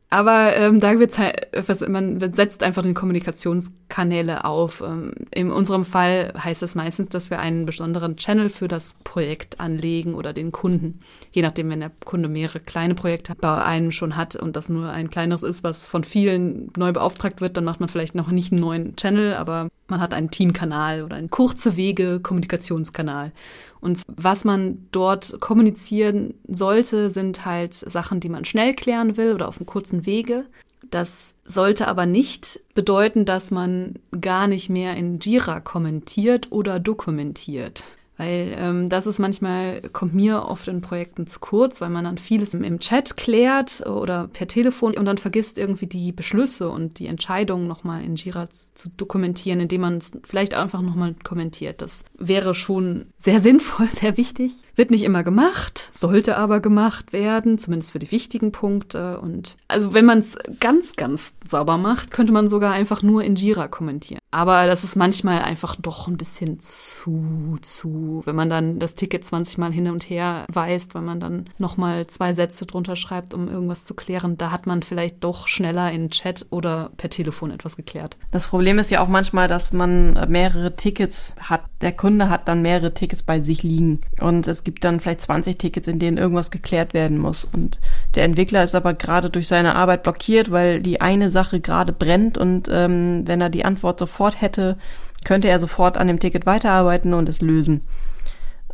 Aber 0.08 0.56
ähm, 0.56 0.78
da 0.78 0.98
wird's 1.00 1.18
halt, 1.18 1.48
man 1.88 2.20
setzt 2.32 2.62
einfach 2.62 2.82
den 2.82 2.94
Kommunikationskanäle 2.94 4.44
auf. 4.44 4.80
Ähm, 4.80 5.12
in 5.32 5.50
unserem 5.50 5.84
Fall 5.84 6.32
heißt 6.38 6.62
das 6.62 6.76
meistens, 6.76 7.08
dass 7.08 7.30
wir 7.30 7.40
einen 7.40 7.66
besonderen 7.66 8.16
Channel 8.16 8.48
für 8.48 8.68
das 8.68 8.96
Projekt 9.02 9.58
anlegen 9.58 10.14
oder 10.14 10.32
den 10.32 10.52
Kunden. 10.52 11.00
Je 11.32 11.42
nachdem, 11.42 11.70
wenn 11.70 11.80
der 11.80 11.90
Kunde 12.04 12.28
mehrere 12.28 12.60
kleine 12.60 12.94
Projekte 12.94 13.34
bei 13.34 13.64
einem 13.64 13.90
schon 13.90 14.16
hat 14.16 14.36
und 14.36 14.54
das 14.54 14.68
nur 14.68 14.90
ein 14.90 15.10
kleineres 15.10 15.42
ist, 15.42 15.64
was 15.64 15.88
von 15.88 16.04
vielen 16.04 16.70
neu 16.76 16.92
beauftragt 16.92 17.40
wird, 17.40 17.56
dann 17.56 17.64
macht 17.64 17.80
man 17.80 17.88
vielleicht 17.88 18.14
noch 18.14 18.30
nicht 18.30 18.52
einen 18.52 18.60
neuen 18.60 18.94
Channel, 18.94 19.34
aber 19.34 19.68
man 19.88 20.00
hat 20.00 20.14
einen 20.14 20.30
Teamkanal 20.30 21.02
oder 21.02 21.16
einen 21.16 21.30
kurze 21.30 21.76
Wege 21.76 22.20
Kommunikationskanal. 22.20 23.32
Und 23.80 24.02
was 24.08 24.44
man 24.44 24.88
dort 24.90 25.40
kommunizieren 25.40 26.34
sollte, 26.48 27.10
sind 27.10 27.44
halt 27.44 27.74
Sachen, 27.74 28.20
die 28.20 28.28
man 28.28 28.44
schnell 28.44 28.74
klären 28.74 29.16
will 29.16 29.32
oder 29.32 29.48
auf 29.48 29.58
einem 29.58 29.66
kurzen 29.66 30.06
Wege. 30.06 30.46
Das 30.90 31.34
sollte 31.44 31.88
aber 31.88 32.06
nicht 32.06 32.60
bedeuten, 32.74 33.24
dass 33.24 33.50
man 33.50 33.94
gar 34.20 34.46
nicht 34.46 34.70
mehr 34.70 34.96
in 34.96 35.18
Jira 35.18 35.60
kommentiert 35.60 36.48
oder 36.50 36.78
dokumentiert. 36.78 37.84
Weil 38.16 38.54
ähm, 38.58 38.88
das 38.88 39.06
ist 39.06 39.18
manchmal, 39.18 39.82
kommt 39.92 40.14
mir 40.14 40.46
oft 40.46 40.68
in 40.68 40.80
Projekten 40.80 41.26
zu 41.26 41.38
kurz, 41.40 41.80
weil 41.80 41.90
man 41.90 42.04
dann 42.04 42.18
vieles 42.18 42.54
im 42.54 42.80
Chat 42.80 43.16
klärt 43.16 43.86
oder 43.86 44.28
per 44.28 44.48
Telefon 44.48 44.96
und 44.96 45.04
dann 45.04 45.18
vergisst 45.18 45.58
irgendwie 45.58 45.86
die 45.86 46.12
Beschlüsse 46.12 46.70
und 46.70 46.98
die 46.98 47.06
Entscheidungen 47.06 47.66
nochmal 47.66 48.02
in 48.02 48.16
Jira 48.16 48.48
zu 48.50 48.88
dokumentieren, 48.96 49.60
indem 49.60 49.82
man 49.82 49.98
es 49.98 50.12
vielleicht 50.24 50.54
einfach 50.54 50.80
nochmal 50.80 51.14
kommentiert. 51.24 51.82
Das 51.82 52.04
wäre 52.18 52.54
schon 52.54 53.06
sehr 53.18 53.40
sinnvoll, 53.40 53.88
sehr 54.00 54.16
wichtig. 54.16 54.52
Wird 54.76 54.90
nicht 54.90 55.04
immer 55.04 55.22
gemacht, 55.22 55.90
sollte 55.94 56.36
aber 56.36 56.60
gemacht 56.60 57.14
werden, 57.14 57.58
zumindest 57.58 57.92
für 57.92 57.98
die 57.98 58.12
wichtigen 58.12 58.52
Punkte. 58.52 59.18
Und 59.20 59.56
also 59.68 59.94
wenn 59.94 60.04
man 60.04 60.18
es 60.18 60.36
ganz, 60.60 60.96
ganz 60.96 61.34
sauber 61.48 61.78
macht, 61.78 62.10
könnte 62.10 62.32
man 62.32 62.46
sogar 62.50 62.72
einfach 62.72 63.02
nur 63.02 63.24
in 63.24 63.36
Jira 63.36 63.68
kommentieren. 63.68 64.20
Aber 64.30 64.66
das 64.66 64.84
ist 64.84 64.94
manchmal 64.94 65.40
einfach 65.40 65.76
doch 65.76 66.08
ein 66.08 66.18
bisschen 66.18 66.60
zu, 66.60 67.56
zu, 67.62 68.20
wenn 68.26 68.36
man 68.36 68.50
dann 68.50 68.78
das 68.78 68.94
Ticket 68.94 69.24
20 69.24 69.56
Mal 69.56 69.72
hin 69.72 69.88
und 69.88 70.10
her 70.10 70.44
weist, 70.52 70.94
wenn 70.94 71.06
man 71.06 71.20
dann 71.20 71.46
nochmal 71.56 72.06
zwei 72.06 72.34
Sätze 72.34 72.66
drunter 72.66 72.96
schreibt, 72.96 73.32
um 73.32 73.48
irgendwas 73.48 73.86
zu 73.86 73.94
klären, 73.94 74.36
da 74.36 74.50
hat 74.50 74.66
man 74.66 74.82
vielleicht 74.82 75.24
doch 75.24 75.48
schneller 75.48 75.90
in 75.90 76.10
Chat 76.10 76.44
oder 76.50 76.90
per 76.98 77.08
Telefon 77.08 77.50
etwas 77.50 77.76
geklärt. 77.76 78.18
Das 78.30 78.48
Problem 78.48 78.78
ist 78.78 78.90
ja 78.90 79.00
auch 79.00 79.08
manchmal, 79.08 79.48
dass 79.48 79.72
man 79.72 80.12
mehrere 80.28 80.76
Tickets 80.76 81.34
hat. 81.40 81.62
Der 81.80 81.92
Kunde 81.92 82.28
hat 82.28 82.46
dann 82.46 82.60
mehrere 82.60 82.92
Tickets 82.92 83.22
bei 83.22 83.40
sich 83.40 83.62
liegen. 83.62 84.00
Und 84.20 84.46
es 84.48 84.65
gibt 84.66 84.82
dann 84.82 84.98
vielleicht 84.98 85.20
20 85.20 85.58
Tickets, 85.58 85.86
in 85.86 86.00
denen 86.00 86.18
irgendwas 86.18 86.50
geklärt 86.50 86.92
werden 86.92 87.18
muss. 87.18 87.44
Und 87.44 87.80
der 88.16 88.24
Entwickler 88.24 88.64
ist 88.64 88.74
aber 88.74 88.94
gerade 88.94 89.30
durch 89.30 89.46
seine 89.46 89.76
Arbeit 89.76 90.02
blockiert, 90.02 90.50
weil 90.50 90.80
die 90.80 91.00
eine 91.00 91.30
Sache 91.30 91.60
gerade 91.60 91.92
brennt 91.92 92.36
und 92.36 92.68
ähm, 92.70 93.22
wenn 93.26 93.40
er 93.40 93.48
die 93.48 93.64
Antwort 93.64 94.00
sofort 94.00 94.40
hätte, 94.42 94.76
könnte 95.24 95.46
er 95.46 95.60
sofort 95.60 95.96
an 95.96 96.08
dem 96.08 96.18
Ticket 96.18 96.46
weiterarbeiten 96.46 97.14
und 97.14 97.28
es 97.28 97.40
lösen. 97.40 97.82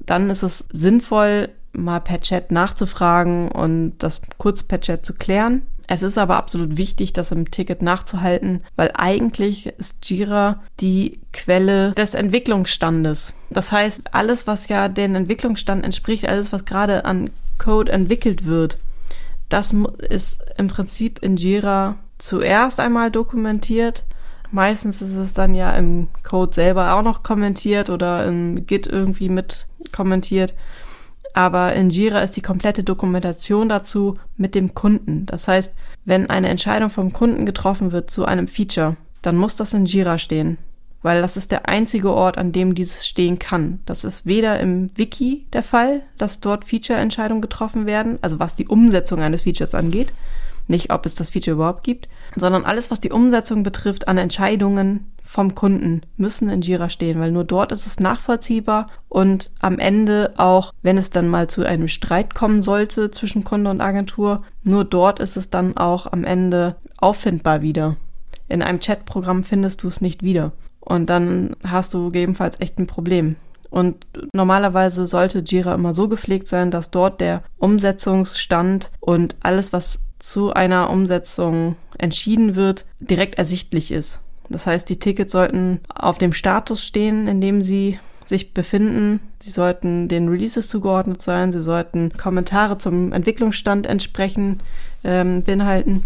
Dann 0.01 0.31
ist 0.31 0.43
es 0.43 0.67
sinnvoll, 0.73 1.51
mal 1.73 2.01
per 2.01 2.23
Chat 2.23 2.51
nachzufragen 2.51 3.51
und 3.51 3.99
das 3.99 4.23
kurz 4.39 4.63
per 4.63 4.81
Chat 4.81 5.05
zu 5.05 5.13
klären. 5.13 5.61
Es 5.93 6.01
ist 6.01 6.17
aber 6.17 6.37
absolut 6.39 6.79
wichtig, 6.79 7.13
das 7.13 7.33
im 7.33 7.51
Ticket 7.51 7.83
nachzuhalten, 7.83 8.63
weil 8.77 8.93
eigentlich 8.95 9.67
ist 9.67 10.09
Jira 10.09 10.63
die 10.81 11.21
Quelle 11.35 11.93
des 11.93 12.15
Entwicklungsstandes. 12.15 13.35
Das 13.51 13.73
heißt, 13.73 14.15
alles, 14.15 14.47
was 14.47 14.69
ja 14.69 14.89
den 14.89 15.15
Entwicklungsstand 15.15 15.85
entspricht, 15.85 16.27
alles, 16.27 16.51
was 16.51 16.65
gerade 16.65 17.05
an 17.05 17.29
Code 17.59 17.93
entwickelt 17.93 18.47
wird, 18.47 18.79
das 19.51 19.77
ist 20.09 20.43
im 20.57 20.69
Prinzip 20.69 21.19
in 21.19 21.37
Jira 21.37 21.97
zuerst 22.17 22.81
einmal 22.81 23.11
dokumentiert 23.11 24.05
Meistens 24.53 25.01
ist 25.01 25.17
es 25.17 25.33
dann 25.33 25.55
ja 25.55 25.73
im 25.73 26.09
Code 26.25 26.55
selber 26.55 26.93
auch 26.93 27.03
noch 27.03 27.23
kommentiert 27.23 27.89
oder 27.89 28.27
im 28.27 28.67
Git 28.67 28.87
irgendwie 28.87 29.31
mit 29.31 29.67
kommentiert. 29.93 30.55
Aber 31.35 31.73
in 31.75 31.91
Jira 31.91 32.21
ist 32.21 32.37
die 32.37 32.43
komplette 32.43 32.85
Dokumentation 32.85 33.69
dazu 33.69 34.19
mit 34.37 34.55
dem 34.55 34.75
Kunden. 34.75 35.27
Das 35.27 35.49
heißt, 35.49 35.75
wenn 36.05 36.29
eine 36.29 36.49
Entscheidung 36.49 36.91
vom 36.91 37.13
Kunden 37.13 37.47
getroffen 37.47 37.93
wird 37.93 38.11
zu 38.11 38.25
einem 38.25 38.49
Feature, 38.49 38.97
dann 39.23 39.37
muss 39.37 39.57
das 39.57 39.73
in 39.73 39.87
Jira 39.87 40.19
stehen. 40.19 40.59
Weil 41.01 41.21
das 41.21 41.37
ist 41.37 41.51
der 41.51 41.69
einzige 41.69 42.13
Ort, 42.13 42.39
an 42.39 42.53
dem 42.53 42.75
dieses 42.75 43.07
stehen 43.07 43.39
kann. 43.39 43.81
Das 43.87 44.05
ist 44.05 44.25
weder 44.25 44.61
im 44.61 44.91
Wiki 44.95 45.47
der 45.53 45.63
Fall, 45.63 46.03
dass 46.17 46.41
dort 46.41 46.65
Feature-Entscheidungen 46.65 47.41
getroffen 47.41 47.87
werden, 47.87 48.19
also 48.23 48.39
was 48.39 48.55
die 48.55 48.69
Umsetzung 48.69 49.21
eines 49.21 49.43
Features 49.43 49.75
angeht, 49.75 50.13
nicht, 50.69 50.93
ob 50.93 51.07
es 51.07 51.17
das 51.17 51.31
Feature 51.31 51.55
überhaupt 51.55 51.83
gibt, 51.83 52.09
sondern 52.37 52.65
alles, 52.65 52.91
was 52.91 53.01
die 53.01 53.11
Umsetzung 53.11 53.65
betrifft 53.65 54.07
an 54.07 54.17
Entscheidungen 54.17 55.12
vom 55.33 55.55
Kunden, 55.55 56.03
müssen 56.19 56.51
in 56.51 56.61
Jira 56.61 56.91
stehen, 56.91 57.19
weil 57.19 57.31
nur 57.33 57.45
dort 57.45 57.73
ist 57.73 57.87
es 57.87 57.99
nachvollziehbar 57.99 58.89
und 59.09 59.51
am 59.61 59.79
Ende 59.79 60.35
auch, 60.37 60.75
wenn 60.83 60.99
es 60.99 61.09
dann 61.09 61.27
mal 61.27 61.49
zu 61.49 61.65
einem 61.65 61.89
Streit 61.89 62.35
kommen 62.35 62.61
sollte 62.61 63.11
zwischen 63.11 63.43
Kunde 63.43 63.71
und 63.71 63.81
Agentur, 63.81 64.43
nur 64.63 64.85
dort 64.85 65.21
ist 65.21 65.39
es 65.39 65.49
dann 65.49 65.75
auch 65.75 66.07
am 66.13 66.25
Ende 66.25 66.77
auffindbar 66.99 67.63
wieder. 67.63 67.97
In 68.47 68.61
einem 68.61 68.79
Chatprogramm 68.79 69.43
findest 69.43 69.83
du 69.83 69.89
es 69.89 70.03
nicht 70.03 70.23
wieder. 70.23 70.53
Und 70.81 71.09
dann 71.09 71.57
hast 71.67 71.95
du 71.95 72.07
gegebenenfalls 72.07 72.61
echt 72.61 72.79
ein 72.79 72.87
Problem. 72.87 73.37
Und 73.71 74.07
normalerweise 74.35 75.07
sollte 75.07 75.39
Jira 75.39 75.75
immer 75.75 75.95
so 75.95 76.09
gepflegt 76.09 76.47
sein, 76.47 76.71
dass 76.71 76.91
dort 76.91 77.23
der 77.23 77.43
Umsetzungsstand 77.57 78.91
und 79.01 79.37
alles, 79.41 79.73
was 79.73 80.01
zu 80.19 80.53
einer 80.53 80.91
Umsetzung 80.91 81.77
entschieden 81.97 82.55
wird, 82.55 82.85
direkt 83.01 83.37
ersichtlich 83.37 83.93
ist. 83.93 84.21
Das 84.49 84.67
heißt, 84.67 84.89
die 84.89 84.99
Tickets 84.99 85.33
sollten 85.33 85.81
auf 85.95 86.19
dem 86.19 86.33
Status 86.33 86.85
stehen, 86.85 87.29
in 87.29 87.41
dem 87.41 87.63
sie 87.63 87.99
sich 88.25 88.55
befinden. 88.55 89.21
Sie 89.41 89.51
sollten 89.51 90.09
den 90.09 90.29
Releases 90.29 90.69
zugeordnet 90.69 91.23
sein. 91.23 91.53
Sie 91.53 91.63
sollten 91.63 92.13
Kommentare 92.17 92.79
zum 92.79 93.13
Entwicklungsstand 93.13 93.87
entsprechen, 93.87 94.59
ähm, 95.05 95.43
beinhalten. 95.43 96.05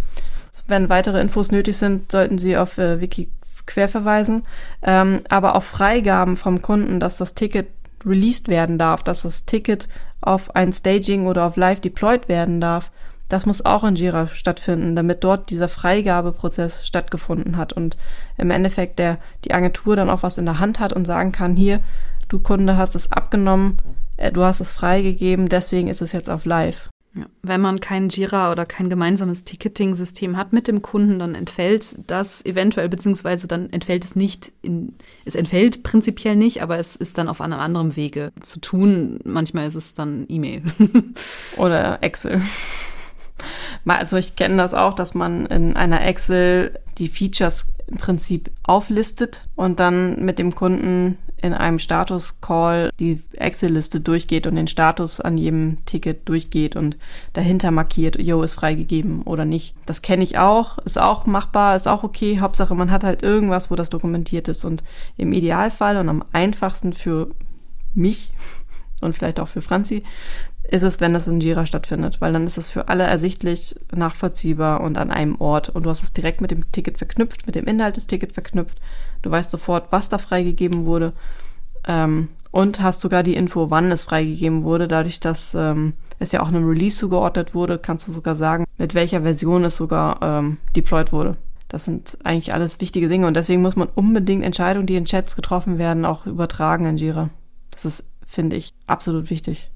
Wenn 0.67 0.89
weitere 0.89 1.21
Infos 1.21 1.53
nötig 1.53 1.77
sind, 1.77 2.11
sollten 2.11 2.39
Sie 2.39 2.57
auf 2.57 2.79
äh, 2.79 3.01
Wiki 3.01 3.29
querverweisen. 3.67 4.43
Ähm, 4.83 5.21
aber 5.29 5.55
auch 5.57 5.63
Freigaben 5.63 6.37
vom 6.37 6.63
Kunden, 6.63 6.99
dass 7.01 7.17
das 7.17 7.35
Ticket 7.35 7.69
released 8.05 8.49
werden 8.49 8.79
darf, 8.79 9.03
dass 9.03 9.23
das 9.23 9.45
Ticket 9.45 9.89
auf 10.21 10.55
ein 10.57 10.73
Staging 10.73 11.27
oder 11.27 11.45
auf 11.47 11.57
Live 11.57 11.81
deployed 11.81 12.29
werden 12.29 12.61
darf. 12.61 12.91
Das 13.29 13.47
muss 13.47 13.65
auch 13.65 13.83
in 13.85 13.97
Jira 13.97 14.29
stattfinden, 14.29 14.95
damit 14.95 15.25
dort 15.25 15.51
dieser 15.51 15.69
Freigabeprozess 15.69 16.87
stattgefunden 16.87 17.57
hat 17.57 17.73
und 17.73 17.97
im 18.39 18.51
Endeffekt 18.51 18.99
der, 18.99 19.19
die 19.45 19.53
Agentur 19.53 19.97
dann 19.97 20.11
auch 20.11 20.23
was 20.23 20.39
in 20.39 20.45
der 20.45 20.61
Hand 20.61 20.79
hat 20.79 20.93
und 20.93 21.07
sagen 21.07 21.33
kann, 21.33 21.57
hier, 21.57 21.81
du 22.29 22.39
Kunde 22.39 22.77
hast 22.77 22.95
es 22.95 23.11
abgenommen, 23.11 23.79
äh, 24.17 24.31
du 24.31 24.45
hast 24.45 24.61
es 24.61 24.73
freigegeben, 24.73 25.49
deswegen 25.49 25.89
ist 25.89 26.03
es 26.03 26.13
jetzt 26.13 26.31
auf 26.31 26.45
Live. 26.45 26.89
Ja. 27.17 27.25
Wenn 27.43 27.63
man 27.63 27.81
kein 27.81 28.11
Jira 28.11 28.53
oder 28.53 28.67
kein 28.67 28.91
gemeinsames 28.91 29.45
Ticketing-System 29.45 30.37
hat 30.37 30.53
mit 30.53 30.69
dem 30.69 30.83
Kunden, 30.83 31.19
dann 31.19 31.35
entfällt 31.35 31.97
das 32.07 32.45
eventuell, 32.45 32.91
beziehungsweise 32.91 33.49
dann 33.49 33.71
entfällt 33.71 34.05
es 34.05 34.17
nicht, 34.17 34.53
in, 34.61 34.95
es 35.25 35.35
entfällt 35.35 35.83
prinzipiell 35.83 36.37
nicht, 36.37 36.63
aber 36.63 36.79
es 36.79 36.95
ist 36.95 37.17
dann 37.17 37.29
auf 37.29 37.41
einem 37.41 37.59
anderen 37.59 37.97
Wege 37.97 38.33
zu 38.41 38.61
tun. 38.61 39.19
Manchmal 39.25 39.67
ist 39.67 39.77
es 39.77 39.95
dann 39.95 40.27
E-Mail. 40.29 40.63
oder 41.57 42.03
Excel. 42.03 42.43
Also 43.87 44.17
ich 44.17 44.37
kenne 44.37 44.57
das 44.57 44.75
auch, 44.75 44.95
dass 44.95 45.15
man 45.15 45.47
in 45.47 45.77
einer 45.77 46.05
Excel 46.05 46.79
die 46.99 47.09
Features 47.09 47.73
im 47.87 47.99
Prinzip 47.99 48.51
auflistet 48.65 49.49
und 49.55 49.79
dann 49.79 50.25
mit 50.25 50.39
dem 50.39 50.55
Kunden 50.55 51.19
in 51.39 51.53
einem 51.53 51.79
Status-Call 51.79 52.91
die 52.99 53.23
Excel-Liste 53.35 54.01
durchgeht 54.01 54.47
und 54.47 54.57
den 54.57 54.67
Status 54.67 55.21
an 55.21 55.37
jedem 55.37 55.85
Ticket 55.85 56.29
durchgeht 56.29 56.77
und 56.77 56.97
dahinter 57.35 57.71
markiert, 57.71 58.19
yo, 58.19 58.43
ist 58.43 58.55
freigegeben 58.55 59.23
oder 59.23 59.45
nicht. 59.45 59.75
Das 59.85 60.03
kenne 60.03 60.25
ich 60.25 60.39
auch, 60.39 60.79
ist 60.79 60.99
auch 60.99 61.27
machbar, 61.27 61.77
ist 61.77 61.89
auch 61.89 62.03
okay. 62.03 62.41
Hauptsache, 62.41 62.75
man 62.75 62.91
hat 62.91 63.05
halt 63.05 63.23
irgendwas, 63.23 63.71
wo 63.71 63.75
das 63.75 63.91
dokumentiert 63.91 64.49
ist. 64.49 64.65
Und 64.65 64.83
im 65.17 65.33
Idealfall 65.33 65.99
und 65.99 66.09
am 66.09 66.25
einfachsten 66.33 66.93
für 66.93 67.29
mich 67.95 68.31
und 69.01 69.15
vielleicht 69.15 69.41
auch 69.41 69.49
für 69.49 69.63
Franzi 69.63 70.03
ist 70.71 70.83
es, 70.83 71.01
wenn 71.01 71.13
das 71.13 71.27
in 71.27 71.41
Jira 71.41 71.67
stattfindet, 71.67 72.21
weil 72.21 72.33
dann 72.33 72.47
ist 72.47 72.59
es 72.59 72.69
für 72.69 72.89
alle 72.89 73.05
ersichtlich, 73.05 73.77
nachvollziehbar 73.95 74.81
und 74.81 74.99
an 74.99 75.11
einem 75.11 75.41
Ort. 75.41 75.69
Und 75.69 75.85
du 75.85 75.91
hast 75.91 76.03
es 76.03 76.13
direkt 76.13 76.41
mit 76.41 76.51
dem 76.51 76.71
Ticket 76.73 76.99
verknüpft, 76.99 77.47
mit 77.47 77.55
dem 77.55 77.67
Inhalt 77.67 77.97
des 77.97 78.07
Tickets 78.07 78.35
verknüpft. 78.35 78.81
Du 79.23 79.31
weißt 79.31 79.51
sofort, 79.51 79.93
was 79.93 80.09
da 80.09 80.19
freigegeben 80.19 80.85
wurde. 80.85 81.13
Ähm, 81.87 82.29
und 82.51 82.81
hast 82.81 83.01
sogar 83.01 83.23
die 83.23 83.37
Info, 83.37 83.71
wann 83.71 83.93
es 83.93 84.05
freigegeben 84.05 84.65
wurde. 84.65 84.89
Dadurch, 84.89 85.21
dass 85.21 85.55
ähm, 85.55 85.93
es 86.19 86.33
ja 86.33 86.41
auch 86.41 86.49
einem 86.49 86.67
Release 86.67 86.99
zugeordnet 86.99 87.55
wurde, 87.55 87.79
kannst 87.79 88.09
du 88.09 88.13
sogar 88.13 88.35
sagen, 88.35 88.65
mit 88.79 88.95
welcher 88.95 89.23
Version 89.23 89.65
es 89.65 89.77
sogar 89.77 90.21
ähm, 90.23 90.57
deployed 90.75 91.13
wurde. 91.13 91.37
Das 91.69 91.85
sind 91.85 92.17
eigentlich 92.25 92.55
alles 92.55 92.81
wichtige 92.81 93.09
Dinge 93.09 93.27
und 93.27 93.35
deswegen 93.35 93.61
muss 93.61 93.77
man 93.77 93.89
unbedingt 93.95 94.45
Entscheidungen, 94.45 94.87
die 94.87 94.97
in 94.97 95.05
Chats 95.05 95.37
getroffen 95.37 95.79
werden, 95.79 96.05
auch 96.05 96.25
übertragen 96.25 96.87
in 96.87 96.97
Jira. 96.97 97.29
Das 97.73 97.85
ist, 97.85 98.05
finde 98.27 98.57
ich, 98.57 98.73
absolut 98.87 99.31
wichtig. 99.31 99.71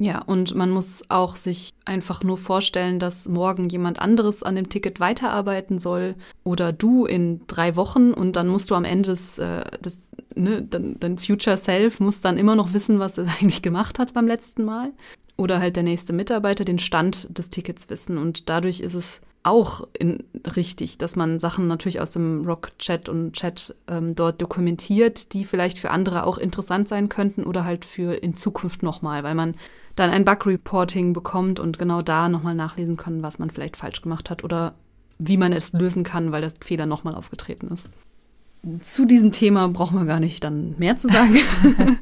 Ja, 0.00 0.22
und 0.22 0.56
man 0.56 0.70
muss 0.70 1.04
auch 1.08 1.36
sich 1.36 1.72
einfach 1.84 2.24
nur 2.24 2.36
vorstellen, 2.36 2.98
dass 2.98 3.28
morgen 3.28 3.68
jemand 3.68 4.00
anderes 4.00 4.42
an 4.42 4.56
dem 4.56 4.68
Ticket 4.68 4.98
weiterarbeiten 4.98 5.78
soll 5.78 6.16
oder 6.42 6.72
du 6.72 7.06
in 7.06 7.46
drei 7.46 7.76
Wochen 7.76 8.12
und 8.12 8.34
dann 8.34 8.48
musst 8.48 8.72
du 8.72 8.74
am 8.74 8.84
Ende 8.84 9.10
des, 9.10 9.38
äh, 9.38 9.62
des 9.78 10.10
ne, 10.34 10.62
dein, 10.62 11.18
Future 11.18 11.56
Self 11.56 12.00
muss 12.00 12.20
dann 12.20 12.38
immer 12.38 12.56
noch 12.56 12.72
wissen, 12.72 12.98
was 12.98 13.18
er 13.18 13.26
eigentlich 13.40 13.62
gemacht 13.62 14.00
hat 14.00 14.14
beim 14.14 14.26
letzten 14.26 14.64
Mal. 14.64 14.92
Oder 15.36 15.60
halt 15.60 15.76
der 15.76 15.82
nächste 15.84 16.12
Mitarbeiter 16.12 16.64
den 16.64 16.78
Stand 16.78 17.28
des 17.36 17.50
Tickets 17.50 17.88
wissen. 17.88 18.18
Und 18.18 18.48
dadurch 18.48 18.80
ist 18.80 18.94
es 18.94 19.20
auch 19.44 19.86
in, 19.98 20.24
richtig, 20.56 20.98
dass 20.98 21.16
man 21.16 21.38
Sachen 21.38 21.68
natürlich 21.68 22.00
aus 22.00 22.12
dem 22.12 22.44
Rock-Chat 22.46 23.08
und 23.08 23.34
Chat 23.34 23.74
ähm, 23.88 24.14
dort 24.14 24.40
dokumentiert, 24.40 25.34
die 25.34 25.44
vielleicht 25.44 25.78
für 25.78 25.90
andere 25.90 26.24
auch 26.24 26.38
interessant 26.38 26.88
sein 26.88 27.10
könnten 27.10 27.44
oder 27.44 27.64
halt 27.64 27.84
für 27.84 28.14
in 28.14 28.34
Zukunft 28.34 28.82
nochmal, 28.82 29.22
weil 29.22 29.34
man 29.34 29.54
dann 29.96 30.10
ein 30.10 30.24
Bug-Reporting 30.24 31.12
bekommt 31.12 31.60
und 31.60 31.78
genau 31.78 32.00
da 32.00 32.28
nochmal 32.28 32.54
nachlesen 32.54 32.96
kann, 32.96 33.22
was 33.22 33.38
man 33.38 33.50
vielleicht 33.50 33.76
falsch 33.76 34.00
gemacht 34.00 34.30
hat 34.30 34.42
oder 34.42 34.74
wie 35.18 35.36
man 35.36 35.52
es 35.52 35.72
lösen 35.74 36.04
kann, 36.04 36.32
weil 36.32 36.42
das 36.42 36.54
Fehler 36.60 36.86
nochmal 36.86 37.14
aufgetreten 37.14 37.68
ist. 37.68 37.90
Zu 38.80 39.04
diesem 39.04 39.30
Thema 39.30 39.68
brauchen 39.68 39.98
wir 39.98 40.06
gar 40.06 40.20
nicht 40.20 40.42
dann 40.42 40.74
mehr 40.78 40.96
zu 40.96 41.08
sagen. 41.08 41.36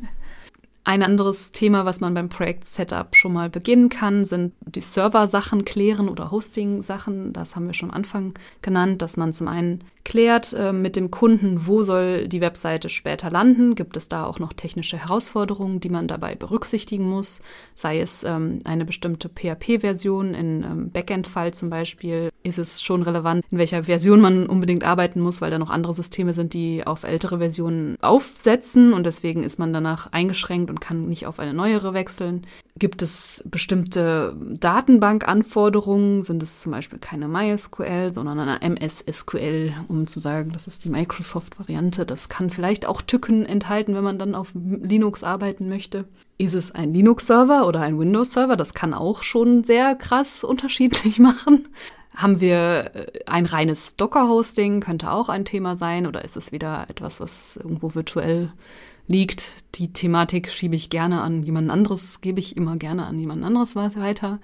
Ein 0.84 1.04
anderes 1.04 1.52
Thema, 1.52 1.84
was 1.84 2.00
man 2.00 2.12
beim 2.12 2.28
Projekt-Setup 2.28 3.14
schon 3.14 3.32
mal 3.32 3.48
beginnen 3.48 3.88
kann, 3.88 4.24
sind 4.24 4.52
die 4.66 4.80
Server-Sachen 4.80 5.64
klären 5.64 6.08
oder 6.08 6.32
Hosting-Sachen. 6.32 7.32
Das 7.32 7.54
haben 7.54 7.68
wir 7.68 7.74
schon 7.74 7.90
am 7.90 7.96
Anfang 7.96 8.34
genannt, 8.62 9.00
dass 9.00 9.16
man 9.16 9.32
zum 9.32 9.46
einen 9.46 9.84
klärt 10.04 10.52
äh, 10.54 10.72
mit 10.72 10.96
dem 10.96 11.12
Kunden, 11.12 11.68
wo 11.68 11.84
soll 11.84 12.26
die 12.26 12.40
Webseite 12.40 12.88
später 12.88 13.30
landen. 13.30 13.76
Gibt 13.76 13.96
es 13.96 14.08
da 14.08 14.24
auch 14.24 14.40
noch 14.40 14.52
technische 14.52 14.98
Herausforderungen, 14.98 15.78
die 15.78 15.88
man 15.88 16.08
dabei 16.08 16.34
berücksichtigen 16.34 17.08
muss? 17.08 17.42
Sei 17.76 18.00
es 18.00 18.24
ähm, 18.24 18.58
eine 18.64 18.84
bestimmte 18.84 19.28
PHP-Version 19.28 20.34
in 20.34 20.64
ähm, 20.64 20.90
Backend-Fall 20.90 21.54
zum 21.54 21.70
Beispiel 21.70 22.31
ist 22.42 22.58
es 22.58 22.82
schon 22.82 23.02
relevant, 23.02 23.44
in 23.50 23.58
welcher 23.58 23.84
Version 23.84 24.20
man 24.20 24.46
unbedingt 24.46 24.84
arbeiten 24.84 25.20
muss, 25.20 25.40
weil 25.40 25.50
da 25.50 25.58
noch 25.58 25.70
andere 25.70 25.92
Systeme 25.92 26.34
sind, 26.34 26.54
die 26.54 26.86
auf 26.86 27.04
ältere 27.04 27.38
Versionen 27.38 27.96
aufsetzen 28.00 28.92
und 28.92 29.04
deswegen 29.06 29.42
ist 29.42 29.58
man 29.58 29.72
danach 29.72 30.12
eingeschränkt 30.12 30.70
und 30.70 30.80
kann 30.80 31.08
nicht 31.08 31.26
auf 31.26 31.38
eine 31.38 31.54
neuere 31.54 31.94
wechseln. 31.94 32.46
Gibt 32.78 33.02
es 33.02 33.44
bestimmte 33.46 34.34
Datenbankanforderungen? 34.58 36.22
Sind 36.22 36.42
es 36.42 36.60
zum 36.60 36.72
Beispiel 36.72 36.98
keine 36.98 37.28
MySQL, 37.28 38.12
sondern 38.12 38.38
eine 38.38 38.60
MSSQL, 38.60 39.72
um 39.88 40.06
zu 40.06 40.20
sagen, 40.20 40.52
das 40.52 40.66
ist 40.66 40.84
die 40.84 40.88
Microsoft-Variante. 40.88 42.06
Das 42.06 42.28
kann 42.28 42.50
vielleicht 42.50 42.86
auch 42.86 43.02
Tücken 43.02 43.44
enthalten, 43.44 43.94
wenn 43.94 44.04
man 44.04 44.18
dann 44.18 44.34
auf 44.34 44.52
Linux 44.54 45.22
arbeiten 45.22 45.68
möchte. 45.68 46.06
Ist 46.38 46.54
es 46.54 46.72
ein 46.72 46.92
Linux-Server 46.94 47.66
oder 47.66 47.82
ein 47.82 47.98
Windows-Server? 47.98 48.56
Das 48.56 48.74
kann 48.74 48.94
auch 48.94 49.22
schon 49.22 49.64
sehr 49.64 49.94
krass 49.94 50.42
unterschiedlich 50.42 51.18
machen. 51.20 51.68
Haben 52.14 52.40
wir 52.40 52.90
äh, 52.94 53.06
ein 53.26 53.46
reines 53.46 53.96
Docker-Hosting, 53.96 54.80
könnte 54.80 55.10
auch 55.10 55.28
ein 55.28 55.44
Thema 55.44 55.76
sein, 55.76 56.06
oder 56.06 56.24
ist 56.24 56.36
es 56.36 56.52
wieder 56.52 56.86
etwas, 56.88 57.20
was 57.20 57.56
irgendwo 57.56 57.94
virtuell 57.94 58.52
liegt? 59.06 59.76
Die 59.76 59.92
Thematik 59.92 60.50
schiebe 60.50 60.76
ich 60.76 60.90
gerne 60.90 61.22
an 61.22 61.42
jemand 61.42 61.70
anderes, 61.70 62.20
gebe 62.20 62.40
ich 62.40 62.56
immer 62.56 62.76
gerne 62.76 63.06
an 63.06 63.18
jemand 63.18 63.44
anderes 63.44 63.76
weiter. 63.76 64.40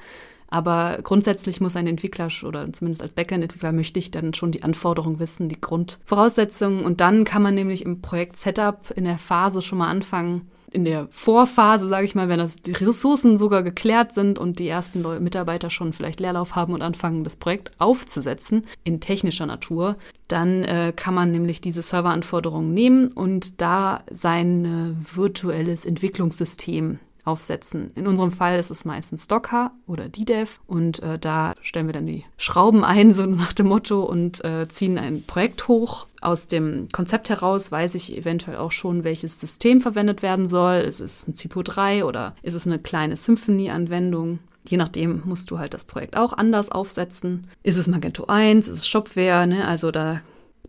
Aber 0.51 1.01
grundsätzlich 1.03 1.61
muss 1.61 1.77
ein 1.77 1.87
Entwickler 1.87 2.31
oder 2.43 2.73
zumindest 2.73 3.03
als 3.03 3.15
Backend-Entwickler 3.15 3.73
möchte 3.73 3.99
ich 3.99 4.11
dann 4.11 4.33
schon 4.33 4.51
die 4.51 4.63
Anforderungen 4.63 5.19
wissen, 5.19 5.51
die 5.51 5.61
Grundvoraussetzungen. 5.61 6.85
Und 6.85 7.03
dann 7.03 7.25
kann 7.25 7.43
man 7.43 7.55
nämlich 7.55 7.85
im 7.85 8.01
Projekt 8.01 8.39
Setup 8.39 8.91
in 8.97 9.05
der 9.05 9.19
Phase 9.19 9.61
schon 9.61 9.79
mal 9.79 9.91
anfangen, 9.91 10.51
in 10.71 10.85
der 10.85 11.09
Vorphase, 11.11 11.89
sage 11.89 12.05
ich 12.05 12.15
mal, 12.15 12.29
wenn 12.29 12.39
das 12.39 12.57
die 12.57 12.73
Ressourcen 12.73 13.37
sogar 13.37 13.63
geklärt 13.63 14.13
sind 14.13 14.39
und 14.39 14.59
die 14.59 14.69
ersten 14.69 15.03
Leute, 15.03 15.23
Mitarbeiter 15.23 15.71
schon 15.71 15.93
vielleicht 15.93 16.21
Leerlauf 16.21 16.55
haben 16.55 16.75
und 16.75 16.83
anfangen, 16.83 17.25
das 17.25 17.37
Projekt 17.37 17.73
aufzusetzen 17.79 18.67
in 18.85 19.01
technischer 19.01 19.47
Natur, 19.47 19.97
dann 20.29 20.65
äh, 20.65 20.93
kann 20.95 21.15
man 21.15 21.31
nämlich 21.31 21.61
diese 21.61 21.83
Serveranforderungen 21.83 22.73
nehmen 22.73 23.09
und 23.09 23.61
da 23.61 24.03
sein 24.11 24.65
äh, 24.65 25.17
virtuelles 25.17 25.85
Entwicklungssystem 25.85 26.99
aufsetzen. 27.29 27.93
In 27.95 28.07
unserem 28.07 28.33
Fall 28.33 28.59
ist 28.59 28.71
es 28.71 28.85
meistens 28.85 29.29
Docker 29.29 29.73
oder 29.87 30.09
DDEV 30.09 30.61
und 30.67 31.03
äh, 31.03 31.19
da 31.19 31.55
stellen 31.61 31.87
wir 31.87 31.93
dann 31.93 32.07
die 32.07 32.25
Schrauben 32.37 32.85
ein, 32.85 33.13
so 33.13 33.27
nach 33.27 33.53
dem 33.53 33.69
Motto, 33.69 34.03
und 34.03 34.45
äh, 34.45 34.67
ziehen 34.69 34.99
ein 34.99 35.23
Projekt 35.23 35.69
hoch. 35.69 36.07
Aus 36.21 36.49
dem 36.49 36.89
Konzept 36.91 37.31
heraus 37.31 37.71
weiß 37.71 37.95
ich 37.95 38.17
eventuell 38.17 38.57
auch 38.57 38.73
schon, 38.73 39.05
welches 39.05 39.39
System 39.39 39.81
verwendet 39.81 40.23
werden 40.23 40.49
soll. 40.49 40.79
Ist 40.79 41.01
es 41.01 41.29
ein 41.29 41.35
Zipo 41.35 41.63
3 41.63 42.05
oder 42.05 42.35
ist 42.43 42.55
es 42.55 42.67
eine 42.67 42.79
kleine 42.79 43.17
Symphony-Anwendung? 43.17 44.41
Je 44.67 44.77
nachdem 44.77 45.23
musst 45.25 45.51
du 45.51 45.59
halt 45.59 45.75
das 45.75 45.85
Projekt 45.85 46.17
auch 46.17 46.33
anders 46.33 46.71
aufsetzen. 46.71 47.47
Ist 47.63 47.77
es 47.77 47.87
Magento 47.87 48.27
1, 48.27 48.67
ist 48.69 48.79
es 48.79 48.89
Shopware, 48.89 49.47
ne? 49.47 49.67
Also 49.67 49.91
da 49.91 50.21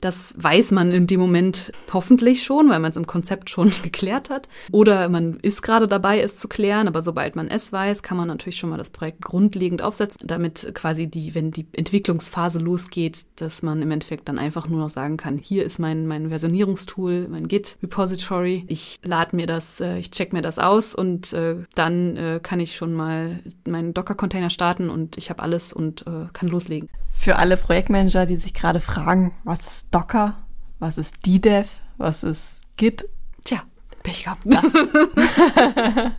das 0.02 0.34
weiß 0.38 0.72
man 0.72 0.92
in 0.92 1.08
dem 1.08 1.20
Moment 1.20 1.72
hoffentlich 1.94 2.44
schon, 2.44 2.70
weil 2.70 2.80
man 2.80 2.92
es 2.92 2.98
im 2.98 3.08
Konzept 3.08 3.50
schon 3.50 3.72
geklärt 3.84 4.30
hat. 4.30 4.48
Oder 4.72 5.10
man 5.10 5.38
ist 5.42 5.62
gerade 5.62 5.88
dabei, 5.88 6.22
es 6.22 6.38
zu 6.38 6.48
klären, 6.48 6.88
aber 6.88 7.02
sobald 7.02 7.36
man 7.36 7.48
es 7.48 7.72
weiß, 7.72 8.04
kann 8.04 8.18
man 8.18 8.28
natürlich 8.28 8.58
schon 8.58 8.70
mal 8.70 8.78
das 8.78 8.90
Projekt 8.90 9.22
grundlegend 9.22 9.82
aufsetzen, 9.82 10.22
damit 10.26 10.72
quasi 10.74 11.08
die, 11.08 11.36
wenn 11.36 11.52
die 11.52 11.68
Entwicklungsphase 11.74 12.60
losgeht, 12.60 13.26
dass 13.38 13.62
man 13.62 13.82
im 13.82 13.92
Endeffekt 13.92 14.30
dann 14.30 14.40
einfach 14.40 14.68
nur 14.68 14.80
noch 14.80 14.90
sagen 14.90 15.18
kann, 15.18 15.38
hier 15.38 15.66
ist 15.66 15.80
mein, 15.80 16.08
mein 16.08 16.30
Versionierungstool, 16.30 17.28
mein 17.30 17.48
Git-Repository. 17.48 18.66
Ich 18.68 19.00
lade 19.04 19.36
mir 19.36 19.48
das, 19.48 19.80
äh, 19.80 19.98
ich 19.98 20.12
check 20.12 20.34
mir 20.34 20.42
das 20.42 20.60
aus 20.60 20.96
und 20.96 21.34
äh, 21.34 21.58
dann 21.76 22.18
äh, 22.18 22.40
kann 22.42 22.60
ich 22.60 22.76
schon 22.76 22.94
mal 22.94 23.40
meinen 23.68 23.94
Docker-Container 23.94 24.50
starten 24.50 24.90
und 24.90 25.18
ich 25.18 25.30
habe 25.30 25.42
alles 25.42 25.74
und 25.74 26.06
äh, 26.08 26.28
kann 26.34 26.50
loslegen. 26.50 26.90
Für 27.12 27.36
alle 27.36 27.58
Projektmanager, 27.58 28.26
die 28.26 28.38
sich 28.38 28.54
gerade 28.54 28.80
fragen, 28.80 29.34
was 29.44 29.89
ist 29.90 29.96
Docker, 29.96 30.36
was 30.80 30.98
ist 30.98 31.26
DDEV, 31.26 31.68
was 31.98 32.24
ist 32.24 32.62
Git? 32.78 33.06
Tja, 33.44 33.62
Pech 34.04 34.24
gehabt. 34.24 34.42
Das, 34.46 34.74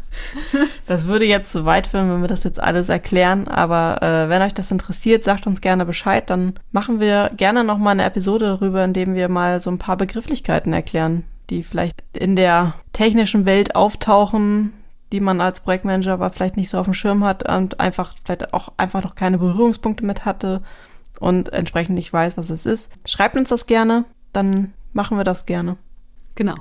das 0.87 1.07
würde 1.07 1.25
jetzt 1.25 1.53
zu 1.53 1.65
weit 1.65 1.87
führen, 1.87 2.11
wenn 2.11 2.21
wir 2.21 2.29
das 2.29 2.45
jetzt 2.45 2.61
alles 2.61 2.89
erklären. 2.89 3.49
Aber 3.49 4.03
äh, 4.03 4.29
wenn 4.29 4.43
euch 4.43 4.55
das 4.55 4.71
interessiert, 4.71 5.25
sagt 5.25 5.47
uns 5.47 5.61
gerne 5.61 5.87
Bescheid. 5.87 6.29
Dann 6.29 6.55
machen 6.73 7.01
wir 7.01 7.31
gerne 7.37 7.65
noch 7.65 7.79
mal 7.79 7.93
eine 7.93 8.05
Episode 8.05 8.47
darüber, 8.47 8.85
in 8.85 8.93
dem 8.93 9.15
wir 9.15 9.29
mal 9.29 9.61
so 9.61 9.71
ein 9.71 9.79
paar 9.79 9.97
Begrifflichkeiten 9.97 10.73
erklären, 10.73 11.25
die 11.49 11.63
vielleicht 11.63 12.03
in 12.13 12.37
der 12.37 12.75
technischen 12.93 13.47
Welt 13.47 13.77
auftauchen, 13.77 14.73
die 15.13 15.21
man 15.21 15.41
als 15.41 15.61
Projektmanager 15.61 16.15
aber 16.15 16.31
vielleicht 16.31 16.57
nicht 16.57 16.71
so 16.71 16.79
auf 16.79 16.87
dem 16.87 16.95
Schirm 16.95 17.25
hat 17.25 17.49
und 17.49 17.81
einfach 17.81 18.15
vielleicht 18.25 18.53
auch 18.53 18.73
einfach 18.77 19.03
noch 19.03 19.15
keine 19.15 19.39
Berührungspunkte 19.39 20.05
mit 20.05 20.25
hatte 20.25 20.61
und 21.21 21.53
entsprechend 21.53 21.95
nicht 21.95 22.13
weiß, 22.13 22.37
was 22.37 22.51
es 22.51 22.67
ist. 22.67 22.91
Schreibt 23.05 23.37
uns 23.37 23.51
das 23.51 23.67
gerne, 23.67 24.05
dann 24.33 24.73
machen 24.93 25.17
wir 25.17 25.25
das 25.25 25.47
gerne. 25.47 25.77
Genau. 26.35 26.55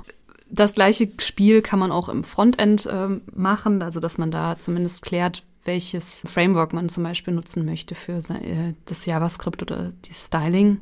Das 0.48 0.74
gleiche 0.74 1.08
Spiel 1.20 1.62
kann 1.62 1.78
man 1.78 1.90
auch 1.90 2.08
im 2.08 2.22
Frontend 2.22 2.86
äh, 2.86 3.08
machen, 3.34 3.82
also 3.82 3.98
dass 3.98 4.18
man 4.18 4.30
da 4.30 4.58
zumindest 4.58 5.02
klärt, 5.02 5.42
welches 5.64 6.22
Framework 6.26 6.72
man 6.72 6.88
zum 6.88 7.04
Beispiel 7.04 7.34
nutzen 7.34 7.64
möchte 7.64 7.94
für 7.94 8.18
äh, 8.18 8.74
das 8.84 9.06
JavaScript 9.06 9.62
oder 9.62 9.92
die 10.04 10.14
Styling. 10.14 10.78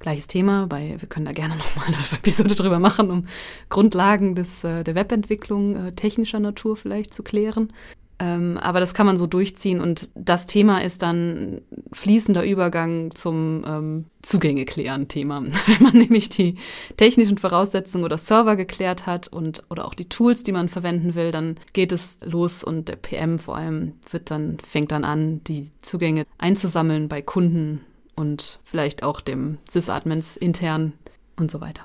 Gleiches 0.00 0.26
Thema, 0.26 0.66
bei, 0.66 0.96
wir 0.98 1.08
können 1.08 1.24
da 1.24 1.32
gerne 1.32 1.56
nochmal 1.76 1.86
eine 1.88 1.96
Episode 2.12 2.54
drüber 2.54 2.78
machen, 2.78 3.10
um 3.10 3.26
Grundlagen 3.70 4.34
des, 4.34 4.62
äh, 4.64 4.84
der 4.84 4.94
Webentwicklung 4.94 5.76
äh, 5.76 5.92
technischer 5.92 6.40
Natur 6.40 6.76
vielleicht 6.76 7.14
zu 7.14 7.22
klären. 7.22 7.72
Ähm, 8.20 8.58
aber 8.58 8.78
das 8.78 8.94
kann 8.94 9.06
man 9.06 9.18
so 9.18 9.26
durchziehen 9.26 9.80
und 9.80 10.10
das 10.14 10.46
Thema 10.46 10.82
ist 10.82 11.02
dann 11.02 11.62
fließender 11.92 12.44
Übergang 12.44 13.12
zum 13.14 13.64
ähm, 13.66 14.04
Zugänge 14.22 14.64
klären 14.66 15.08
Thema. 15.08 15.42
Wenn 15.66 15.82
man 15.82 15.96
nämlich 15.96 16.28
die 16.28 16.56
technischen 16.96 17.38
Voraussetzungen 17.38 18.04
oder 18.04 18.16
Server 18.16 18.54
geklärt 18.54 19.06
hat 19.06 19.26
und 19.28 19.64
oder 19.68 19.84
auch 19.84 19.94
die 19.94 20.08
Tools, 20.08 20.44
die 20.44 20.52
man 20.52 20.68
verwenden 20.68 21.16
will, 21.16 21.32
dann 21.32 21.56
geht 21.72 21.90
es 21.90 22.18
los 22.24 22.62
und 22.62 22.88
der 22.88 22.96
PM 22.96 23.40
vor 23.40 23.56
allem 23.56 23.94
wird 24.10 24.30
dann 24.30 24.58
fängt 24.60 24.92
dann 24.92 25.04
an, 25.04 25.42
die 25.44 25.70
Zugänge 25.80 26.24
einzusammeln 26.38 27.08
bei 27.08 27.20
Kunden 27.20 27.84
und 28.14 28.60
vielleicht 28.64 29.02
auch 29.02 29.20
dem 29.20 29.58
Sysadmins 29.68 30.36
intern 30.36 30.92
und 31.36 31.50
so 31.50 31.60
weiter. 31.60 31.82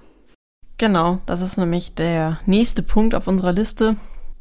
Genau, 0.77 1.19
das 1.25 1.41
ist 1.41 1.57
nämlich 1.57 1.95
der 1.95 2.39
nächste 2.45 2.84
Punkt 2.84 3.15
auf 3.15 3.27
unserer 3.27 3.51
Liste 3.51 3.97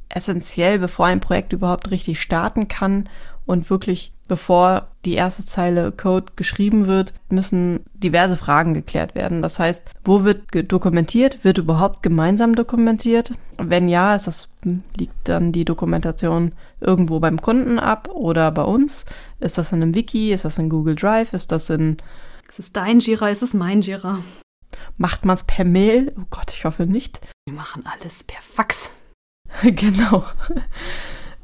essentiell, 0.08 0.78
bevor 0.78 1.06
ein 1.06 1.20
Projekt 1.20 1.52
überhaupt 1.52 1.90
richtig 1.90 2.20
starten 2.20 2.68
kann 2.68 3.08
und 3.46 3.70
wirklich 3.70 4.12
bevor 4.28 4.88
die 5.04 5.14
erste 5.14 5.44
Zeile 5.44 5.90
Code 5.90 6.32
geschrieben 6.36 6.86
wird, 6.86 7.14
müssen 7.30 7.80
diverse 7.94 8.36
Fragen 8.36 8.74
geklärt 8.74 9.14
werden. 9.14 9.42
Das 9.42 9.58
heißt, 9.58 9.82
wo 10.04 10.22
wird 10.22 10.42
dokumentiert? 10.70 11.42
Wird 11.42 11.58
überhaupt 11.58 12.02
gemeinsam 12.02 12.54
dokumentiert? 12.54 13.32
Wenn 13.56 13.88
ja, 13.88 14.14
ist 14.14 14.26
das, 14.26 14.48
liegt 14.96 15.28
dann 15.28 15.50
die 15.50 15.64
Dokumentation 15.64 16.54
irgendwo 16.80 17.18
beim 17.18 17.40
Kunden 17.40 17.78
ab 17.78 18.08
oder 18.12 18.52
bei 18.52 18.62
uns? 18.62 19.06
Ist 19.40 19.58
das 19.58 19.72
in 19.72 19.82
einem 19.82 19.94
Wiki? 19.94 20.32
Ist 20.32 20.44
das 20.44 20.58
in 20.58 20.68
Google 20.68 20.94
Drive? 20.94 21.32
Ist 21.32 21.50
das 21.50 21.70
in... 21.70 21.96
Ist 22.48 22.58
es 22.58 22.72
dein 22.72 23.00
Jira? 23.00 23.30
Ist 23.30 23.42
es 23.42 23.54
mein 23.54 23.80
Jira? 23.80 24.18
Macht 24.98 25.24
man 25.24 25.34
es 25.34 25.44
per 25.44 25.64
Mail? 25.64 26.12
Oh 26.18 26.24
Gott, 26.30 26.52
ich 26.52 26.64
hoffe 26.64 26.86
nicht. 26.86 27.20
Wir 27.46 27.54
machen 27.54 27.84
alles 27.86 28.24
per 28.24 28.42
Fax. 28.42 28.92
genau. 29.62 30.24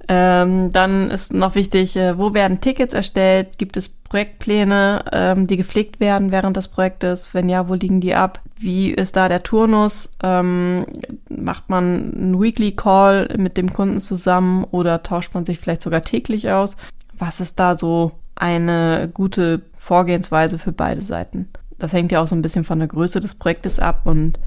Ähm, 0.07 0.70
dann 0.70 1.11
ist 1.11 1.32
noch 1.32 1.55
wichtig, 1.55 1.96
äh, 1.96 2.18
wo 2.18 2.34
werden 2.34 2.61
Tickets 2.61 2.92
erstellt? 2.92 3.59
Gibt 3.59 3.76
es 3.76 3.88
Projektpläne, 3.88 5.05
ähm, 5.12 5.46
die 5.46 5.57
gepflegt 5.57 5.98
werden 5.98 6.30
während 6.30 6.57
des 6.57 6.68
Projektes? 6.68 7.32
Wenn 7.32 7.48
ja, 7.48 7.68
wo 7.68 7.74
liegen 7.74 8.00
die 8.00 8.14
ab? 8.14 8.40
Wie 8.57 8.90
ist 8.90 9.16
da 9.16 9.28
der 9.28 9.42
Turnus? 9.42 10.11
Ähm, 10.22 10.84
macht 11.30 11.70
man 11.70 12.12
einen 12.14 12.40
Weekly 12.40 12.72
Call 12.72 13.34
mit 13.38 13.57
dem 13.57 13.72
Kunden 13.72 13.98
zusammen 13.98 14.64
oder 14.64 15.02
tauscht 15.02 15.32
man 15.34 15.46
sich 15.46 15.59
vielleicht 15.59 15.82
sogar 15.82 16.02
täglich 16.02 16.50
aus? 16.50 16.76
Was 17.18 17.40
ist 17.40 17.59
da 17.59 17.74
so 17.74 18.12
eine 18.36 19.11
gute 19.12 19.62
Vorgehensweise 19.76 20.59
für 20.59 20.72
beide 20.72 21.00
Seiten? 21.00 21.48
Das 21.78 21.92
hängt 21.92 22.12
ja 22.12 22.22
auch 22.22 22.28
so 22.28 22.34
ein 22.34 22.42
bisschen 22.42 22.64
von 22.64 22.78
der 22.78 22.88
Größe 22.88 23.20
des 23.20 23.34
Projektes 23.34 23.80
ab 23.80 24.02
und 24.05 24.38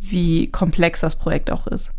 wie 0.00 0.48
komplex 0.48 1.00
das 1.00 1.16
Projekt 1.16 1.50
auch 1.50 1.66
ist. 1.66 1.92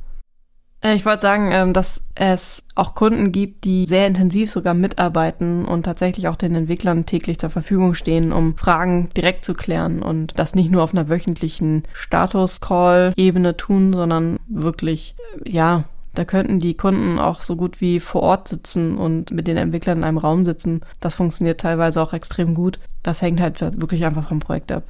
Äh, 0.83 0.95
ich 0.95 1.05
wollte 1.05 1.21
sagen, 1.21 1.49
ähm, 1.51 1.73
dass 1.73 2.03
es 2.13 2.63
auch 2.75 2.93
Kunden 2.93 3.31
gibt, 3.31 3.63
die 3.63 3.85
sehr 3.87 4.05
intensiv 4.05 4.51
sogar 4.51 4.73
mitarbeiten 4.73 5.65
und 5.65 5.83
tatsächlich 5.83 6.27
auch 6.27 6.35
den 6.35 6.53
Entwicklern 6.53 7.05
täglich 7.05 7.39
zur 7.39 7.49
Verfügung 7.49 7.95
stehen, 7.95 8.31
um 8.31 8.57
Fragen 8.57 9.09
direkt 9.15 9.45
zu 9.45 9.53
klären 9.53 10.03
und 10.03 10.37
das 10.37 10.53
nicht 10.53 10.69
nur 10.69 10.83
auf 10.83 10.93
einer 10.93 11.09
wöchentlichen 11.09 11.83
Status-Call-Ebene 11.93 13.57
tun, 13.57 13.93
sondern 13.93 14.37
wirklich, 14.47 15.15
ja, 15.45 15.85
da 16.13 16.25
könnten 16.25 16.59
die 16.59 16.77
Kunden 16.77 17.17
auch 17.17 17.41
so 17.41 17.55
gut 17.55 17.81
wie 17.81 17.99
vor 17.99 18.21
Ort 18.21 18.47
sitzen 18.47 18.97
und 18.97 19.31
mit 19.31 19.47
den 19.47 19.57
Entwicklern 19.57 19.99
in 19.99 20.03
einem 20.03 20.19
Raum 20.19 20.45
sitzen. 20.45 20.81
Das 20.99 21.15
funktioniert 21.15 21.61
teilweise 21.61 21.99
auch 22.03 22.13
extrem 22.13 22.53
gut. 22.53 22.77
Das 23.01 23.23
hängt 23.23 23.41
halt 23.41 23.59
wirklich 23.81 24.05
einfach 24.05 24.27
vom 24.27 24.39
Projekt 24.39 24.71
ab 24.71 24.83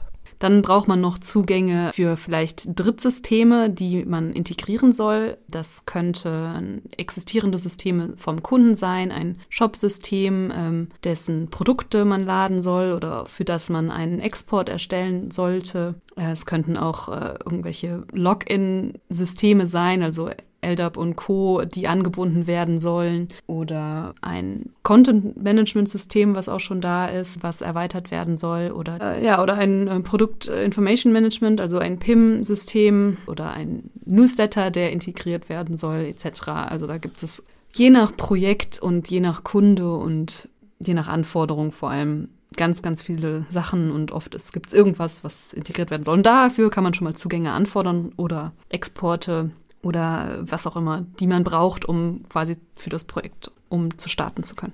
Dann 0.44 0.62
braucht 0.62 0.90
man 0.90 1.00
noch 1.00 1.20
Zugänge 1.20 1.92
für 1.94 2.18
vielleicht 2.18 2.78
Drittsysteme, 2.78 3.70
die 3.70 4.04
man 4.04 4.34
integrieren 4.34 4.92
soll. 4.92 5.38
Das 5.48 5.86
könnte 5.86 6.82
existierende 6.98 7.58
Systeme 7.58 8.16
vom 8.18 8.44
Kunden 8.44 8.76
sein, 8.76 9.14
ein 9.14 9.38
Shop-System, 9.48 10.52
ähm, 10.54 10.90
dessen 11.06 11.50
Produkte 11.50 12.04
man 12.04 12.26
laden 12.26 12.62
soll 12.62 12.92
oder 12.92 13.26
für 13.26 13.46
das 13.46 13.70
man 13.70 13.90
einen 13.90 14.20
Export 14.20 14.68
erstellen 14.68 15.32
sollte. 15.32 15.96
Äh, 16.18 16.34
es 16.34 16.46
könnten 16.46 16.76
auch 16.76 17.08
äh, 17.08 17.36
irgendwelche 17.46 18.04
Login-Systeme 18.12 19.66
sein, 19.66 20.04
also 20.04 20.30
LDAP 20.64 20.98
und 20.98 21.16
Co., 21.16 21.64
die 21.66 21.88
angebunden 21.88 22.48
werden 22.48 22.80
sollen 22.80 23.28
oder 23.48 24.16
ein 24.22 24.72
Content-Management-System, 24.84 26.36
was 26.36 26.50
auch 26.50 26.60
schon 26.60 26.82
da 26.82 27.08
ist, 27.08 27.44
was 27.44 27.62
erweitert 27.62 28.12
werden 28.12 28.38
soll 28.38 28.72
oder 28.72 29.00
äh, 29.18 29.26
ja, 29.26 29.42
oder 29.42 29.56
ein 29.56 29.88
äh, 29.88 30.00
Produkt 30.00 30.48
Information 30.48 31.14
Management, 31.14 31.62
also 31.62 31.78
ein 31.80 32.00
PIM-System 32.00 33.18
oder 33.28 33.52
ein 33.52 33.90
Newsletter, 34.06 34.72
der 34.72 34.92
integriert 34.92 35.50
werden 35.50 35.78
soll, 35.78 36.00
etc. 36.06 36.48
Also 36.48 36.88
da 36.88 36.98
gibt 36.98 37.22
es 37.24 37.44
je 37.76 37.90
nach 37.90 38.16
Projekt 38.16 38.80
und 38.80 39.10
je 39.10 39.20
nach 39.20 39.44
Kunde 39.44 39.94
und 39.94 40.48
je 40.80 40.94
nach 40.94 41.08
Anforderung 41.08 41.72
vor 41.72 41.90
allem 41.90 42.30
ganz, 42.56 42.82
ganz 42.82 43.02
viele 43.02 43.46
Sachen 43.50 43.92
und 43.92 44.12
oft 44.12 44.32
gibt 44.54 44.68
es 44.68 44.74
irgendwas, 44.74 45.24
was 45.24 45.54
integriert 45.54 45.92
werden 45.92 46.04
soll. 46.04 46.16
Und 46.18 46.26
dafür 46.26 46.70
kann 46.70 46.84
man 46.84 46.94
schon 46.94 47.06
mal 47.06 47.16
Zugänge 47.16 47.52
anfordern 47.52 48.12
oder 48.16 48.54
Exporte 48.70 49.52
oder 49.84 50.40
was 50.42 50.66
auch 50.66 50.76
immer, 50.76 51.06
die 51.20 51.28
man 51.28 51.44
braucht, 51.44 51.86
um 51.86 52.24
quasi 52.30 52.58
für 52.76 52.90
das 52.90 53.04
Projekt 53.04 53.52
um 53.70 53.98
zu 53.98 54.10
starten 54.10 54.44
zu 54.44 54.56
können. 54.56 54.74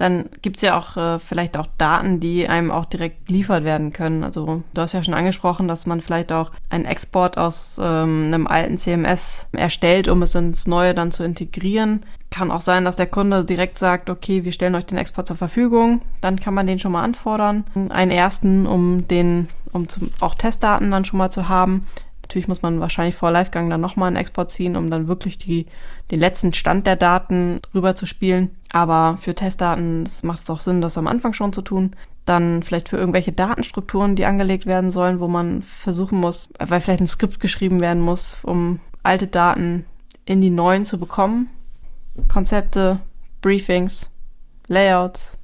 Dann 0.00 0.30
gibt's 0.40 0.62
ja 0.62 0.78
auch 0.78 0.96
äh, 0.96 1.18
vielleicht 1.18 1.58
auch 1.58 1.66
Daten, 1.76 2.20
die 2.20 2.48
einem 2.48 2.70
auch 2.70 2.86
direkt 2.86 3.26
geliefert 3.26 3.64
werden 3.64 3.92
können. 3.92 4.24
Also 4.24 4.62
du 4.72 4.80
hast 4.80 4.92
ja 4.92 5.04
schon 5.04 5.12
angesprochen, 5.12 5.68
dass 5.68 5.84
man 5.84 6.00
vielleicht 6.00 6.32
auch 6.32 6.52
einen 6.70 6.86
Export 6.86 7.36
aus 7.36 7.78
ähm, 7.78 8.24
einem 8.28 8.46
alten 8.46 8.78
CMS 8.78 9.46
erstellt, 9.52 10.08
um 10.08 10.22
es 10.22 10.34
ins 10.34 10.66
neue 10.66 10.94
dann 10.94 11.12
zu 11.12 11.22
integrieren. 11.22 12.06
Kann 12.30 12.50
auch 12.50 12.62
sein, 12.62 12.86
dass 12.86 12.96
der 12.96 13.08
Kunde 13.08 13.44
direkt 13.44 13.76
sagt, 13.76 14.08
okay, 14.08 14.42
wir 14.42 14.52
stellen 14.52 14.74
euch 14.74 14.86
den 14.86 14.96
Export 14.96 15.26
zur 15.26 15.36
Verfügung. 15.36 16.00
Dann 16.22 16.40
kann 16.40 16.54
man 16.54 16.66
den 16.66 16.78
schon 16.78 16.92
mal 16.92 17.04
anfordern. 17.04 17.64
Einen 17.90 18.10
ersten, 18.10 18.66
um 18.66 19.06
den, 19.06 19.48
um 19.72 19.86
zum, 19.86 20.10
auch 20.20 20.34
Testdaten 20.34 20.90
dann 20.90 21.04
schon 21.04 21.18
mal 21.18 21.30
zu 21.30 21.50
haben. 21.50 21.84
Natürlich 22.30 22.46
muss 22.46 22.62
man 22.62 22.78
wahrscheinlich 22.78 23.16
vor 23.16 23.32
Livegang 23.32 23.68
dann 23.70 23.80
nochmal 23.80 24.06
einen 24.06 24.14
Export 24.14 24.52
ziehen, 24.52 24.76
um 24.76 24.88
dann 24.88 25.08
wirklich 25.08 25.36
die, 25.36 25.66
den 26.12 26.20
letzten 26.20 26.52
Stand 26.52 26.86
der 26.86 26.94
Daten 26.94 27.58
drüber 27.72 27.96
zu 27.96 28.06
spielen. 28.06 28.50
Aber 28.70 29.18
für 29.20 29.34
Testdaten 29.34 30.08
macht 30.22 30.38
es 30.38 30.48
auch 30.48 30.60
Sinn, 30.60 30.80
das 30.80 30.96
am 30.96 31.08
Anfang 31.08 31.32
schon 31.32 31.52
zu 31.52 31.60
tun. 31.60 31.90
Dann 32.26 32.62
vielleicht 32.62 32.88
für 32.88 32.98
irgendwelche 32.98 33.32
Datenstrukturen, 33.32 34.14
die 34.14 34.26
angelegt 34.26 34.64
werden 34.66 34.92
sollen, 34.92 35.18
wo 35.18 35.26
man 35.26 35.60
versuchen 35.60 36.20
muss, 36.20 36.48
weil 36.60 36.80
vielleicht 36.80 37.00
ein 37.00 37.08
Skript 37.08 37.40
geschrieben 37.40 37.80
werden 37.80 38.00
muss, 38.00 38.36
um 38.44 38.78
alte 39.02 39.26
Daten 39.26 39.84
in 40.24 40.40
die 40.40 40.50
neuen 40.50 40.84
zu 40.84 41.00
bekommen. 41.00 41.50
Konzepte, 42.28 43.00
Briefings, 43.40 44.08
Layouts, 44.68 45.36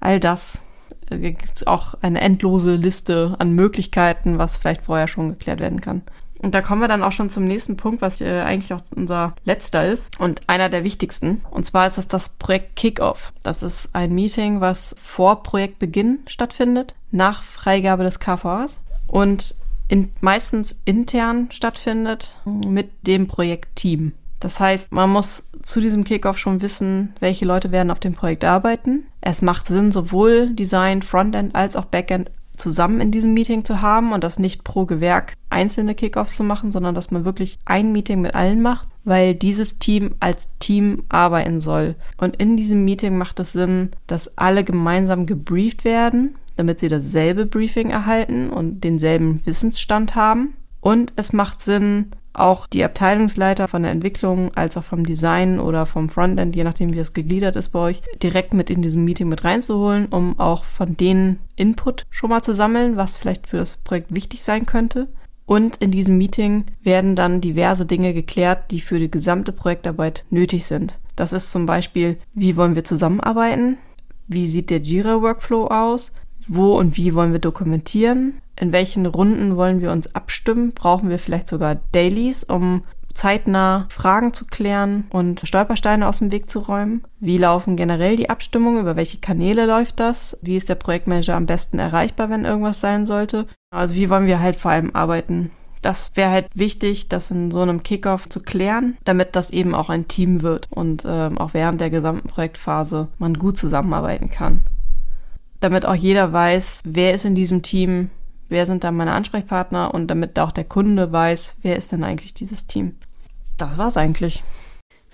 all 0.00 0.18
das 0.18 0.64
gibt 1.10 1.54
es 1.54 1.66
auch 1.66 1.94
eine 2.02 2.20
endlose 2.20 2.74
Liste 2.74 3.36
an 3.38 3.52
Möglichkeiten, 3.52 4.38
was 4.38 4.56
vielleicht 4.56 4.82
vorher 4.82 5.08
schon 5.08 5.30
geklärt 5.30 5.60
werden 5.60 5.80
kann. 5.80 6.02
Und 6.38 6.54
da 6.54 6.60
kommen 6.60 6.80
wir 6.80 6.88
dann 6.88 7.02
auch 7.02 7.12
schon 7.12 7.30
zum 7.30 7.44
nächsten 7.44 7.76
Punkt, 7.76 8.02
was 8.02 8.20
äh, 8.20 8.40
eigentlich 8.40 8.72
auch 8.74 8.82
unser 8.94 9.34
letzter 9.44 9.86
ist 9.86 10.10
und 10.20 10.42
einer 10.48 10.68
der 10.68 10.84
wichtigsten. 10.84 11.42
Und 11.50 11.64
zwar 11.64 11.86
ist 11.86 11.98
es 11.98 12.08
das 12.08 12.28
Projekt 12.30 12.76
Kickoff. 12.76 13.32
Das 13.42 13.62
ist 13.62 13.94
ein 13.94 14.14
Meeting, 14.14 14.60
was 14.60 14.94
vor 15.02 15.42
Projektbeginn 15.42 16.20
stattfindet, 16.26 16.94
nach 17.10 17.42
Freigabe 17.42 18.04
des 18.04 18.20
KVAs 18.20 18.80
und 19.06 19.56
in, 19.88 20.12
meistens 20.20 20.82
intern 20.84 21.48
stattfindet 21.50 22.40
mit 22.44 22.90
dem 23.06 23.28
Projektteam. 23.28 24.12
Das 24.46 24.60
heißt, 24.60 24.92
man 24.92 25.10
muss 25.10 25.42
zu 25.64 25.80
diesem 25.80 26.04
Kickoff 26.04 26.38
schon 26.38 26.62
wissen, 26.62 27.12
welche 27.18 27.44
Leute 27.44 27.72
werden 27.72 27.90
auf 27.90 27.98
dem 27.98 28.12
Projekt 28.12 28.44
arbeiten. 28.44 29.08
Es 29.20 29.42
macht 29.42 29.66
Sinn, 29.66 29.90
sowohl 29.90 30.50
Design, 30.50 31.02
Frontend 31.02 31.56
als 31.56 31.74
auch 31.74 31.86
Backend 31.86 32.30
zusammen 32.56 33.00
in 33.00 33.10
diesem 33.10 33.34
Meeting 33.34 33.64
zu 33.64 33.82
haben 33.82 34.12
und 34.12 34.22
das 34.22 34.38
nicht 34.38 34.62
pro 34.62 34.84
Gewerk 34.86 35.34
einzelne 35.50 35.96
Kickoffs 35.96 36.36
zu 36.36 36.44
machen, 36.44 36.70
sondern 36.70 36.94
dass 36.94 37.10
man 37.10 37.24
wirklich 37.24 37.58
ein 37.64 37.90
Meeting 37.90 38.20
mit 38.20 38.36
allen 38.36 38.62
macht, 38.62 38.86
weil 39.02 39.34
dieses 39.34 39.80
Team 39.80 40.14
als 40.20 40.46
Team 40.60 41.02
arbeiten 41.08 41.60
soll. 41.60 41.96
Und 42.16 42.36
in 42.36 42.56
diesem 42.56 42.84
Meeting 42.84 43.18
macht 43.18 43.40
es 43.40 43.50
Sinn, 43.52 43.90
dass 44.06 44.38
alle 44.38 44.62
gemeinsam 44.62 45.26
gebrieft 45.26 45.84
werden, 45.84 46.36
damit 46.56 46.78
sie 46.78 46.88
dasselbe 46.88 47.46
Briefing 47.46 47.90
erhalten 47.90 48.50
und 48.50 48.84
denselben 48.84 49.44
Wissensstand 49.44 50.14
haben. 50.14 50.54
Und 50.80 51.12
es 51.16 51.32
macht 51.32 51.62
Sinn, 51.62 52.12
auch 52.38 52.66
die 52.66 52.84
Abteilungsleiter 52.84 53.68
von 53.68 53.82
der 53.82 53.92
Entwicklung 53.92 54.54
als 54.54 54.76
auch 54.76 54.84
vom 54.84 55.04
Design 55.04 55.60
oder 55.60 55.86
vom 55.86 56.08
Frontend, 56.08 56.54
je 56.54 56.64
nachdem 56.64 56.92
wie 56.92 56.98
es 56.98 57.12
gegliedert 57.12 57.56
ist 57.56 57.70
bei 57.70 57.78
euch, 57.80 58.02
direkt 58.22 58.54
mit 58.54 58.70
in 58.70 58.82
diesem 58.82 59.04
Meeting 59.04 59.28
mit 59.28 59.44
reinzuholen, 59.44 60.06
um 60.06 60.38
auch 60.38 60.64
von 60.64 60.96
denen 60.96 61.38
Input 61.56 62.06
schon 62.10 62.30
mal 62.30 62.42
zu 62.42 62.54
sammeln, 62.54 62.96
was 62.96 63.16
vielleicht 63.16 63.48
für 63.48 63.58
das 63.58 63.76
Projekt 63.78 64.14
wichtig 64.14 64.42
sein 64.42 64.66
könnte. 64.66 65.08
Und 65.46 65.76
in 65.76 65.92
diesem 65.92 66.18
Meeting 66.18 66.64
werden 66.82 67.14
dann 67.14 67.40
diverse 67.40 67.86
Dinge 67.86 68.12
geklärt, 68.12 68.70
die 68.72 68.80
für 68.80 68.98
die 68.98 69.10
gesamte 69.10 69.52
Projektarbeit 69.52 70.24
nötig 70.30 70.66
sind. 70.66 70.98
Das 71.14 71.32
ist 71.32 71.52
zum 71.52 71.66
Beispiel, 71.66 72.18
wie 72.34 72.56
wollen 72.56 72.74
wir 72.74 72.84
zusammenarbeiten? 72.84 73.78
Wie 74.26 74.48
sieht 74.48 74.70
der 74.70 74.80
Jira-Workflow 74.80 75.68
aus? 75.68 76.12
Wo 76.48 76.78
und 76.78 76.96
wie 76.96 77.14
wollen 77.14 77.32
wir 77.32 77.40
dokumentieren? 77.40 78.40
In 78.58 78.72
welchen 78.72 79.06
Runden 79.06 79.56
wollen 79.56 79.80
wir 79.80 79.92
uns 79.92 80.14
abstimmen? 80.14 80.72
Brauchen 80.72 81.08
wir 81.08 81.18
vielleicht 81.18 81.48
sogar 81.48 81.76
Dailies, 81.92 82.44
um 82.44 82.82
zeitnah 83.16 83.86
Fragen 83.88 84.32
zu 84.32 84.44
klären 84.44 85.04
und 85.10 85.40
Stolpersteine 85.44 86.06
aus 86.06 86.18
dem 86.18 86.30
Weg 86.30 86.48
zu 86.48 86.60
räumen? 86.60 87.02
Wie 87.18 87.38
laufen 87.38 87.76
generell 87.76 88.16
die 88.16 88.30
Abstimmungen? 88.30 88.80
Über 88.80 88.96
welche 88.96 89.18
Kanäle 89.18 89.66
läuft 89.66 89.98
das? 90.00 90.38
Wie 90.42 90.56
ist 90.56 90.68
der 90.68 90.74
Projektmanager 90.76 91.34
am 91.34 91.46
besten 91.46 91.78
erreichbar, 91.78 92.30
wenn 92.30 92.44
irgendwas 92.44 92.80
sein 92.80 93.06
sollte? 93.06 93.46
Also 93.70 93.94
wie 93.94 94.10
wollen 94.10 94.26
wir 94.26 94.40
halt 94.40 94.56
vor 94.56 94.70
allem 94.70 94.94
arbeiten? 94.94 95.50
Das 95.82 96.12
wäre 96.14 96.30
halt 96.30 96.48
wichtig, 96.54 97.08
das 97.08 97.30
in 97.30 97.50
so 97.50 97.60
einem 97.60 97.82
Kickoff 97.82 98.28
zu 98.28 98.40
klären, 98.40 98.96
damit 99.04 99.36
das 99.36 99.50
eben 99.50 99.74
auch 99.74 99.88
ein 99.88 100.08
Team 100.08 100.42
wird 100.42 100.68
und 100.70 101.04
ähm, 101.06 101.38
auch 101.38 101.54
während 101.54 101.80
der 101.80 101.90
gesamten 101.90 102.28
Projektphase 102.28 103.08
man 103.18 103.34
gut 103.34 103.56
zusammenarbeiten 103.56 104.30
kann. 104.30 104.62
Damit 105.60 105.86
auch 105.86 105.94
jeder 105.94 106.32
weiß, 106.32 106.82
wer 106.84 107.14
ist 107.14 107.24
in 107.24 107.34
diesem 107.34 107.62
Team, 107.62 108.10
wer 108.48 108.66
sind 108.66 108.84
da 108.84 108.90
meine 108.92 109.12
Ansprechpartner 109.12 109.92
und 109.94 110.08
damit 110.08 110.38
auch 110.38 110.52
der 110.52 110.64
Kunde 110.64 111.10
weiß, 111.12 111.56
wer 111.62 111.76
ist 111.76 111.92
denn 111.92 112.04
eigentlich 112.04 112.34
dieses 112.34 112.66
Team. 112.66 112.96
Das 113.56 113.78
war's 113.78 113.96
eigentlich. 113.96 114.44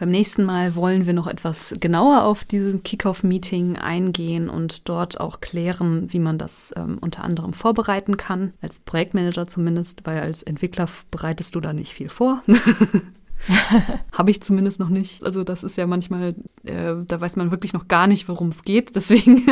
Beim 0.02 0.10
nächsten 0.10 0.42
Mal 0.42 0.74
wollen 0.74 1.06
wir 1.06 1.12
noch 1.12 1.28
etwas 1.28 1.74
genauer 1.78 2.24
auf 2.24 2.42
dieses 2.42 2.82
Kickoff-Meeting 2.82 3.76
eingehen 3.76 4.48
und 4.48 4.88
dort 4.88 5.20
auch 5.20 5.40
klären, 5.40 6.12
wie 6.12 6.18
man 6.18 6.38
das 6.38 6.74
ähm, 6.76 6.98
unter 7.00 7.22
anderem 7.22 7.52
vorbereiten 7.52 8.16
kann, 8.16 8.52
als 8.60 8.80
Projektmanager 8.80 9.46
zumindest, 9.46 10.04
weil 10.04 10.20
als 10.20 10.42
Entwickler 10.42 10.88
bereitest 11.12 11.54
du 11.54 11.60
da 11.60 11.72
nicht 11.72 11.92
viel 11.92 12.08
vor. 12.08 12.42
Habe 14.12 14.30
ich 14.30 14.42
zumindest 14.42 14.78
noch 14.78 14.88
nicht. 14.88 15.24
Also 15.24 15.44
das 15.44 15.62
ist 15.62 15.76
ja 15.76 15.86
manchmal, 15.86 16.34
äh, 16.64 16.94
da 17.06 17.20
weiß 17.20 17.36
man 17.36 17.50
wirklich 17.50 17.72
noch 17.72 17.88
gar 17.88 18.06
nicht, 18.06 18.28
worum 18.28 18.48
es 18.48 18.62
geht. 18.62 18.94
Deswegen, 18.94 19.42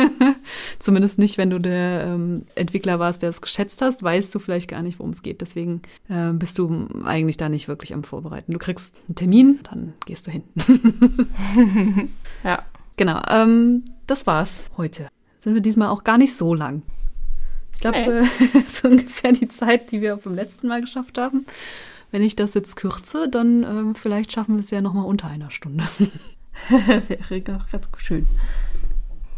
zumindest 0.79 1.17
nicht, 1.17 1.37
wenn 1.37 1.49
du 1.49 1.59
der 1.59 2.03
ähm, 2.05 2.45
Entwickler 2.55 2.99
warst, 2.99 3.21
der 3.21 3.29
es 3.29 3.41
geschätzt 3.41 3.81
hast, 3.81 4.03
weißt 4.03 4.33
du 4.33 4.39
vielleicht 4.39 4.69
gar 4.69 4.81
nicht, 4.81 4.99
worum 4.99 5.11
es 5.11 5.21
geht. 5.21 5.41
Deswegen 5.41 5.81
äh, 6.09 6.31
bist 6.33 6.57
du 6.57 6.87
eigentlich 7.03 7.37
da 7.37 7.49
nicht 7.49 7.67
wirklich 7.67 7.93
am 7.93 8.03
Vorbereiten. 8.03 8.53
Du 8.53 8.59
kriegst 8.59 8.95
einen 9.07 9.15
Termin, 9.15 9.59
dann 9.69 9.93
gehst 10.05 10.27
du 10.27 10.31
hin. 10.31 10.43
ja. 12.43 12.63
Genau, 12.97 13.21
ähm, 13.27 13.83
das 14.07 14.27
war's 14.27 14.69
heute. 14.77 15.07
Sind 15.39 15.53
wir 15.53 15.61
diesmal 15.61 15.89
auch 15.89 16.03
gar 16.03 16.17
nicht 16.17 16.35
so 16.35 16.53
lang. 16.53 16.83
Ich 17.73 17.81
glaube, 17.81 17.97
äh. 17.97 18.23
so 18.67 18.89
ungefähr 18.89 19.31
die 19.31 19.47
Zeit, 19.47 19.91
die 19.91 20.01
wir 20.01 20.17
beim 20.17 20.35
letzten 20.35 20.67
Mal 20.67 20.81
geschafft 20.81 21.17
haben. 21.17 21.45
Wenn 22.11 22.21
ich 22.21 22.35
das 22.35 22.53
jetzt 22.53 22.75
kürze, 22.75 23.29
dann 23.29 23.63
äh, 23.63 23.93
vielleicht 23.97 24.31
schaffen 24.31 24.55
wir 24.55 24.61
es 24.61 24.71
ja 24.71 24.81
nochmal 24.81 25.05
unter 25.05 25.27
einer 25.27 25.51
Stunde. 25.51 25.83
Wäre 26.69 27.41
ganz 27.41 27.87
schön. 27.97 28.27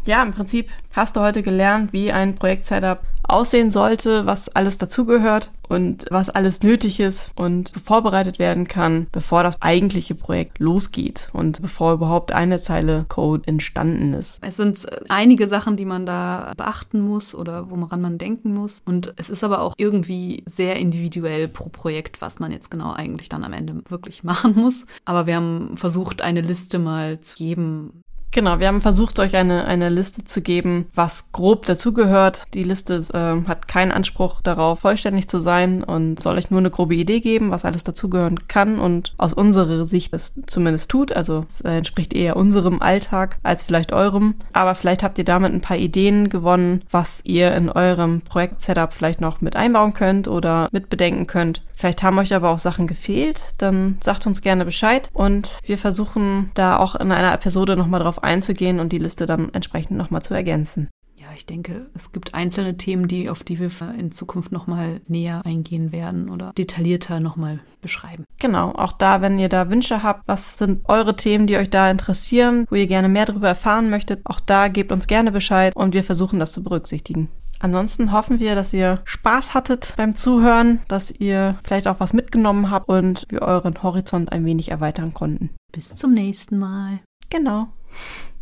Ja, 0.06 0.22
im 0.22 0.32
Prinzip 0.32 0.70
hast 0.92 1.16
du 1.16 1.20
heute 1.20 1.42
gelernt, 1.42 1.92
wie 1.92 2.12
ein 2.12 2.34
Projekt-Setup 2.34 3.00
aussehen 3.26 3.70
sollte, 3.70 4.26
was 4.26 4.48
alles 4.50 4.76
dazugehört 4.76 5.50
und 5.68 6.04
was 6.10 6.28
alles 6.28 6.62
nötig 6.62 7.00
ist 7.00 7.30
und 7.36 7.72
vorbereitet 7.82 8.38
werden 8.38 8.68
kann, 8.68 9.06
bevor 9.12 9.42
das 9.42 9.60
eigentliche 9.62 10.14
Projekt 10.14 10.58
losgeht 10.58 11.30
und 11.32 11.62
bevor 11.62 11.94
überhaupt 11.94 12.32
eine 12.32 12.60
Zeile 12.60 13.06
Code 13.08 13.44
entstanden 13.46 14.12
ist. 14.12 14.40
Es 14.42 14.56
sind 14.56 14.84
äh, 14.84 15.00
einige 15.08 15.46
Sachen, 15.46 15.76
die 15.76 15.86
man 15.86 16.04
da 16.04 16.52
beachten 16.56 17.00
muss 17.00 17.34
oder 17.34 17.70
woran 17.70 18.02
man 18.02 18.18
denken 18.18 18.52
muss. 18.52 18.82
Und 18.84 19.14
es 19.16 19.30
ist 19.30 19.42
aber 19.42 19.62
auch 19.62 19.74
irgendwie 19.78 20.44
sehr 20.46 20.76
individuell 20.76 21.48
pro 21.48 21.70
Projekt, 21.70 22.20
was 22.20 22.38
man 22.38 22.52
jetzt 22.52 22.70
genau 22.70 22.92
eigentlich 22.92 23.30
dann 23.30 23.42
am 23.42 23.54
Ende 23.54 23.80
wirklich 23.88 24.22
machen 24.24 24.54
muss. 24.54 24.86
Aber 25.06 25.26
wir 25.26 25.36
haben 25.36 25.76
versucht, 25.76 26.20
eine 26.20 26.42
Liste 26.42 26.78
mal 26.78 27.22
zu 27.22 27.36
geben, 27.36 28.03
Genau, 28.34 28.58
wir 28.58 28.66
haben 28.66 28.80
versucht, 28.80 29.20
euch 29.20 29.36
eine, 29.36 29.64
eine 29.66 29.88
Liste 29.90 30.24
zu 30.24 30.42
geben, 30.42 30.86
was 30.92 31.30
grob 31.30 31.66
dazugehört. 31.66 32.42
Die 32.52 32.64
Liste 32.64 32.94
äh, 33.14 33.48
hat 33.48 33.68
keinen 33.68 33.92
Anspruch 33.92 34.40
darauf, 34.40 34.80
vollständig 34.80 35.28
zu 35.28 35.38
sein 35.38 35.84
und 35.84 36.20
soll 36.20 36.36
euch 36.36 36.50
nur 36.50 36.58
eine 36.58 36.72
grobe 36.72 36.96
Idee 36.96 37.20
geben, 37.20 37.52
was 37.52 37.64
alles 37.64 37.84
dazugehören 37.84 38.48
kann 38.48 38.80
und 38.80 39.14
aus 39.18 39.34
unserer 39.34 39.84
Sicht 39.84 40.12
es 40.14 40.34
zumindest 40.46 40.90
tut. 40.90 41.12
Also 41.12 41.44
es 41.48 41.60
äh, 41.60 41.76
entspricht 41.76 42.12
eher 42.12 42.34
unserem 42.34 42.82
Alltag 42.82 43.38
als 43.44 43.62
vielleicht 43.62 43.92
eurem. 43.92 44.34
Aber 44.52 44.74
vielleicht 44.74 45.04
habt 45.04 45.18
ihr 45.18 45.24
damit 45.24 45.52
ein 45.52 45.60
paar 45.60 45.78
Ideen 45.78 46.28
gewonnen, 46.28 46.82
was 46.90 47.20
ihr 47.22 47.54
in 47.54 47.68
eurem 47.68 48.20
Projekt-Setup 48.22 48.92
vielleicht 48.92 49.20
noch 49.20 49.42
mit 49.42 49.54
einbauen 49.54 49.94
könnt 49.94 50.26
oder 50.26 50.68
mitbedenken 50.72 51.28
könnt. 51.28 51.62
Vielleicht 51.74 52.02
haben 52.02 52.18
euch 52.18 52.34
aber 52.34 52.50
auch 52.50 52.58
Sachen 52.58 52.86
gefehlt. 52.86 53.54
Dann 53.58 53.98
sagt 54.02 54.26
uns 54.26 54.42
gerne 54.42 54.64
Bescheid 54.64 55.10
und 55.12 55.58
wir 55.64 55.78
versuchen 55.78 56.50
da 56.54 56.78
auch 56.78 56.94
in 56.94 57.12
einer 57.12 57.32
Episode 57.32 57.76
nochmal 57.76 58.00
drauf 58.00 58.22
einzugehen 58.22 58.80
und 58.80 58.92
die 58.92 58.98
Liste 58.98 59.26
dann 59.26 59.52
entsprechend 59.52 59.96
nochmal 59.96 60.22
zu 60.22 60.34
ergänzen. 60.34 60.88
Ja, 61.24 61.28
ich 61.34 61.46
denke, 61.46 61.86
es 61.94 62.12
gibt 62.12 62.34
einzelne 62.34 62.76
Themen, 62.76 63.08
die 63.08 63.30
auf 63.30 63.42
die 63.44 63.58
wir 63.58 63.70
in 63.98 64.12
Zukunft 64.12 64.52
nochmal 64.52 65.00
näher 65.08 65.40
eingehen 65.46 65.90
werden 65.90 66.28
oder 66.28 66.52
detaillierter 66.52 67.18
nochmal 67.18 67.60
beschreiben. 67.80 68.24
Genau, 68.40 68.72
auch 68.72 68.92
da, 68.92 69.22
wenn 69.22 69.38
ihr 69.38 69.48
da 69.48 69.70
Wünsche 69.70 70.02
habt, 70.02 70.28
was 70.28 70.58
sind 70.58 70.80
eure 70.86 71.16
Themen, 71.16 71.46
die 71.46 71.56
euch 71.56 71.70
da 71.70 71.90
interessieren, 71.90 72.66
wo 72.68 72.74
ihr 72.74 72.86
gerne 72.86 73.08
mehr 73.08 73.24
darüber 73.24 73.48
erfahren 73.48 73.88
möchtet, 73.88 74.20
auch 74.24 74.38
da 74.38 74.68
gebt 74.68 74.92
uns 74.92 75.06
gerne 75.06 75.32
Bescheid 75.32 75.74
und 75.74 75.94
wir 75.94 76.04
versuchen 76.04 76.38
das 76.38 76.52
zu 76.52 76.62
berücksichtigen. 76.62 77.30
Ansonsten 77.64 78.12
hoffen 78.12 78.40
wir, 78.40 78.54
dass 78.54 78.74
ihr 78.74 79.00
Spaß 79.06 79.54
hattet 79.54 79.94
beim 79.96 80.14
Zuhören, 80.14 80.82
dass 80.86 81.10
ihr 81.10 81.58
vielleicht 81.64 81.88
auch 81.88 81.98
was 81.98 82.12
mitgenommen 82.12 82.70
habt 82.70 82.90
und 82.90 83.24
wir 83.30 83.40
euren 83.40 83.82
Horizont 83.82 84.32
ein 84.32 84.44
wenig 84.44 84.70
erweitern 84.70 85.14
konnten. 85.14 85.48
Bis 85.72 85.94
zum 85.94 86.12
nächsten 86.12 86.58
Mal. 86.58 87.00
Genau. 87.30 87.68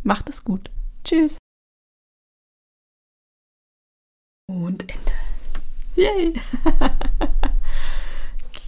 Macht 0.03 0.27
es 0.27 0.43
gut. 0.43 0.69
Tschüss. 1.05 1.37
Und 4.49 4.83
Ende. 4.89 5.13
Yay. 5.95 6.33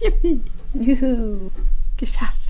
Yippie. 0.00 0.40
Juhu. 0.72 1.50
Geschafft. 1.98 2.45